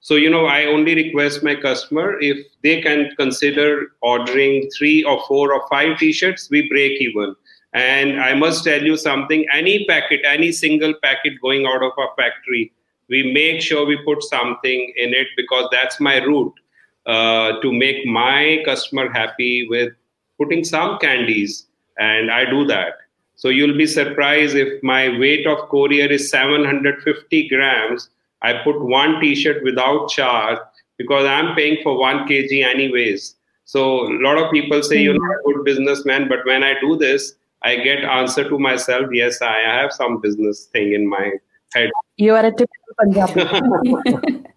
So 0.00 0.16
you 0.22 0.30
know 0.34 0.46
i 0.52 0.64
only 0.64 0.94
request 0.96 1.44
my 1.48 1.54
customer 1.54 2.06
if 2.28 2.38
they 2.66 2.74
can 2.86 3.04
consider 3.16 3.68
ordering 4.12 4.68
three 4.76 5.04
or 5.04 5.16
four 5.28 5.54
or 5.54 5.62
five 5.68 5.98
t-shirts 5.98 6.48
we 6.50 6.68
break 6.68 7.00
even. 7.00 7.36
And 7.72 8.20
I 8.20 8.34
must 8.34 8.64
tell 8.64 8.82
you 8.90 8.96
something 9.02 9.46
any 9.60 9.86
packet, 9.86 10.20
any 10.30 10.52
single 10.52 10.94
packet 11.02 11.40
going 11.40 11.66
out 11.66 11.82
of 11.82 11.92
our 11.96 12.10
factory, 12.18 12.72
we 13.08 13.22
make 13.32 13.62
sure 13.62 13.86
we 13.86 13.96
put 14.04 14.22
something 14.22 14.92
in 15.04 15.14
it 15.22 15.28
because 15.36 15.68
that's 15.72 15.98
my 16.08 16.18
route 16.24 16.61
uh, 17.06 17.60
to 17.60 17.72
make 17.72 18.06
my 18.06 18.62
customer 18.64 19.10
happy 19.10 19.66
with 19.68 19.92
putting 20.38 20.64
some 20.64 20.98
candies. 20.98 21.66
And 21.98 22.30
I 22.30 22.48
do 22.48 22.64
that. 22.66 22.94
So 23.34 23.48
you'll 23.48 23.76
be 23.76 23.86
surprised 23.86 24.54
if 24.54 24.82
my 24.82 25.08
weight 25.18 25.46
of 25.46 25.68
courier 25.68 26.06
is 26.06 26.30
750 26.30 27.48
grams. 27.48 28.10
I 28.42 28.54
put 28.64 28.80
one 28.80 29.20
t 29.20 29.34
shirt 29.34 29.62
without 29.64 30.08
charge 30.08 30.58
because 30.96 31.26
I'm 31.26 31.54
paying 31.54 31.78
for 31.82 31.98
one 31.98 32.28
kg 32.28 32.64
anyways. 32.64 33.34
So 33.64 34.06
a 34.06 34.20
lot 34.20 34.38
of 34.38 34.50
people 34.52 34.82
say 34.82 35.02
you're 35.02 35.14
not 35.14 35.36
a 35.36 35.42
good 35.44 35.64
businessman, 35.64 36.28
but 36.28 36.44
when 36.44 36.62
I 36.62 36.78
do 36.80 36.96
this, 36.96 37.34
I 37.62 37.76
get 37.76 38.04
answer 38.04 38.48
to 38.48 38.58
myself, 38.58 39.06
yes, 39.12 39.40
I 39.40 39.58
have 39.58 39.92
some 39.92 40.20
business 40.20 40.66
thing 40.66 40.94
in 40.94 41.08
my 41.08 41.32
head. 41.74 41.90
You 42.16 42.34
are 42.34 42.46
a 42.46 42.50
typical 42.50 42.92
Punjabi. 43.00 43.40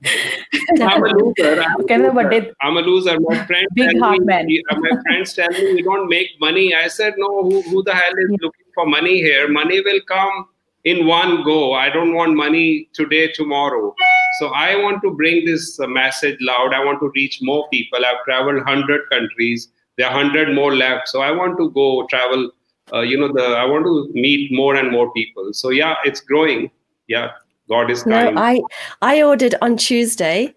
I'm 0.82 1.04
a 1.04 1.08
loser. 1.08 1.62
I'm, 1.62 1.82
Okay, 1.82 1.98
no, 1.98 2.12
but 2.14 2.52
I'm 2.62 2.78
a 2.78 2.82
loser. 2.82 3.20
My 3.20 3.46
friends 3.46 3.68
Big 3.74 3.92
tell 3.92 4.02
heart 4.02 4.20
me, 4.20 4.26
man. 4.26 4.48
my 4.80 5.02
friends 5.04 5.34
tell 5.34 5.50
me 5.50 5.74
we 5.74 5.82
don't 5.82 6.10
make 6.10 6.30
money. 6.40 6.74
I 6.74 6.88
said, 6.88 7.14
no, 7.18 7.44
who, 7.44 7.62
who 7.64 7.84
the 7.84 7.94
hell 7.94 8.14
is 8.18 8.30
looking 8.42 8.66
for 8.74 8.86
money 8.86 9.18
here? 9.18 9.48
Money 9.50 9.82
will 9.82 10.02
come 10.08 10.48
in 10.84 11.08
one 11.08 11.44
go. 11.44 11.74
I 11.74 11.90
don't 11.90 12.14
want 12.14 12.36
money 12.36 12.90
today, 12.94 13.32
tomorrow. 13.32 13.94
So 14.40 14.48
I 14.50 14.76
want 14.76 15.02
to 15.04 15.12
bring 15.12 15.46
this 15.46 15.80
uh, 15.80 15.88
message 15.88 16.38
loud. 16.42 16.74
I 16.74 16.84
want 16.84 17.00
to 17.00 17.12
reach 17.16 17.40
more 17.42 17.68
people. 17.70 18.06
I've 18.06 18.24
traveled 18.26 18.58
100 18.58 19.10
countries. 19.10 19.70
There 19.98 20.08
are 20.08 20.16
100 20.16 20.54
more 20.54 20.76
left. 20.76 21.08
So 21.08 21.22
I 21.22 21.32
want 21.32 21.58
to 21.58 21.72
go 21.72 22.06
travel. 22.08 22.52
Uh, 22.94 23.02
you 23.02 23.18
know, 23.18 23.32
the 23.32 23.42
I 23.42 23.66
want 23.66 23.86
to 23.86 24.12
meet 24.14 24.52
more 24.52 24.76
and 24.76 24.92
more 24.92 25.12
people. 25.14 25.54
So 25.54 25.70
yeah, 25.70 25.96
it's 26.04 26.22
growing. 26.22 26.70
Yeah, 27.08 27.32
God 27.70 27.90
is 27.92 28.06
No. 28.06 28.34
I 28.36 28.62
I 29.02 29.22
ordered 29.24 29.56
on 29.62 29.78
Tuesday, 29.78 30.54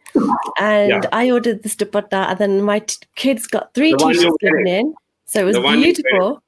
and 0.59 0.91
Yeah. 0.91 1.01
I 1.13 1.31
ordered 1.31 1.63
this 1.63 1.77
dupatta, 1.77 2.31
and 2.31 2.39
then 2.39 2.63
my 2.63 2.81
t- 2.81 2.97
kids 3.15 3.47
got 3.47 3.75
three 3.75 3.93
The 3.93 3.99
t-shirts 3.99 4.37
given 4.41 4.67
in, 4.67 4.95
so 5.27 5.41
it 5.41 5.45
was 5.45 5.57
The 5.57 5.63
one 5.63 5.81
you're 5.81 5.95
beautiful. 5.95 6.43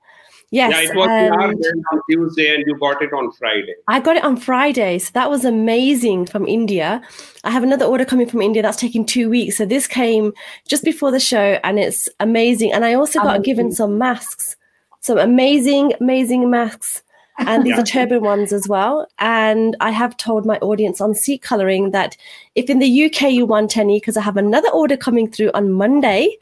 Yes, 0.53 0.73
yeah, 0.73 0.91
it 0.91 0.97
was 0.97 1.09
and 1.09 1.33
on 1.33 2.01
Tuesday, 2.11 2.53
and 2.53 2.65
you 2.67 2.77
got 2.77 3.01
it 3.01 3.13
on 3.13 3.31
Friday. 3.31 3.77
I 3.87 4.01
got 4.01 4.17
it 4.17 4.25
on 4.25 4.37
Friday, 4.37 4.99
so 4.99 5.11
that 5.15 5.31
was 5.31 5.45
amazing 5.45 6.27
from 6.27 6.45
India. 6.49 7.01
I 7.45 7.51
have 7.51 7.63
another 7.63 7.85
order 7.85 8.05
coming 8.05 8.29
from 8.29 8.43
India 8.43 8.61
that's 8.61 8.77
taking 8.77 9.07
two 9.07 9.31
weeks, 9.31 9.57
so 9.59 9.65
this 9.65 9.87
came 9.87 10.33
just 10.67 10.83
before 10.83 11.13
the 11.13 11.21
show, 11.21 11.61
and 11.63 11.79
it's 11.79 12.09
amazing. 12.19 12.73
And 12.73 12.85
I 12.85 12.95
also 12.95 13.21
got 13.21 13.45
given 13.45 13.71
some 13.71 13.97
masks, 13.97 14.57
some 14.99 15.19
amazing, 15.19 15.93
amazing 16.01 16.51
masks. 16.51 17.05
And 17.39 17.65
these 17.65 17.77
Yeah. 17.77 17.81
are 17.81 17.85
turban 17.85 18.23
ones 18.23 18.53
as 18.53 18.69
well. 18.69 19.07
And 19.19 19.77
I 19.81 19.91
have 19.91 20.17
told 20.17 20.45
my 20.45 20.59
audience 20.59 21.01
on 21.01 21.15
seat 21.15 21.43
coloring 21.43 21.91
that 21.93 22.17
if 22.55 22.69
in 22.69 22.81
the 22.81 23.05
UK 23.05 23.31
you 23.31 23.47
want 23.47 23.77
any, 23.77 23.99
because 23.99 24.17
I 24.17 24.23
have 24.23 24.37
another 24.37 24.69
order 24.71 24.97
coming 24.97 25.31
through 25.31 25.51
on 25.55 25.71
Monday, 25.73 26.37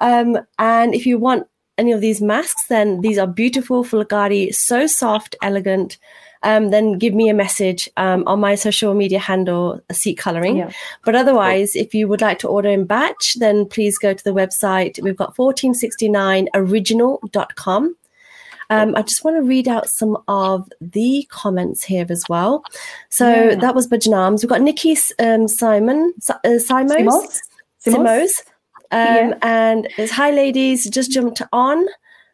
um, 0.00 0.38
and 0.58 0.94
if 0.94 1.06
you 1.06 1.18
want 1.18 1.46
any 1.78 1.92
of 1.92 2.00
these 2.02 2.20
masks, 2.20 2.66
then 2.68 3.00
these 3.00 3.16
are 3.18 3.26
beautiful 3.26 3.82
Phulkari, 3.82 4.54
so 4.54 4.86
soft, 4.86 5.34
elegant. 5.42 5.96
Um, 6.44 6.70
then 6.70 6.98
give 6.98 7.14
me 7.14 7.28
a 7.28 7.34
message 7.34 7.88
um, 7.96 8.24
on 8.26 8.40
my 8.40 8.56
social 8.56 8.94
media 8.94 9.20
handle, 9.20 9.80
Seat 9.92 10.18
Coloring. 10.18 10.56
Yeah. 10.58 10.70
But 11.04 11.14
otherwise, 11.14 11.76
if 11.76 11.94
you 11.94 12.08
would 12.08 12.20
like 12.20 12.40
to 12.40 12.48
order 12.48 12.68
in 12.68 12.84
batch, 12.84 13.36
then 13.38 13.64
please 13.64 13.96
go 13.96 14.12
to 14.12 14.24
the 14.24 14.34
website. 14.34 15.00
We've 15.02 15.16
got 15.16 15.36
1469original.com. 15.36 17.96
Um, 18.72 18.94
I 18.96 19.02
just 19.02 19.24
want 19.24 19.36
to 19.36 19.42
read 19.42 19.68
out 19.68 19.88
some 19.88 20.16
of 20.28 20.68
the 20.80 21.26
comments 21.30 21.84
here 21.84 22.06
as 22.08 22.24
well. 22.28 22.64
So 23.10 23.28
Yeah. 23.28 23.54
that 23.56 23.74
was 23.74 23.86
Bajnams. 23.86 24.42
We've 24.42 24.48
got 24.48 24.62
Nikki 24.62 24.96
um, 25.18 25.48
Simon, 25.48 26.14
Si- 26.20 26.32
uh, 26.32 26.58
Simos. 26.58 26.96
Simos? 26.96 27.42
Simos. 27.86 28.42
Um, 28.90 29.28
Yeah. 29.30 29.38
And 29.42 29.88
it's 29.98 30.12
hi, 30.12 30.30
ladies. 30.30 30.88
Just 30.88 31.10
jumped 31.10 31.42
on. 31.52 31.86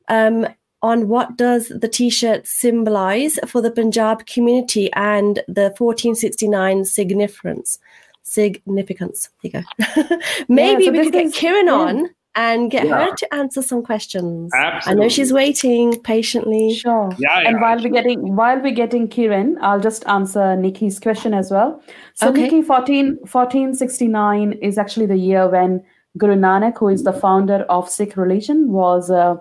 Um, 0.09 0.47
on 0.80 1.09
what 1.09 1.36
does 1.36 1.68
the 1.68 1.89
T-shirt 1.89 2.47
symbolize 2.47 3.36
for 3.47 3.61
the 3.61 3.70
Punjab 3.70 4.26
community 4.26 4.93
and 4.93 5.43
the 5.49 5.74
1469 5.76 6.84
significance? 6.84 7.78
Significance. 8.22 9.28
There 9.43 9.51
you 9.53 9.86
go. 10.09 10.16
Maybe 10.49 10.86
so 10.86 10.93
we 10.93 11.03
could 11.03 11.12
get 11.12 11.32
Kiran 11.32 11.64
yeah. 11.66 11.72
on 11.72 12.11
and 12.41 12.70
get 12.72 12.86
Yeah. 12.86 12.99
her 13.05 13.14
to 13.20 13.34
answer 13.34 13.62
some 13.68 13.82
questions. 13.86 14.53
I 14.55 14.95
know 14.95 15.09
she's 15.09 15.32
waiting 15.32 15.95
patiently. 16.09 16.74
Sure. 16.74 17.09
Yeah, 17.18 17.39
and 17.39 17.57
yeah, 17.57 17.62
while 17.62 17.82
we're 17.82 17.95
getting 17.99 18.36
while 18.41 18.61
we're 18.66 18.74
getting 18.80 19.09
Kiran, 19.14 19.57
I'll 19.61 19.80
just 19.86 20.07
answer 20.16 20.45
Nikki's 20.64 21.01
question 21.07 21.34
as 21.34 21.51
well. 21.57 21.80
So 22.14 22.28
Okay. 22.28 22.43
Nikki, 22.43 22.62
14, 22.62 23.18
1469 23.26 24.53
is 24.70 24.78
actually 24.78 25.07
the 25.07 25.16
year 25.16 25.49
when 25.49 25.82
Guru 26.16 26.36
Nanak, 26.36 26.78
who 26.78 26.89
is 26.89 27.05
the 27.05 27.12
founder 27.12 27.59
of 27.68 27.89
Sikh 27.89 28.16
religion, 28.16 28.70
was 28.72 29.11
uh, 29.11 29.36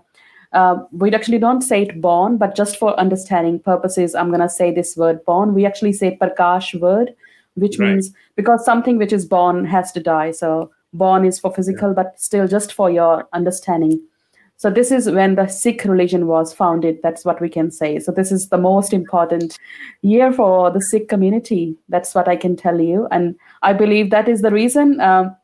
uh, 0.54 0.76
we 0.91 1.12
actually 1.14 1.39
don't 1.39 1.62
say 1.62 1.82
it 1.84 2.00
born, 2.02 2.38
but 2.38 2.56
just 2.56 2.78
for 2.78 2.98
understanding 3.00 3.60
purposes, 3.60 4.16
I'm 4.16 4.32
gonna 4.32 4.50
say 4.50 4.72
this 4.74 4.95
word 4.98 5.24
born. 5.26 5.54
We 5.54 5.66
actually 5.66 5.93
say 5.93 6.18
Prakash 6.22 6.74
word, 6.80 7.14
which 7.56 7.78
Right. 7.80 7.89
means 7.91 8.12
because 8.36 8.66
something 8.66 8.98
which 8.98 9.14
is 9.14 9.26
born 9.26 9.66
has 9.66 9.91
to 9.93 10.00
die. 10.00 10.32
So 10.32 10.72
born 10.98 11.26
is 11.26 11.39
for 11.39 11.54
physical, 11.54 11.93
but 11.93 12.20
still 12.20 12.48
just 12.48 12.74
for 12.74 12.89
your 12.89 13.28
understanding. 13.34 14.02
So 14.60 14.72
this 14.72 14.91
is 14.91 15.10
when 15.10 15.36
the 15.36 15.48
Sikh 15.48 15.84
religion 15.84 16.26
was 16.26 16.52
founded. 16.52 16.98
That's 17.04 17.24
what 17.24 17.39
we 17.39 17.48
can 17.48 17.70
say. 17.70 18.00
So 18.00 18.12
this 18.12 18.32
is 18.32 18.50
the 18.50 18.58
most 18.58 18.91
important 18.91 19.58
year 20.02 20.34
for 20.34 20.72
the 20.72 20.82
Sikh 20.82 21.08
community. 21.10 21.78
That's 21.89 22.16
what 22.16 22.28
I 22.28 22.36
can 22.36 22.56
tell 22.56 22.82
you, 22.82 23.08
and 23.12 23.36
I 23.62 23.74
believe 23.74 24.10
that 24.10 24.28
is 24.28 24.41
the 24.41 24.52
reason 24.52 25.00
um, 25.00 25.36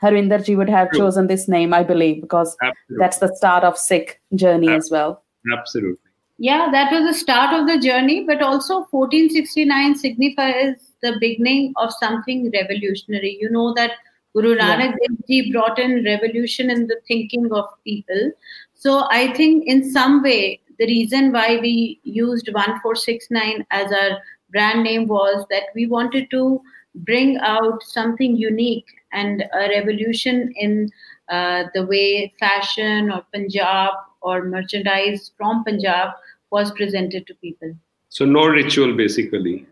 Harinder 0.00 0.44
ji 0.44 0.54
would 0.54 0.68
have 0.68 0.90
True. 0.90 1.00
chosen 1.00 1.26
this 1.26 1.48
name. 1.48 1.74
I 1.74 1.82
believe 1.82 2.20
because 2.20 2.56
Absolutely. 2.62 2.96
that's 2.98 3.18
the 3.18 3.34
start 3.36 3.64
of 3.64 3.76
Sikh 3.76 4.20
journey 4.34 4.68
as 4.68 4.88
well. 4.90 5.22
Absolutely. 5.52 5.98
Yeah, 6.38 6.68
that 6.72 6.90
was 6.92 7.04
the 7.04 7.18
start 7.18 7.54
of 7.54 7.66
the 7.66 7.78
journey, 7.78 8.24
but 8.24 8.42
also 8.42 8.86
1469 8.90 9.94
signifies 9.96 10.92
the 11.00 11.16
beginning 11.20 11.72
of 11.76 11.92
something 11.92 12.50
revolutionary. 12.52 13.38
You 13.40 13.50
know 13.50 13.72
that 13.74 13.92
Guru 14.34 14.56
Yeah. 14.56 14.76
Nanak 14.76 14.96
Dev 15.00 15.16
Ji 15.28 15.52
brought 15.52 15.78
in 15.78 16.04
revolution 16.04 16.70
in 16.70 16.86
the 16.86 17.00
thinking 17.06 17.50
of 17.52 17.66
people. 17.84 18.32
So 18.74 19.06
I 19.10 19.32
think 19.32 19.66
in 19.66 19.90
some 19.90 20.22
way, 20.22 20.60
the 20.78 20.86
reason 20.86 21.32
why 21.32 21.58
we 21.60 22.00
used 22.02 22.48
1469 22.52 23.64
as 23.70 23.92
our 23.92 24.18
brand 24.50 24.82
name 24.82 25.06
was 25.06 25.46
that 25.50 25.64
we 25.74 25.86
wanted 25.86 26.30
to 26.30 26.60
bring 26.96 27.38
out 27.38 27.82
something 27.82 28.36
unique 28.36 28.86
and 29.12 29.44
a 29.52 29.68
revolution 29.68 30.52
in 30.56 30.90
uh, 31.28 31.64
the 31.74 31.86
way 31.86 32.32
fashion 32.38 33.10
or 33.10 33.24
Punjab 33.32 33.92
or 34.20 34.44
merchandise 34.44 35.30
from 35.36 35.64
Punjab 35.64 36.10
was 36.50 36.70
presented 36.72 37.26
to 37.26 37.34
people. 37.36 37.74
So 38.08 38.24
no 38.24 38.46
ritual, 38.46 38.94
basically. 38.96 39.66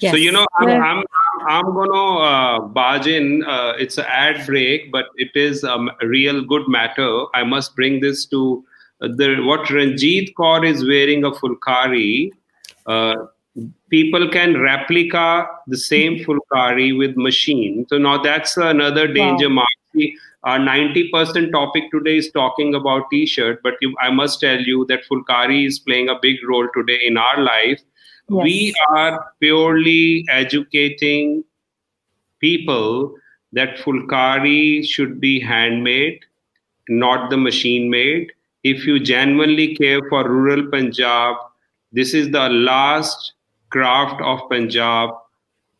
Yes. 0.00 0.12
So 0.12 0.16
you 0.16 0.32
know, 0.32 0.46
I'm 0.58 0.82
I'm, 0.82 1.04
I'm 1.46 1.74
gonna 1.74 2.16
uh, 2.18 2.60
barge 2.60 3.06
in. 3.06 3.44
Uh, 3.44 3.74
it's 3.78 3.98
an 3.98 4.06
ad 4.08 4.46
break, 4.46 4.90
but 4.92 5.06
it 5.16 5.30
is 5.34 5.64
um, 5.64 5.90
a 6.00 6.06
real 6.06 6.42
good 6.44 6.68
matter. 6.68 7.24
I 7.34 7.44
must 7.44 7.74
bring 7.76 8.00
this 8.00 8.26
to 8.26 8.64
uh, 9.00 9.08
the 9.08 9.36
what 9.42 9.68
Ranjit 9.70 10.34
Kaur 10.34 10.66
is 10.66 10.84
wearing 10.84 11.24
a 11.24 11.30
phulkari. 11.30 12.30
Uh, 12.86 13.14
people 13.90 14.28
can 14.28 14.58
replica 14.60 15.46
the 15.66 15.76
same 15.78 16.18
phulkari 16.24 16.96
with 16.96 17.16
machine. 17.16 17.86
So 17.88 17.98
now 17.98 18.18
that's 18.22 18.56
another 18.56 19.06
danger 19.06 19.48
Wow. 19.48 19.54
mark. 19.56 19.68
Our 20.44 20.58
90% 20.58 21.50
topic 21.52 21.90
today 21.90 22.16
is 22.16 22.30
talking 22.30 22.74
about 22.74 23.10
t-shirt, 23.10 23.60
but 23.62 23.74
you, 23.82 23.94
I 24.00 24.10
must 24.10 24.40
tell 24.40 24.58
you 24.58 24.86
that 24.86 25.00
phulkari 25.10 25.66
is 25.66 25.78
playing 25.78 26.08
a 26.08 26.18
big 26.20 26.36
role 26.48 26.66
today 26.74 26.98
in 27.04 27.18
our 27.18 27.40
life. 27.42 27.82
Yes. 28.30 28.44
We 28.44 28.74
are 28.90 29.32
purely 29.40 30.24
educating 30.28 31.42
people 32.38 33.16
that 33.52 33.78
phulkari 33.78 34.86
should 34.86 35.20
be 35.20 35.40
handmade, 35.40 36.20
not 36.88 37.28
the 37.28 37.36
machine 37.36 37.90
made. 37.90 38.30
If 38.62 38.86
you 38.86 39.00
genuinely 39.00 39.74
care 39.74 40.00
for 40.08 40.28
rural 40.28 40.70
Punjab, 40.70 41.36
this 41.92 42.14
is 42.14 42.30
the 42.30 42.48
last 42.48 43.32
craft 43.70 44.20
of 44.22 44.48
Punjab 44.48 45.10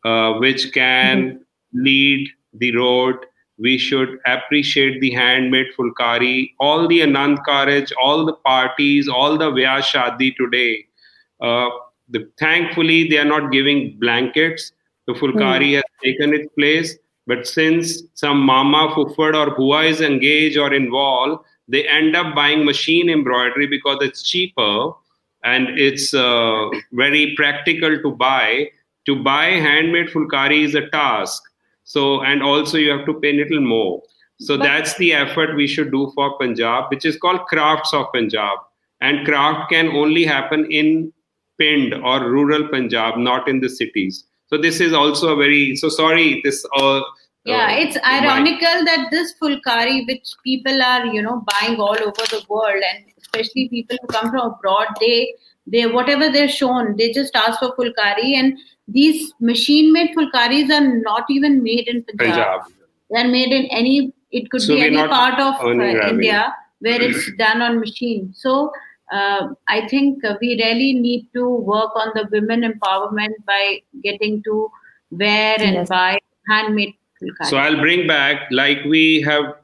uh, 0.05 0.33
which 0.35 0.73
can 0.73 1.45
lead 1.73 2.29
the 2.55 2.75
road. 2.75 3.15
We 3.59 3.79
should 3.79 4.19
appreciate 4.27 5.01
the 5.01 5.13
handmade 5.13 5.69
phulkari, 5.79 6.55
all 6.59 6.89
the 6.89 7.01
Anand 7.01 7.45
Karaj, 7.47 7.93
all 8.03 8.27
the 8.27 8.33
parties, 8.33 9.09
all 9.09 9.39
the 9.39 9.53
Vyah 9.53 9.83
Shadi 9.83 10.35
today. 10.35 10.87
Uh, 11.41 11.69
the, 12.11 12.29
thankfully, 12.39 13.09
they 13.09 13.19
are 13.19 13.25
not 13.25 13.51
giving 13.51 13.99
blankets. 13.99 14.73
The 15.07 15.15
phulkari 15.15 15.75
has 15.75 15.85
taken 16.05 16.35
its 16.35 16.53
place. 16.59 16.97
But 17.27 17.47
since 17.47 18.03
some 18.15 18.41
mama, 18.41 18.89
fufad, 18.95 19.35
or 19.35 19.55
hua 19.55 19.83
is 19.85 20.01
engaged 20.01 20.59
or 20.59 20.75
involved, 20.75 21.45
they 21.69 21.87
end 21.89 22.17
up 22.17 22.35
buying 22.35 22.65
machine 22.65 23.09
embroidery 23.09 23.67
because 23.67 23.99
it's 24.01 24.23
cheaper. 24.23 24.93
and 25.43 25.79
it's 25.79 26.13
uh, 26.13 26.69
very 26.93 27.35
practical 27.37 28.01
to 28.03 28.11
buy. 28.13 28.69
To 29.07 29.17
buy 29.17 29.47
handmade 29.47 30.09
phulkari 30.09 30.65
is 30.65 30.75
a 30.75 30.89
task. 30.91 31.43
So, 31.85 32.23
and 32.23 32.43
also 32.43 32.77
you 32.77 32.91
have 32.91 33.07
to 33.07 33.15
pay 33.15 33.31
a 33.31 33.45
little 33.45 33.61
more. 33.61 34.03
So 34.39 34.57
but, 34.57 34.65
that's 34.65 34.95
the 34.97 35.13
effort 35.13 35.57
we 35.57 35.67
should 35.67 35.91
do 35.91 36.13
for 36.15 36.39
Punjab, 36.39 36.91
which 36.91 37.05
is 37.05 37.17
called 37.17 37.47
Crafts 37.47 37.95
of 37.95 38.13
Punjab. 38.13 38.59
And 39.01 39.25
craft 39.25 39.71
can 39.73 39.89
only 39.89 40.25
happen 40.25 40.71
in 40.71 41.13
Pind 41.61 41.95
or 41.95 42.31
rural 42.31 42.69
Punjab, 42.69 43.19
not 43.19 43.49
in 43.49 43.61
the 43.61 43.69
cities. 43.69 44.25
So 44.47 44.59
this 44.59 44.81
is 44.81 44.93
also 44.93 45.35
a 45.35 45.37
very 45.37 45.77
so 45.77 45.89
sorry. 45.89 46.41
This 46.45 46.65
uh, 46.77 47.01
yeah, 47.45 47.67
uh, 47.67 47.83
it's 47.83 47.97
ironical 48.05 48.81
my, 48.81 48.85
that 48.85 49.09
this 49.11 49.35
phulkari, 49.41 50.07
which 50.07 50.29
people 50.45 50.83
are 50.83 51.07
you 51.07 51.23
know 51.23 51.45
buying 51.53 51.79
all 51.79 51.97
over 52.09 52.27
the 52.33 52.43
world, 52.49 52.83
and 52.91 53.05
especially 53.19 53.69
people 53.69 53.97
who 54.01 54.07
come 54.09 54.31
from 54.31 54.53
abroad, 54.53 54.89
they 55.01 55.35
they 55.67 55.87
whatever 55.87 56.31
they're 56.31 56.49
shown, 56.49 56.97
they 56.97 57.13
just 57.13 57.37
ask 57.37 57.61
for 57.61 57.75
phulkari, 57.77 58.35
and 58.35 58.59
these 58.89 59.33
machine-made 59.41 60.17
phulkaris 60.17 60.71
are 60.71 60.87
not 61.03 61.25
even 61.31 61.63
made 61.63 61.87
in 61.87 62.03
Punjab. 62.05 62.35
Punjab. 62.35 62.61
They're 63.11 63.29
made 63.29 63.53
in 63.53 63.67
any. 63.67 64.13
It 64.33 64.51
could 64.51 64.63
so 64.63 64.75
be 64.75 64.83
any 64.83 65.09
part 65.09 65.41
of 65.41 65.55
uh, 65.65 66.09
India 66.09 66.55
where 66.81 67.01
it's 67.01 67.31
done 67.39 67.63
on 67.63 67.81
machine. 67.81 68.33
So 68.35 68.73
uh, 69.11 69.49
I 69.69 69.89
think 69.89 70.23
we 70.41 70.61
really 70.63 70.95
need 70.95 71.29
to 71.35 71.49
work 71.49 71.91
on 71.95 72.13
the 72.15 72.29
women 72.31 72.63
empowerment 72.63 73.35
by 73.47 73.81
getting 74.03 74.43
to 74.45 74.71
wear 75.11 75.57
and 75.61 75.75
yes. 75.75 75.89
buy 75.89 76.19
handmade. 76.49 76.95
So 77.45 77.59
I'll 77.59 77.81
bring 77.81 78.07
back 78.07 78.49
like 78.51 78.79
we 78.85 79.21
have 79.23 79.55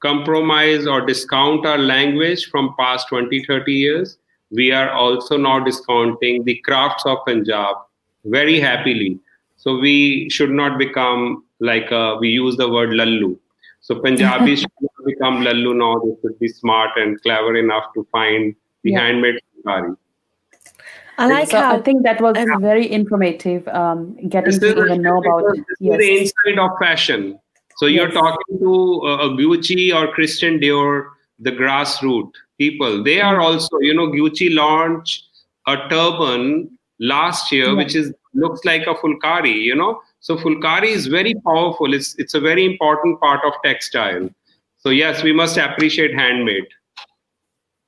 compromised 0.00 0.86
or 0.86 1.04
discount 1.04 1.66
our 1.66 1.78
language 1.78 2.48
from 2.50 2.74
past 2.78 3.08
20 3.08 3.44
30 3.44 3.72
years 3.72 4.18
we 4.50 4.70
are 4.72 4.90
also 4.90 5.36
now 5.36 5.58
discounting 5.58 6.44
the 6.44 6.56
crafts 6.66 7.04
of 7.04 7.18
punjab 7.26 7.76
very 8.24 8.60
happily 8.60 9.18
so 9.56 9.76
we 9.78 10.28
should 10.30 10.50
not 10.50 10.78
become 10.78 11.44
like 11.60 11.90
uh, 11.90 12.16
we 12.20 12.28
use 12.28 12.56
the 12.56 12.68
word 12.76 12.90
lallu 13.00 13.36
so 13.80 13.98
punjabi 14.04 14.54
should 14.62 14.86
not 14.88 15.04
become 15.10 15.42
lallu 15.48 15.74
now 15.82 15.92
they 16.04 16.14
should 16.20 16.38
be 16.44 16.50
smart 16.60 17.02
and 17.02 17.20
clever 17.26 17.54
enough 17.64 17.86
to 17.96 18.06
find 18.18 18.54
the 18.82 18.92
yeah. 18.92 19.00
handmade 19.00 19.40
sari. 19.64 19.94
I 21.18 21.26
like 21.26 21.50
so 21.50 21.58
how 21.58 21.76
I 21.76 21.82
think 21.82 22.04
that 22.04 22.20
was 22.20 22.36
um, 22.36 22.62
very 22.62 22.90
informative. 22.90 23.66
Um, 23.68 24.16
getting 24.28 24.58
to 24.60 24.84
even 24.84 25.02
know 25.02 25.18
about 25.18 25.44
yes. 25.80 25.98
the 25.98 26.18
inside 26.18 26.58
of 26.60 26.70
fashion. 26.80 27.40
So 27.78 27.86
you're 27.86 28.10
talking 28.10 28.58
to 28.60 29.00
uh, 29.04 29.26
a 29.26 29.28
Gucci 29.30 29.94
or 29.94 30.12
Christian 30.12 30.60
Dior, 30.60 31.08
the 31.40 31.52
grassroots 31.52 32.32
people. 32.58 33.02
They 33.02 33.20
are 33.20 33.40
also, 33.40 33.78
you 33.80 33.94
know, 33.94 34.08
Gucci 34.08 34.54
launched 34.54 35.24
a 35.66 35.76
turban 35.88 36.76
last 37.00 37.50
year, 37.52 37.74
which 37.74 37.94
is 37.94 38.12
looks 38.34 38.64
like 38.64 38.82
a 38.82 38.94
phulkari. 38.94 39.62
You 39.62 39.74
know, 39.74 40.00
so 40.20 40.36
phulkari 40.36 40.88
is 40.88 41.06
very 41.06 41.34
powerful. 41.44 41.94
It's 41.94 42.14
it's 42.18 42.34
a 42.34 42.40
very 42.40 42.64
important 42.64 43.20
part 43.20 43.44
of 43.44 43.54
textile. 43.64 44.28
So 44.76 44.90
yes, 44.90 45.22
we 45.24 45.32
must 45.32 45.56
appreciate 45.56 46.14
handmade. 46.14 46.66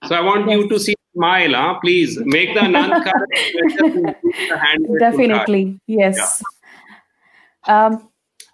So 0.07 0.15
I 0.15 0.21
want 0.21 0.51
you 0.51 0.69
to 0.69 0.79
see 0.79 0.95
smile, 1.15 1.53
huh? 1.55 1.79
please 1.81 2.19
make 2.25 2.55
the 2.55 2.61
Anand 2.61 3.05
Definitely, 4.99 5.81
yes. 5.87 6.43
Yeah. 7.67 7.87
Um, 7.87 8.09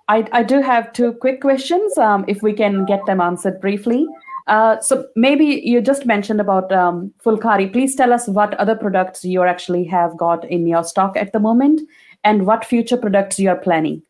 I, 0.09 0.27
I 0.33 0.43
do 0.43 0.61
have 0.63 0.93
two 0.93 1.13
quick 1.15 1.41
questions, 1.41 1.99
um, 1.99 2.25
if 2.29 2.43
we 2.43 2.53
can 2.53 2.85
get 2.85 3.05
them 3.07 3.21
answered 3.21 3.61
briefly. 3.61 4.07
Uh, 4.47 4.81
so 4.81 5.07
maybe 5.17 5.45
you 5.45 5.81
just 5.81 6.07
mentioned 6.07 6.41
about 6.41 6.71
um, 6.73 7.13
Phulkari. 7.25 7.73
Please 7.73 7.97
tell 7.97 8.13
us 8.13 8.29
what 8.29 8.55
other 8.55 8.77
products 8.77 9.25
you 9.25 9.43
actually 9.43 9.85
have 9.85 10.17
got 10.17 10.49
in 10.49 10.67
your 10.67 10.85
stock 10.85 11.17
at 11.17 11.33
the 11.33 11.41
moment, 11.41 11.81
and 12.23 12.47
what 12.47 12.65
future 12.65 12.97
products 12.97 13.39
you 13.39 13.49
are 13.49 13.57
planning 13.57 14.03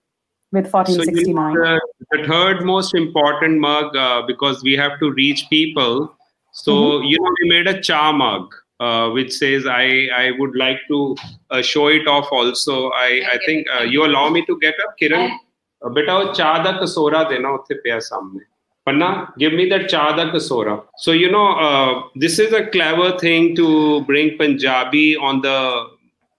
with 0.53 0.73
1469. 0.73 1.55
So 1.55 1.61
the, 1.61 1.81
the, 2.11 2.29
third 2.29 2.65
most 2.65 2.95
important 2.95 3.59
mug, 3.59 3.97
uh, 3.97 4.23
because 4.27 4.63
we 4.63 4.75
have 4.75 4.99
to 5.01 5.11
reach 5.13 5.49
people, 5.49 6.16
so 6.56 6.74
mm-hmm. 6.74 7.06
you 7.06 7.20
know, 7.20 7.36
we 7.42 7.50
made 7.50 7.68
a 7.68 7.82
cha 7.82 8.12
mug. 8.12 8.54
Uh, 8.80 9.12
which 9.12 9.32
says 9.32 9.68
I 9.68 10.08
I 10.12 10.32
would 10.40 10.56
like 10.56 10.80
to 10.88 11.16
uh, 11.52 11.62
show 11.62 11.90
it 11.90 12.08
off 12.08 12.32
also. 12.32 12.90
I 12.90 13.22
I 13.34 13.38
think 13.46 13.68
uh, 13.80 13.84
you 13.84 14.04
allow 14.04 14.30
me 14.30 14.44
to 14.48 14.58
get 14.60 14.74
up, 14.86 14.96
Kiran. 15.00 15.38
बेटा 15.84 16.18
वो 16.18 16.34
चाह 16.34 16.58
दा 16.64 16.72
कसोरा 16.80 17.24
देना 17.30 17.50
उत्थे 17.58 17.76
पिया 17.84 18.00
सामने 18.08 18.42
Panna, 18.84 19.32
give 19.38 19.54
me 19.54 19.70
that 19.70 19.90
chada 19.90 20.32
kasora. 20.32 20.84
So, 20.98 21.12
you 21.12 21.32
know, 21.32 21.52
uh, 21.52 22.02
this 22.16 22.40
is 22.40 22.52
a 22.52 22.66
clever 22.66 23.18
thing 23.20 23.56
to 23.56 24.04
bring 24.06 24.38
Punjabi 24.38 25.16
on 25.16 25.42
the 25.42 25.88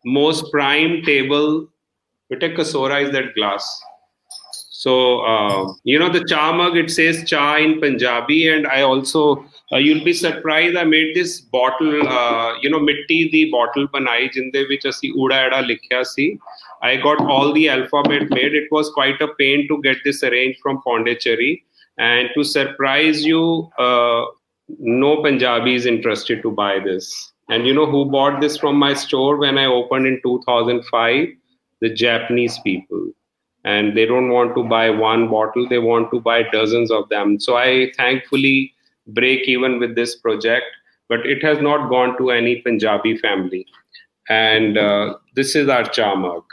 most 0.05 0.51
prime 0.51 1.03
table. 1.03 1.69
But 2.29 2.43
a 2.43 2.49
kasora 2.49 3.05
is 3.05 3.13
that 3.13 3.37
glass. 3.37 3.81
So, 4.71 5.21
uh, 5.21 5.73
you 5.85 6.01
know, 6.01 6.09
the 6.09 6.25
cha 6.25 6.53
mug, 6.53 6.77
it 6.77 6.91
says 6.91 7.23
cha 7.29 7.59
in 7.59 7.81
Punjabi. 7.81 8.49
And 8.49 8.67
I 8.67 8.83
also 8.83 9.45
uh, 9.56 9.56
you'll 9.76 10.04
be 10.04 10.14
surprised 10.14 10.78
I 10.78 10.86
made 10.86 11.14
this 11.14 11.42
bottle 11.42 12.08
uh, 12.08 12.54
you 12.62 12.70
know 12.70 12.80
mitti 12.80 13.30
the 13.32 13.52
bottle 13.52 13.88
banai 13.90 14.32
jinde 14.34 14.68
which 14.70 14.86
asi 14.86 15.12
uda 15.12 15.48
eda 15.48 15.62
likhya 15.70 16.06
si 16.06 16.40
I 16.82 16.98
got 16.98 17.20
all 17.22 17.54
the 17.54 17.70
alphabet 17.70 18.30
made. 18.30 18.54
It 18.54 18.72
was 18.72 18.90
quite 18.92 19.20
a 19.22 19.28
pain 19.40 19.68
to 19.68 19.82
get 19.82 19.98
this 20.04 20.24
arranged 20.24 20.60
from 20.62 20.82
Pondicherry. 20.82 21.64
And 21.98 22.30
to 22.36 22.44
surprise 22.44 23.26
you 23.26 23.70
uh, 23.80 24.26
no 24.80 25.22
Punjabi 25.24 25.74
is 25.76 25.86
interested 25.86 26.42
to 26.44 26.52
buy 26.52 26.80
this. 26.80 27.34
And 27.50 27.66
you 27.66 27.74
know 27.74 27.86
who 27.86 28.06
bought 28.06 28.42
this 28.42 28.58
from 28.58 28.76
my 28.76 28.94
store 28.94 29.38
when 29.38 29.58
I 29.58 29.66
opened 29.66 30.06
in 30.06 30.20
2005 30.22 31.30
the 31.80 31.90
Japanese 31.90 32.60
people. 32.60 33.12
And 33.64 33.98
they 33.98 34.06
don't 34.06 34.30
want 34.30 34.56
to 34.56 34.64
buy 34.64 34.90
one 34.90 35.30
bottle. 35.30 35.68
They 35.68 35.80
want 35.80 36.12
to 36.12 36.20
buy 36.20 36.44
dozens 36.44 36.92
of 36.92 37.10
them. 37.10 37.40
So 37.40 37.56
I 37.56 37.92
thankfully 37.98 38.74
break 39.08 39.48
even 39.48 39.80
with 39.80 39.96
this 39.96 40.16
project, 40.16 40.66
but 41.10 41.26
it 41.26 41.44
has 41.44 41.60
not 41.62 41.90
gone 41.90 42.18
to 42.18 42.32
any 42.32 42.62
Punjabi 42.62 43.18
family. 43.18 43.66
And 44.30 44.78
uh, 44.78 45.16
this 45.36 45.56
is 45.56 45.70
our 45.70 45.84
cha 45.86 46.16
mug. 46.16 46.44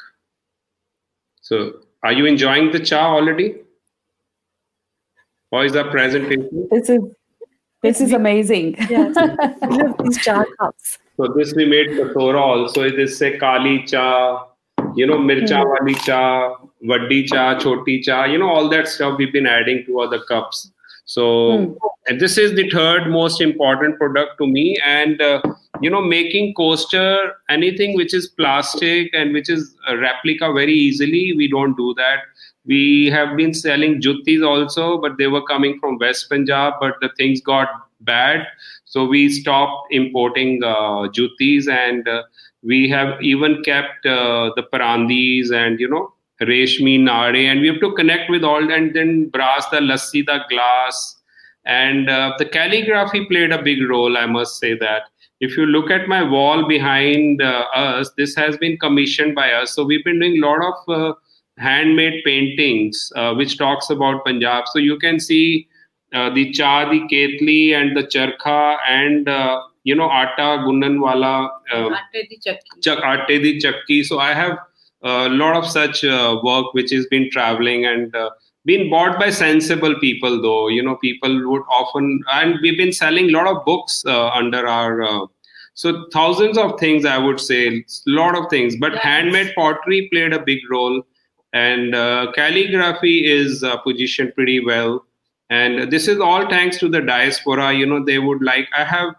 So, 1.41 1.81
are 2.03 2.13
you 2.13 2.27
enjoying 2.27 2.71
the 2.71 2.81
cha 2.81 3.07
already? 3.13 3.57
Or 5.51 5.65
is 5.65 5.73
the 5.73 5.85
presentation? 5.85 6.69
This 6.71 6.89
is 6.89 7.01
this 7.83 8.01
is 8.01 8.13
amazing. 8.13 8.77
Yes, 8.89 9.15
these 10.03 10.19
cha 10.25 10.43
cups. 10.59 10.99
So 11.17 11.29
this 11.37 11.55
we 11.55 11.67
made 11.67 11.89
kasora 11.91 12.41
also. 12.41 12.83
It 12.83 12.99
is 12.99 13.19
say 13.19 13.39
kali 13.39 13.85
cha, 13.85 14.47
you 14.95 15.07
know, 15.07 15.19
mircha 15.19 15.55
mm. 15.55 15.69
wali 15.73 15.95
cha, 15.95 16.57
vaddi 16.83 17.27
cha, 17.29 17.59
choti 17.59 18.03
cha, 18.03 18.25
you 18.25 18.39
know, 18.39 18.49
all 18.49 18.69
that 18.71 18.89
stuff 18.89 19.19
we've 19.19 19.33
been 19.33 19.47
adding 19.47 19.85
to 19.85 20.01
other 20.01 20.21
cups. 20.25 20.73
So, 21.07 21.77
and 22.07 22.21
this 22.21 22.39
is 22.39 22.55
the 22.55 22.69
third 22.71 23.09
most 23.11 23.41
important 23.41 23.99
product 23.99 24.39
to 24.39 24.47
me. 24.47 24.79
And, 24.85 25.21
uh, 25.21 25.43
you 25.83 25.91
know, 25.91 26.01
making 26.01 26.55
coaster, 26.55 27.35
anything 27.51 27.95
which 27.95 28.15
is 28.15 28.29
plastic 28.29 29.11
and 29.13 29.35
which 29.35 29.51
is 29.51 29.75
a 29.87 29.99
replica 29.99 30.53
very 30.53 30.73
easily, 30.73 31.35
we 31.37 31.49
don't 31.49 31.77
do 31.77 31.95
that. 31.99 32.21
We 32.65 33.11
have 33.11 33.37
been 33.37 33.53
selling 33.53 34.01
juttis 34.01 34.47
also, 34.47 34.99
but 34.99 35.19
they 35.19 35.27
were 35.27 35.43
coming 35.43 35.79
from 35.79 35.99
West 35.99 36.31
Punjab, 36.31 36.75
but 36.81 36.95
the 37.03 37.11
things 37.19 37.43
got 37.43 37.69
bad. 38.01 38.47
So 38.87 39.05
we 39.05 39.29
stopped 39.29 39.93
importing 39.93 40.63
uh, 40.65 41.09
juttis 41.09 41.69
and 41.69 42.09
uh, 42.09 42.23
we 42.63 42.89
have 42.89 43.21
even 43.21 43.63
kept 43.63 44.07
uh, 44.07 44.53
the 44.57 44.63
parandis 44.73 45.53
and, 45.53 45.79
you 45.79 45.89
know, 45.89 46.14
Reshmi, 46.47 47.01
Nare, 47.01 47.51
and 47.51 47.61
we 47.61 47.69
have 47.69 47.81
to 47.81 47.93
connect 47.93 48.31
with 48.31 48.45
all 48.45 48.73
and 48.73 48.95
then 48.95 49.29
brass, 49.29 49.67
the 49.71 49.79
lassi, 49.79 50.25
the 50.25 50.41
glass, 50.49 51.17
and 51.65 52.11
uh, 52.11 52.35
the 52.39 52.45
calligraphy 52.45 53.27
played 53.27 53.53
a 53.53 53.63
big 53.63 53.89
role. 53.89 54.17
I 54.17 54.27
must 54.27 54.59
say 54.59 54.77
that. 54.79 55.03
If 55.41 55.57
you 55.57 55.67
look 55.67 55.91
at 55.91 56.09
my 56.09 56.23
wall 56.23 56.67
behind 56.67 57.43
uh, 57.43 57.67
us, 57.75 58.11
this 58.17 58.35
has 58.37 58.57
been 58.57 58.79
commissioned 58.79 59.35
by 59.35 59.53
us. 59.53 59.75
So 59.75 59.85
we've 59.85 60.05
been 60.05 60.21
doing 60.21 60.43
a 60.43 60.47
lot 60.47 60.63
of 60.63 60.89
uh, 60.89 61.15
handmade 61.59 62.23
paintings, 62.25 63.13
uh, 63.17 63.35
which 63.35 63.59
talks 63.59 63.91
about 63.91 64.25
Punjab. 64.25 64.65
So 64.69 64.79
you 64.79 64.99
can 64.99 65.21
see 65.21 65.69
uh, 66.15 66.31
the 66.31 66.51
cha, 66.53 66.89
the 66.89 67.01
ketli, 67.13 67.75
and 67.75 67.97
the 67.97 68.05
charkha, 68.05 68.79
and 68.89 69.29
uh, 69.29 69.63
you 69.83 69.95
know, 69.95 70.11
atta, 70.11 70.63
gunnan 70.65 71.01
wala, 71.01 71.51
uh, 71.73 71.91
atte 71.91 72.29
di 72.31 72.39
chakki. 72.39 72.87
Atte 72.87 73.43
di 73.43 73.61
chakki. 73.61 74.05
So 74.05 74.19
I 74.19 74.33
have 74.33 74.59
a 75.05 75.29
lot 75.29 75.57
of 75.57 75.67
such 75.71 76.05
uh, 76.05 76.41
work 76.43 76.73
which 76.73 76.91
has 76.91 77.07
been 77.07 77.31
traveling 77.31 77.85
and 77.85 78.15
uh, 78.17 78.31
been 78.65 78.89
bought 78.91 79.19
by 79.19 79.31
sensible 79.31 79.95
people 80.01 80.41
though. 80.41 80.69
You 80.69 80.83
know 80.83 80.97
people 80.97 81.51
would 81.51 81.63
often 81.71 82.23
and 82.33 82.59
we've 82.63 82.77
been 82.77 82.93
selling 82.93 83.29
a 83.29 83.33
lot 83.33 83.47
of 83.47 83.65
books 83.65 84.03
uh, 84.07 84.29
under 84.31 84.67
our 84.67 85.03
uh, 85.03 85.27
so 85.75 86.07
thousands 86.13 86.57
of 86.57 86.79
things 86.79 87.05
i 87.05 87.19
would 87.19 87.41
say 87.41 87.67
a 87.69 87.85
lot 88.07 88.37
of 88.37 88.49
things. 88.51 88.77
But 88.77 88.97
handmade 88.97 89.55
pottery 89.55 90.09
played 90.13 90.33
a 90.33 90.43
big 90.43 90.59
role. 90.71 91.03
And 91.53 91.95
uh, 91.95 92.33
calligraphy 92.35 93.31
is 93.31 93.63
uh, 93.63 93.77
positioned 93.79 94.35
pretty 94.35 94.65
well. 94.65 95.05
And 95.51 95.93
this 95.93 96.09
is 96.09 96.19
all 96.19 96.49
thanks 96.49 96.79
to 96.79 96.89
the 96.89 97.01
diaspora. 97.01 97.73
You 97.75 97.87
know 97.87 98.05
they 98.05 98.19
would 98.19 98.43
like 98.43 98.69
i 98.77 98.85
have 98.85 99.15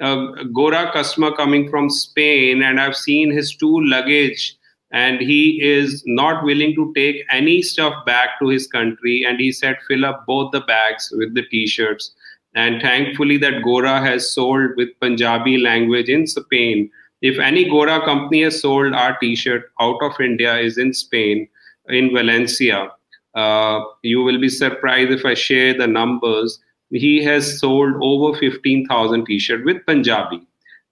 a 0.00 0.44
Gora 0.52 0.90
customer 0.92 1.30
coming 1.34 1.68
from 1.68 1.90
Spain, 1.90 2.62
and 2.62 2.80
I've 2.80 2.96
seen 2.96 3.30
his 3.30 3.54
two 3.54 3.80
luggage, 3.84 4.56
and 4.92 5.20
he 5.20 5.62
is 5.62 6.02
not 6.06 6.44
willing 6.44 6.74
to 6.74 6.92
take 6.94 7.24
any 7.30 7.62
stuff 7.62 7.94
back 8.04 8.30
to 8.40 8.48
his 8.48 8.66
country. 8.66 9.24
And 9.26 9.38
he 9.38 9.52
said, 9.52 9.78
fill 9.86 10.04
up 10.04 10.26
both 10.26 10.50
the 10.52 10.60
bags 10.60 11.12
with 11.16 11.34
the 11.34 11.42
t-shirts. 11.42 12.12
And 12.54 12.82
thankfully, 12.82 13.36
that 13.38 13.62
Gora 13.62 14.00
has 14.00 14.32
sold 14.32 14.70
with 14.76 14.88
Punjabi 15.00 15.58
language 15.58 16.08
in 16.08 16.26
Spain. 16.26 16.90
If 17.22 17.38
any 17.38 17.68
Gora 17.68 18.04
company 18.04 18.42
has 18.42 18.60
sold 18.60 18.92
our 18.92 19.16
t-shirt 19.18 19.70
out 19.80 20.02
of 20.02 20.20
India, 20.20 20.56
is 20.56 20.76
in 20.76 20.92
Spain, 20.92 21.48
in 21.88 22.12
Valencia. 22.12 22.90
Uh, 23.34 23.84
you 24.02 24.24
will 24.24 24.40
be 24.40 24.48
surprised 24.48 25.12
if 25.12 25.24
I 25.24 25.34
share 25.34 25.72
the 25.78 25.86
numbers 25.86 26.58
he 26.90 27.22
has 27.22 27.60
sold 27.60 27.94
over 28.02 28.36
15,000 28.36 29.24
t-shirts 29.24 29.64
with 29.64 29.86
Punjabi 29.86 30.44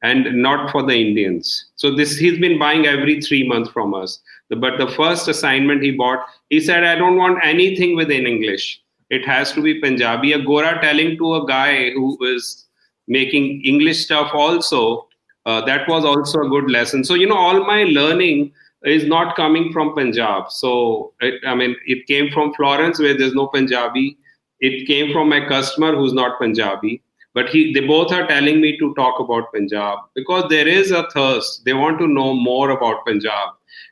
and 0.03 0.43
not 0.43 0.71
for 0.71 0.83
the 0.83 0.95
Indians. 0.95 1.67
So 1.77 1.95
this 1.95 2.17
he's 2.17 2.39
been 2.39 2.59
buying 2.59 2.87
every 2.87 3.21
three 3.21 3.47
months 3.47 3.71
from 3.71 3.95
us. 3.95 4.21
But 4.49 4.79
the 4.79 4.89
first 4.89 5.29
assignment 5.29 5.83
he 5.83 5.91
bought, 5.91 6.21
he 6.49 6.61
said, 6.61 6.85
I 6.85 6.95
don't 6.95 7.17
want 7.17 7.45
anything 7.45 7.97
within 7.97 8.27
English. 8.27 8.81
It 9.11 9.27
has 9.27 9.53
to 9.53 9.63
be 9.63 9.81
Punjabi. 9.81 10.33
A 10.33 10.43
Gora 10.43 10.81
telling 10.81 11.17
to 11.19 11.35
a 11.35 11.47
guy 11.47 11.91
who 11.91 12.17
is 12.23 12.67
making 13.09 13.63
English 13.65 14.05
stuff 14.05 14.31
also, 14.35 15.09
uh, 15.47 15.65
that 15.65 15.89
was 15.89 16.05
also 16.05 16.41
a 16.41 16.49
good 16.49 16.71
lesson. 16.71 17.05
So, 17.05 17.15
you 17.15 17.27
know, 17.27 17.37
all 17.37 17.65
my 17.65 17.85
learning 17.85 18.53
is 18.85 19.05
not 19.05 19.35
coming 19.35 19.73
from 19.73 19.95
Punjab. 19.95 20.51
So, 20.51 21.13
it, 21.21 21.41
I 21.47 21.55
mean, 21.55 21.75
it 21.87 22.07
came 22.07 22.31
from 22.31 22.53
Florence 22.55 22.99
where 22.99 23.17
there's 23.17 23.35
no 23.35 23.49
Punjabi 23.49 24.17
it 24.61 24.87
came 24.87 25.13
from 25.13 25.29
my 25.29 25.47
customer 25.47 25.95
who's 25.95 26.13
not 26.13 26.39
Punjabi, 26.39 27.03
but 27.35 27.49
he 27.49 27.73
they 27.73 27.81
both 27.81 28.13
are 28.13 28.27
telling 28.27 28.61
me 28.61 28.77
to 28.79 28.95
talk 28.95 29.21
about 29.21 29.53
Punjab 29.53 29.99
because 30.15 30.45
there 30.49 30.69
is 30.69 30.91
a 30.91 31.09
thirst. 31.11 31.65
They 31.65 31.75
want 31.75 31.99
to 32.01 32.09
know 32.09 32.35
more 32.35 32.71
about 32.71 33.05
Punjab, 33.07 33.51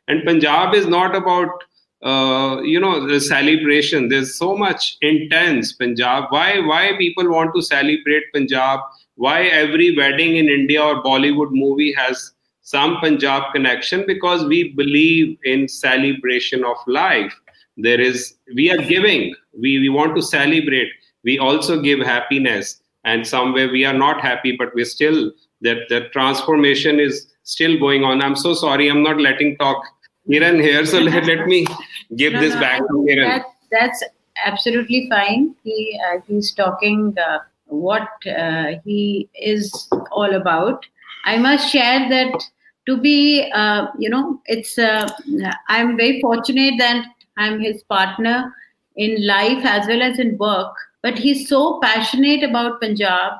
and 0.08 0.24
Punjab 0.24 0.74
is 0.74 0.86
not 0.86 1.14
about 1.14 1.64
uh, 2.02 2.60
you 2.62 2.80
know 2.80 3.06
the 3.06 3.20
celebration. 3.20 4.08
There's 4.08 4.36
so 4.36 4.56
much 4.56 4.96
intense 5.00 5.72
Punjab. 5.72 6.24
Why 6.30 6.60
why 6.60 6.92
people 6.98 7.30
want 7.30 7.54
to 7.54 7.62
celebrate 7.62 8.32
Punjab? 8.34 8.80
Why 9.14 9.42
every 9.44 9.96
wedding 9.96 10.36
in 10.36 10.48
India 10.48 10.82
or 10.82 11.02
Bollywood 11.02 11.50
movie 11.50 11.92
has 11.94 12.32
some 12.62 12.98
Punjab 13.00 13.52
connection? 13.54 14.04
Because 14.06 14.44
we 14.44 14.72
believe 14.72 15.38
in 15.44 15.68
celebration 15.68 16.64
of 16.64 16.76
life 16.86 17.34
there 17.76 18.00
is 18.00 18.34
we 18.54 18.70
are 18.70 18.78
giving 18.78 19.34
we 19.52 19.78
we 19.78 19.88
want 19.88 20.14
to 20.16 20.22
celebrate 20.22 20.88
we 21.24 21.38
also 21.38 21.80
give 21.80 22.00
happiness 22.00 22.80
and 23.06 23.26
somewhere 23.26 23.68
we 23.70 23.84
are 23.90 23.98
not 24.04 24.20
happy 24.20 24.54
but 24.56 24.74
we're 24.74 24.92
still 24.98 25.32
that 25.62 25.78
the 25.88 26.00
transformation 26.12 27.00
is 27.00 27.26
still 27.42 27.78
going 27.78 28.04
on. 28.04 28.20
I'm 28.20 28.36
so 28.36 28.52
sorry. 28.52 28.88
I'm 28.88 29.02
not 29.02 29.18
letting 29.18 29.56
talk 29.56 29.82
Kiran 30.28 30.60
here 30.60 30.84
so 30.84 30.98
let, 30.98 31.24
let 31.24 31.46
me 31.46 31.64
give 32.16 32.34
no, 32.34 32.40
this 32.40 32.54
no, 32.54 32.60
back 32.60 32.80
to 32.80 32.94
Kiran 33.08 33.28
that, 33.28 33.46
that's 33.70 34.04
absolutely 34.44 35.08
fine. 35.08 35.54
He 35.64 35.98
uh, 36.06 36.20
he's 36.26 36.52
talking 36.52 37.14
uh, 37.26 37.38
what 37.66 38.08
uh, 38.26 38.72
he 38.84 39.30
is 39.34 39.88
all 40.10 40.34
about. 40.34 40.84
I 41.24 41.38
must 41.38 41.70
share 41.70 42.08
that 42.08 42.44
to 42.86 42.96
be 42.96 43.50
uh, 43.54 43.86
you 43.98 44.10
know 44.10 44.40
it's 44.46 44.78
uh, 44.78 45.08
i'm 45.68 45.96
very 45.96 46.20
fortunate 46.20 46.74
that 46.78 47.04
I'm 47.36 47.60
his 47.60 47.82
partner 47.82 48.54
in 48.96 49.26
life 49.26 49.64
as 49.64 49.86
well 49.86 50.02
as 50.02 50.18
in 50.18 50.38
work. 50.38 50.74
But 51.06 51.18
he's 51.20 51.48
so 51.48 51.78
passionate 51.80 52.42
about 52.42 52.80
Punjab. 52.80 53.34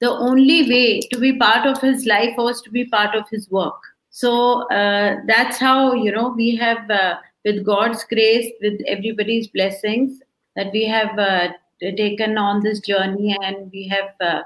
The 0.00 0.08
only 0.08 0.62
way 0.70 1.00
to 1.12 1.18
be 1.18 1.36
part 1.36 1.66
of 1.66 1.78
his 1.82 2.06
life 2.06 2.32
was 2.38 2.62
to 2.62 2.70
be 2.70 2.86
part 2.86 3.14
of 3.14 3.28
his 3.30 3.50
work. 3.50 3.74
So 4.08 4.62
uh, 4.70 5.16
that's 5.26 5.58
how, 5.58 5.92
you 5.92 6.12
know, 6.12 6.30
we 6.30 6.56
have, 6.56 6.90
uh, 6.90 7.16
with 7.44 7.62
God's 7.66 8.04
grace, 8.04 8.50
with 8.62 8.80
everybody's 8.86 9.48
blessings, 9.48 10.22
that 10.56 10.72
we 10.72 10.86
have 10.86 11.18
uh, 11.18 11.48
taken 11.82 12.38
on 12.38 12.62
this 12.62 12.80
journey 12.80 13.36
and 13.42 13.70
we 13.70 13.86
have, 13.88 14.14
uh, 14.22 14.42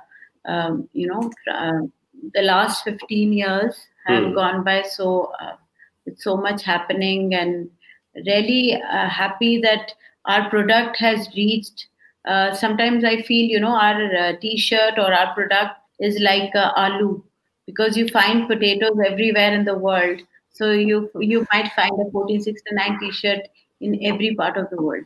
um, 0.51 0.89
you 0.95 1.07
know, 1.07 1.31
uh, 1.53 1.87
the 2.35 2.43
last 2.43 2.83
15 2.83 3.33
years 3.33 3.87
have 4.07 4.25
mm. 4.25 4.35
gone 4.35 4.65
by 4.65 4.83
so, 4.83 5.33
uh, 5.41 5.55
with 6.07 6.19
so 6.19 6.37
much 6.37 6.65
happening 6.65 7.35
and 7.37 7.71
really 8.27 8.75
uh, 8.75 9.09
happy 9.09 9.61
that 9.61 9.93
our 10.25 10.51
product 10.51 10.97
has 10.99 11.29
reached. 11.37 11.87
Uh, 12.25 12.55
sometimes 12.55 13.05
I 13.05 13.23
feel, 13.23 13.49
you 13.51 13.61
know, 13.61 13.75
our 13.75 14.17
uh, 14.17 14.33
t-shirt 14.41 14.99
or 14.99 15.13
our 15.13 15.35
product 15.35 15.77
is 16.01 16.19
like 16.21 16.53
aloo 16.55 17.23
because 17.67 17.97
you 17.97 18.09
find 18.09 18.49
potatoes 18.49 18.99
everywhere 19.07 19.53
in 19.53 19.65
the 19.65 19.77
world. 19.77 20.21
So 20.53 20.71
you 20.71 21.11
you 21.19 21.47
might 21.53 21.73
find 21.73 21.93
a 21.93 22.07
1469 22.13 23.01
t-shirt 23.01 23.41
in 23.81 24.05
every 24.05 24.35
part 24.35 24.57
of 24.57 24.71
the 24.71 24.81
world. 24.81 25.05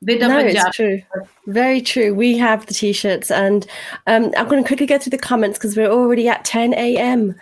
With 0.00 0.20
no, 0.20 0.38
it's 0.38 0.76
true. 0.76 1.02
Very 1.46 1.80
true. 1.80 2.14
We 2.14 2.38
have 2.38 2.66
the 2.66 2.74
t-shirts, 2.74 3.32
and 3.32 3.66
um, 4.06 4.32
I'm 4.36 4.46
going 4.46 4.62
to 4.62 4.66
quickly 4.66 4.86
go 4.86 4.96
through 4.96 5.10
the 5.10 5.18
comments 5.18 5.58
because 5.58 5.76
we're 5.76 5.90
already 5.90 6.28
at 6.28 6.44
10 6.44 6.72
a.m. 6.74 7.34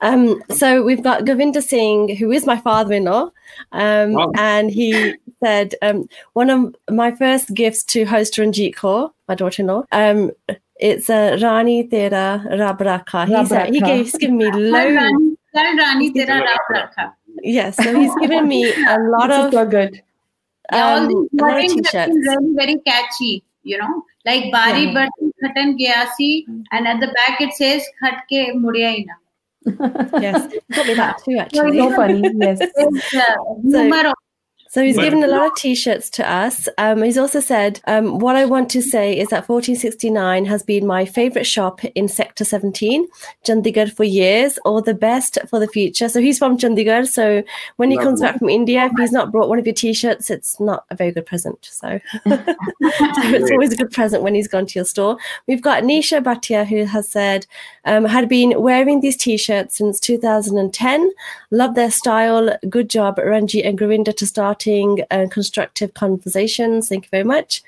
Um, 0.00 0.42
so 0.50 0.82
we've 0.82 1.02
got 1.02 1.24
Govinda 1.26 1.60
Singh, 1.60 2.16
who 2.16 2.30
is 2.30 2.46
my 2.46 2.56
father-in-law, 2.56 3.30
um, 3.72 4.12
wow. 4.12 4.32
and 4.36 4.70
he 4.70 5.14
said 5.42 5.74
um, 5.82 6.08
one 6.32 6.48
of 6.50 6.74
my 6.90 7.10
first 7.12 7.54
gifts 7.54 7.84
to 7.84 8.04
host 8.04 8.38
Ranjit 8.38 8.74
Kaur, 8.74 9.12
my 9.28 9.34
daughter-in-law. 9.34 9.84
Um, 9.92 10.30
it's 10.76 11.10
a 11.10 11.36
Rani 11.36 11.86
Tera 11.86 12.42
Rabraka. 12.48 13.26
He's, 13.26 13.74
he 13.74 13.80
gave, 13.80 14.04
he's 14.06 14.16
given 14.16 14.38
me 14.38 14.50
loads. 14.52 15.36
Rani 15.54 16.12
Tera 16.12 16.46
Rabraka. 16.46 17.12
Yes, 17.42 17.76
so 17.76 17.94
he's 17.94 18.14
given 18.16 18.48
me 18.48 18.72
a 18.88 18.98
lot 18.98 19.30
of 19.30 19.52
so 19.52 19.66
good. 19.66 20.02
Yeah, 20.72 20.88
all 20.88 20.98
um, 20.98 21.28
these 21.32 21.74
t-shirts. 21.74 22.12
really 22.14 22.54
very 22.54 22.78
catchy. 22.86 23.44
You 23.62 23.76
know, 23.76 24.04
like 24.24 24.50
Bari 24.50 24.84
yeah. 24.84 24.94
Bati 24.94 25.32
Khatan 25.44 25.78
Gyasi, 25.78 26.44
and 26.72 26.88
at 26.88 27.00
the 27.00 27.08
back 27.08 27.40
it 27.42 27.52
says 27.52 27.84
Khatke 28.02 28.54
Mudyaina 28.54 29.20
yes, 29.66 30.52
got 30.72 30.86
me 30.86 30.94
that 30.94 31.22
too. 31.24 31.36
Actually, 31.36 31.78
so 31.78 31.94
funny. 31.94 32.22
Yes. 32.34 32.58
so, 33.70 33.88
so 34.70 34.84
he's 34.84 34.96
given 34.96 35.24
a 35.24 35.26
lot 35.26 35.48
of 35.48 35.56
T-shirts 35.56 36.08
to 36.10 36.32
us. 36.32 36.68
Um, 36.78 37.02
he's 37.02 37.18
also 37.18 37.40
said, 37.40 37.80
um, 37.88 38.20
"What 38.20 38.36
I 38.36 38.44
want 38.44 38.70
to 38.70 38.80
say 38.80 39.18
is 39.18 39.30
that 39.30 39.48
1469 39.48 40.44
has 40.44 40.62
been 40.62 40.86
my 40.86 41.04
favorite 41.04 41.44
shop 41.44 41.84
in 41.84 42.06
Sector 42.06 42.44
17, 42.44 43.08
Chandigarh, 43.44 43.92
for 43.92 44.04
years. 44.04 44.58
All 44.58 44.80
the 44.80 44.94
best 44.94 45.38
for 45.48 45.58
the 45.58 45.66
future." 45.66 46.08
So 46.08 46.20
he's 46.20 46.38
from 46.38 46.56
Chandigarh. 46.56 47.08
So 47.08 47.42
when 47.78 47.90
he 47.90 47.96
Lovely. 47.96 48.10
comes 48.10 48.20
back 48.20 48.38
from 48.38 48.48
India, 48.48 48.84
if 48.84 48.92
he's 48.96 49.10
not 49.10 49.32
brought 49.32 49.48
one 49.48 49.58
of 49.58 49.66
your 49.66 49.74
T-shirts, 49.74 50.30
it's 50.30 50.60
not 50.60 50.84
a 50.90 50.94
very 50.94 51.10
good 51.10 51.26
present. 51.26 51.58
So, 51.68 51.98
so 52.28 52.44
it's 52.78 53.50
always 53.50 53.72
a 53.72 53.76
good 53.76 53.90
present 53.90 54.22
when 54.22 54.36
he's 54.36 54.46
gone 54.46 54.66
to 54.66 54.78
your 54.78 54.84
store. 54.84 55.18
We've 55.48 55.62
got 55.62 55.82
Nisha 55.82 56.22
Bhatia 56.22 56.64
who 56.64 56.84
has 56.84 57.08
said, 57.08 57.44
um, 57.86 58.04
"Had 58.04 58.28
been 58.28 58.62
wearing 58.62 59.00
these 59.00 59.16
T-shirts 59.16 59.78
since 59.78 59.98
2010. 59.98 61.10
Love 61.50 61.74
their 61.74 61.90
style. 61.90 62.56
Good 62.68 62.88
job, 62.88 63.18
Ranji 63.18 63.64
and 63.64 63.76
Govinda, 63.76 64.12
to 64.12 64.26
start." 64.26 64.59
Starting 64.60 65.04
uh, 65.10 65.26
constructive 65.30 65.94
conversations. 65.94 66.88
Thank 66.88 67.04
you 67.04 67.10
very 67.10 67.24
much. 67.24 67.62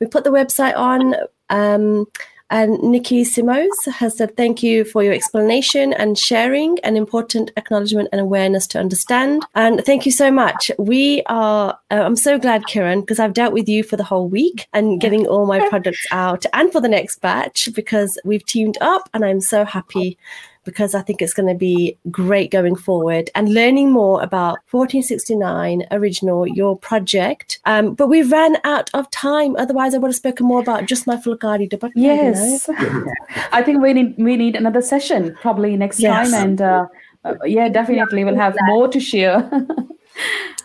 We 0.00 0.06
put 0.06 0.24
the 0.24 0.30
website 0.30 0.76
on. 0.76 1.14
Um, 1.50 2.06
and 2.50 2.82
Nikki 2.82 3.24
Simos 3.24 3.68
has 3.92 4.16
said, 4.16 4.34
Thank 4.34 4.62
you 4.62 4.86
for 4.86 5.02
your 5.02 5.12
explanation 5.12 5.92
and 5.92 6.16
sharing 6.18 6.78
an 6.78 6.96
important 6.96 7.50
acknowledgement 7.58 8.08
and 8.10 8.22
awareness 8.22 8.66
to 8.68 8.78
understand. 8.78 9.44
And 9.54 9.84
thank 9.84 10.06
you 10.06 10.12
so 10.12 10.30
much. 10.30 10.70
We 10.78 11.22
are, 11.26 11.78
uh, 11.90 12.02
I'm 12.02 12.16
so 12.16 12.38
glad, 12.38 12.62
Kiran, 12.62 13.00
because 13.02 13.18
I've 13.18 13.34
dealt 13.34 13.52
with 13.52 13.68
you 13.68 13.82
for 13.82 13.98
the 13.98 14.04
whole 14.04 14.28
week 14.28 14.66
and 14.72 14.98
getting 14.98 15.26
all 15.26 15.44
my 15.44 15.68
products 15.68 16.06
out 16.10 16.46
and 16.54 16.72
for 16.72 16.80
the 16.80 16.88
next 16.88 17.20
batch 17.20 17.68
because 17.74 18.18
we've 18.24 18.46
teamed 18.46 18.78
up 18.80 19.10
and 19.12 19.26
I'm 19.26 19.42
so 19.42 19.66
happy 19.66 20.16
because 20.68 20.94
I 20.94 21.00
think 21.00 21.22
it's 21.22 21.32
going 21.32 21.48
to 21.48 21.54
be 21.54 21.96
great 22.10 22.50
going 22.50 22.76
forward 22.76 23.30
and 23.34 23.54
learning 23.54 23.90
more 23.90 24.22
about 24.22 24.58
1469 24.70 25.86
original, 25.90 26.46
your 26.46 26.76
project. 26.76 27.58
Um, 27.64 27.94
but 27.94 28.08
we 28.08 28.22
ran 28.22 28.58
out 28.64 28.90
of 28.92 29.10
time. 29.10 29.56
Otherwise, 29.56 29.94
I 29.94 29.98
would 29.98 30.08
have 30.08 30.16
spoken 30.16 30.46
more 30.46 30.60
about 30.60 30.84
just 30.84 31.06
my 31.06 31.16
Phulkari 31.16 31.70
debate. 31.70 31.92
Yes, 31.94 32.68
you 32.68 32.74
know? 32.74 33.06
I 33.52 33.62
think 33.62 33.80
we 33.80 33.94
need 33.94 34.14
we 34.18 34.36
need 34.36 34.56
another 34.56 34.82
session 34.82 35.34
probably 35.40 35.74
next 35.74 36.00
yes. 36.00 36.30
time, 36.30 36.42
and 36.42 36.60
uh, 36.60 36.86
uh, 37.24 37.34
yeah, 37.46 37.70
definitely 37.70 38.24
we'll 38.24 38.36
have 38.36 38.54
more 38.66 38.88
to 38.88 39.00
share. 39.00 39.50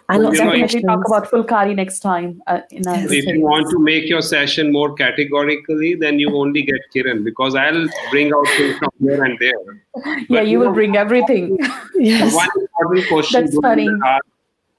And 0.09 0.21
we'll 0.21 0.31
definitely 0.33 0.81
talk 0.81 1.07
about 1.07 1.29
Phulkari 1.31 1.75
next 1.75 1.99
time. 1.99 2.41
Uh, 2.47 2.59
if 2.69 3.25
you 3.25 3.41
want 3.41 3.69
to 3.69 3.79
make 3.79 4.09
your 4.09 4.21
session 4.21 4.71
more 4.71 4.93
categorically, 4.93 5.95
then 5.95 6.19
you 6.19 6.35
only 6.35 6.61
get 6.63 6.81
Kiran 6.93 7.23
because 7.23 7.55
I'll 7.55 7.87
bring 8.11 8.33
out 8.33 8.45
things 8.57 8.77
from 8.77 8.89
here 8.99 9.23
and 9.23 9.39
there. 9.39 9.53
But 10.27 10.29
yeah, 10.29 10.41
you, 10.41 10.59
will 10.59 10.67
know, 10.67 10.73
bring 10.73 10.97
everything. 10.97 11.57
yes. 11.95 12.35
One 12.35 12.49
important 12.59 13.07
question. 13.07 13.45
That's 13.45 13.57
funny. 13.59 13.89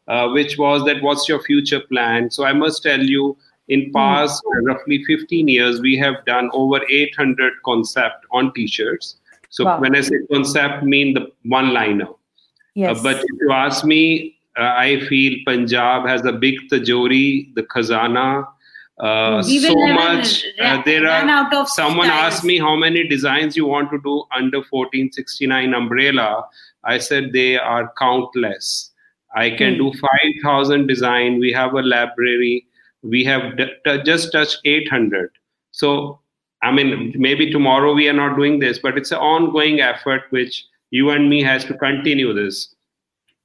uh, 0.09 0.29
which 0.29 0.59
was 0.59 0.85
that 0.85 1.03
what's 1.03 1.29
your 1.29 1.43
future 1.43 1.81
plan? 1.81 2.31
So 2.31 2.45
I 2.45 2.53
must 2.53 2.83
tell 2.83 3.01
you, 3.01 3.37
in 3.69 3.87
hmm. 3.87 3.93
past 3.93 4.43
mm. 4.45 4.67
roughly 4.67 5.03
15 5.05 5.49
years, 5.49 5.81
we 5.81 5.97
have 5.97 6.23
done 6.27 6.51
over 6.53 6.81
800 6.91 7.55
concept 7.65 8.27
on 8.31 8.53
t-shirts 8.53 9.17
So 9.49 9.65
wow. 9.65 9.81
when 9.81 9.97
I 9.97 10.03
say 10.03 10.17
concept, 10.31 10.83
mean 10.83 11.15
the 11.15 11.33
one 11.45 11.73
liner. 11.73 12.09
Yes. 12.75 12.99
Uh, 12.99 13.03
but 13.03 13.17
if 13.17 13.41
you 13.41 13.53
ask 13.53 13.85
me, 13.85 14.37
uh, 14.43 14.44
I 14.57 15.01
feel 15.09 15.39
Punjab 15.47 16.07
has 16.07 16.25
a 16.25 16.33
big 16.33 16.55
tajori, 16.71 17.55
the 17.55 17.63
khazana. 17.63 18.47
Uh, 18.99 19.43
so 19.43 19.75
much. 19.75 20.45
Uh, 20.61 20.81
there 20.85 21.07
are. 21.09 21.67
Someone 21.67 22.07
styles. 22.07 22.35
asked 22.35 22.45
me 22.45 22.59
how 22.59 22.77
many 22.77 23.07
designs 23.09 23.57
you 23.57 23.67
want 23.67 23.91
to 23.91 23.99
do 24.05 24.25
under 24.35 24.59
1469 24.59 25.75
umbrella. 25.75 26.45
I 26.85 26.99
said 26.99 27.33
they 27.33 27.57
are 27.57 27.93
countless. 27.99 28.91
I 29.35 29.51
can 29.51 29.75
mm. 29.75 29.93
do 29.93 29.99
5,000 29.99 30.87
design. 30.87 31.41
We 31.41 31.51
have 31.53 31.75
a 31.75 31.83
library. 31.83 32.67
We 33.03 33.25
have 33.25 33.57
d- 33.57 33.73
t- 33.85 34.03
just 34.05 34.31
touched 34.31 34.61
800. 34.65 35.31
So 35.73 36.21
I 36.65 36.73
mean, 36.73 37.13
maybe 37.15 37.51
tomorrow 37.51 37.93
we 37.93 38.09
are 38.09 38.15
not 38.15 38.37
doing 38.37 38.59
this, 38.59 38.79
but 38.79 38.97
it's 38.97 39.13
an 39.13 39.19
ongoing 39.19 39.81
effort 39.81 40.23
which 40.31 40.65
you 40.91 41.11
and 41.11 41.29
me 41.29 41.43
has 41.43 41.63
to 41.67 41.75
continue 41.75 42.33
this. 42.33 42.74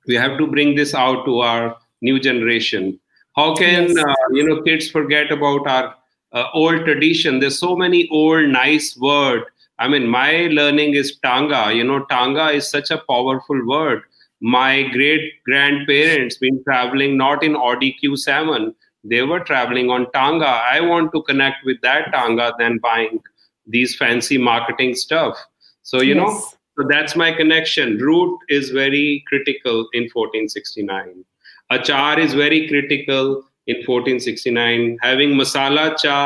We 0.09 0.15
have 0.15 0.37
to 0.39 0.47
bring 0.47 0.75
this 0.75 0.93
out 0.93 1.23
to 1.27 1.39
our 1.39 1.77
new 2.01 2.19
generation. 2.19 2.99
How 3.37 3.55
can 3.55 3.95
yes. 3.95 3.97
uh, 3.97 4.33
you 4.33 4.45
know 4.47 4.61
kids 4.63 4.89
forget 4.89 5.31
about 5.31 5.67
our 5.67 5.95
uh, 6.33 6.47
old 6.53 6.83
tradition? 6.83 7.39
There's 7.39 7.59
so 7.59 7.77
many 7.77 8.09
old 8.09 8.49
nice 8.49 8.97
word. 8.97 9.43
I 9.77 9.87
mean, 9.87 10.07
my 10.07 10.49
learning 10.51 10.95
is 10.95 11.15
Tanga. 11.23 11.73
You 11.73 11.85
know, 11.85 12.03
Tanga 12.09 12.49
is 12.49 12.69
such 12.69 12.91
a 12.91 13.01
powerful 13.09 13.65
word. 13.65 14.01
My 14.41 14.83
great 14.89 15.41
grandparents 15.45 16.37
been 16.37 16.61
traveling 16.65 17.15
not 17.15 17.43
in 17.43 17.55
Audi 17.55 17.95
Q7 18.03 18.73
they 19.03 19.21
were 19.21 19.39
traveling 19.39 19.89
on 19.89 20.11
Tanga. 20.11 20.45
I 20.45 20.81
want 20.81 21.13
to 21.13 21.23
connect 21.23 21.65
with 21.65 21.79
that 21.81 22.11
Tanga 22.11 22.53
than 22.59 22.79
buying 22.79 23.21
these 23.65 23.95
fancy 23.95 24.37
marketing 24.37 24.95
stuff. 24.95 25.37
So, 25.83 26.01
you 26.01 26.15
yes. 26.15 26.17
know, 26.17 26.43
so 26.78 26.86
that's 26.88 27.14
my 27.16 27.30
connection. 27.32 27.98
Root 27.98 28.38
is 28.48 28.70
very 28.70 29.24
critical 29.28 29.88
in 29.92 30.08
1469. 30.12 31.24
Achar 31.70 32.18
is 32.18 32.34
very 32.34 32.68
critical 32.68 33.44
in 33.66 33.76
1469. 33.86 34.98
Having 35.02 35.34
masala 35.34 35.96
cha 35.98 36.18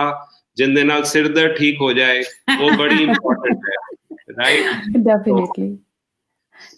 जिंदे 0.59 0.83
नाल 0.85 1.03
सिर 1.09 1.27
दर्द 1.33 1.55
ठीक 1.59 1.77
हो 1.81 1.93
जाए 1.95 2.23
वो 2.61 2.71
बड़ी 2.79 3.03
important 3.03 3.67
है 3.67 3.77
right 4.39 4.97
definitely 5.05 5.69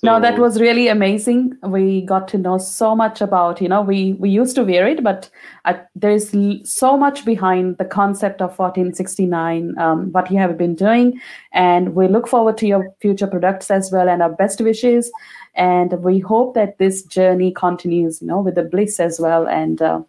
no 0.04 0.20
that 0.20 0.38
was 0.38 0.60
really 0.60 0.88
amazing. 0.88 1.58
We 1.64 2.02
got 2.02 2.28
to 2.30 2.38
know 2.38 2.58
so 2.58 2.96
much 2.96 3.22
about 3.22 3.62
you 3.62 3.68
know 3.68 3.82
we 3.82 4.14
we 4.14 4.30
used 4.30 4.56
to 4.56 4.64
wear 4.64 4.88
it 4.88 5.04
but 5.04 5.30
uh, 5.66 5.74
there's 5.96 6.34
so 6.70 6.98
much 6.98 7.26
behind 7.26 7.78
the 7.78 7.86
concept 7.86 8.42
of 8.42 8.58
1469 8.58 9.78
um, 9.78 10.12
what 10.12 10.32
you 10.32 10.38
have 10.38 10.58
been 10.58 10.76
doing. 10.76 11.20
And 11.52 11.96
we 11.96 12.08
look 12.08 12.28
forward 12.28 12.58
to 12.60 12.68
your 12.68 12.94
future 13.02 13.28
products 13.28 13.72
as 13.72 13.92
well 13.92 14.10
and 14.10 14.22
our 14.22 14.32
best 14.32 14.62
wishes. 14.62 15.12
And 15.56 15.94
we 16.04 16.20
hope 16.20 16.54
that 16.56 16.78
this 16.78 17.04
journey 17.04 17.52
continues 17.52 18.22
you 18.22 18.28
know 18.28 18.42
with 18.42 18.56
the 18.56 18.64
bliss 18.64 19.00
as 19.00 19.20
well. 19.20 19.48
And 19.48 19.82
uh, 19.82 20.02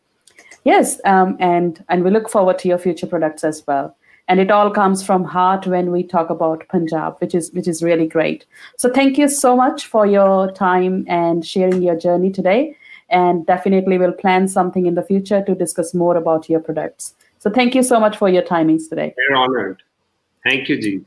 yes 0.64 1.00
um, 1.04 1.36
and 1.38 1.84
and 1.88 2.04
we 2.04 2.10
look 2.10 2.28
forward 2.28 2.58
to 2.58 2.68
your 2.68 2.78
future 2.78 3.06
products 3.06 3.44
as 3.44 3.64
well 3.66 3.96
and 4.28 4.40
it 4.40 4.50
all 4.50 4.70
comes 4.70 5.04
from 5.04 5.24
heart 5.24 5.66
when 5.66 5.90
we 5.90 6.02
talk 6.02 6.30
about 6.30 6.66
punjab 6.68 7.16
which 7.20 7.34
is 7.34 7.52
which 7.52 7.68
is 7.68 7.82
really 7.82 8.06
great 8.06 8.44
so 8.76 8.90
thank 8.92 9.18
you 9.18 9.28
so 9.28 9.56
much 9.56 9.86
for 9.86 10.06
your 10.06 10.50
time 10.52 11.04
and 11.08 11.46
sharing 11.46 11.82
your 11.82 11.96
journey 11.96 12.30
today 12.30 12.76
and 13.08 13.46
definitely 13.46 13.98
we'll 13.98 14.12
plan 14.12 14.48
something 14.48 14.86
in 14.86 14.94
the 14.94 15.02
future 15.02 15.42
to 15.44 15.54
discuss 15.54 15.94
more 15.94 16.16
about 16.16 16.48
your 16.48 16.60
products 16.60 17.14
so 17.38 17.50
thank 17.50 17.74
you 17.74 17.82
so 17.82 18.00
much 18.00 18.16
for 18.16 18.28
your 18.28 18.42
timings 18.42 18.88
today 18.88 19.14
we're 19.16 19.36
honored 19.36 19.82
thank 20.44 20.68
you 20.68 20.76
Jeet. 20.76 21.04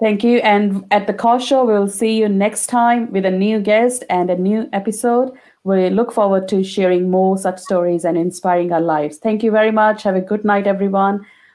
Thank 0.00 0.24
you. 0.24 0.38
And 0.38 0.84
at 0.90 1.06
the 1.06 1.14
call 1.14 1.38
show, 1.38 1.64
we'll 1.64 1.88
see 1.88 2.18
you 2.18 2.28
next 2.28 2.66
time 2.66 3.10
with 3.12 3.24
a 3.24 3.30
new 3.30 3.60
guest 3.60 4.02
and 4.10 4.28
a 4.28 4.36
new 4.36 4.68
episode. 4.72 5.32
We 5.62 5.88
look 5.88 6.12
forward 6.12 6.48
to 6.48 6.64
sharing 6.64 7.10
more 7.10 7.38
such 7.38 7.60
stories 7.60 8.04
and 8.04 8.18
inspiring 8.18 8.72
our 8.72 8.80
lives. 8.80 9.18
Thank 9.18 9.44
you 9.44 9.52
very 9.52 9.70
much. 9.70 10.02
Have 10.02 10.16
a 10.16 10.20
good 10.20 10.44
night, 10.44 10.66
everyone. 10.66 11.24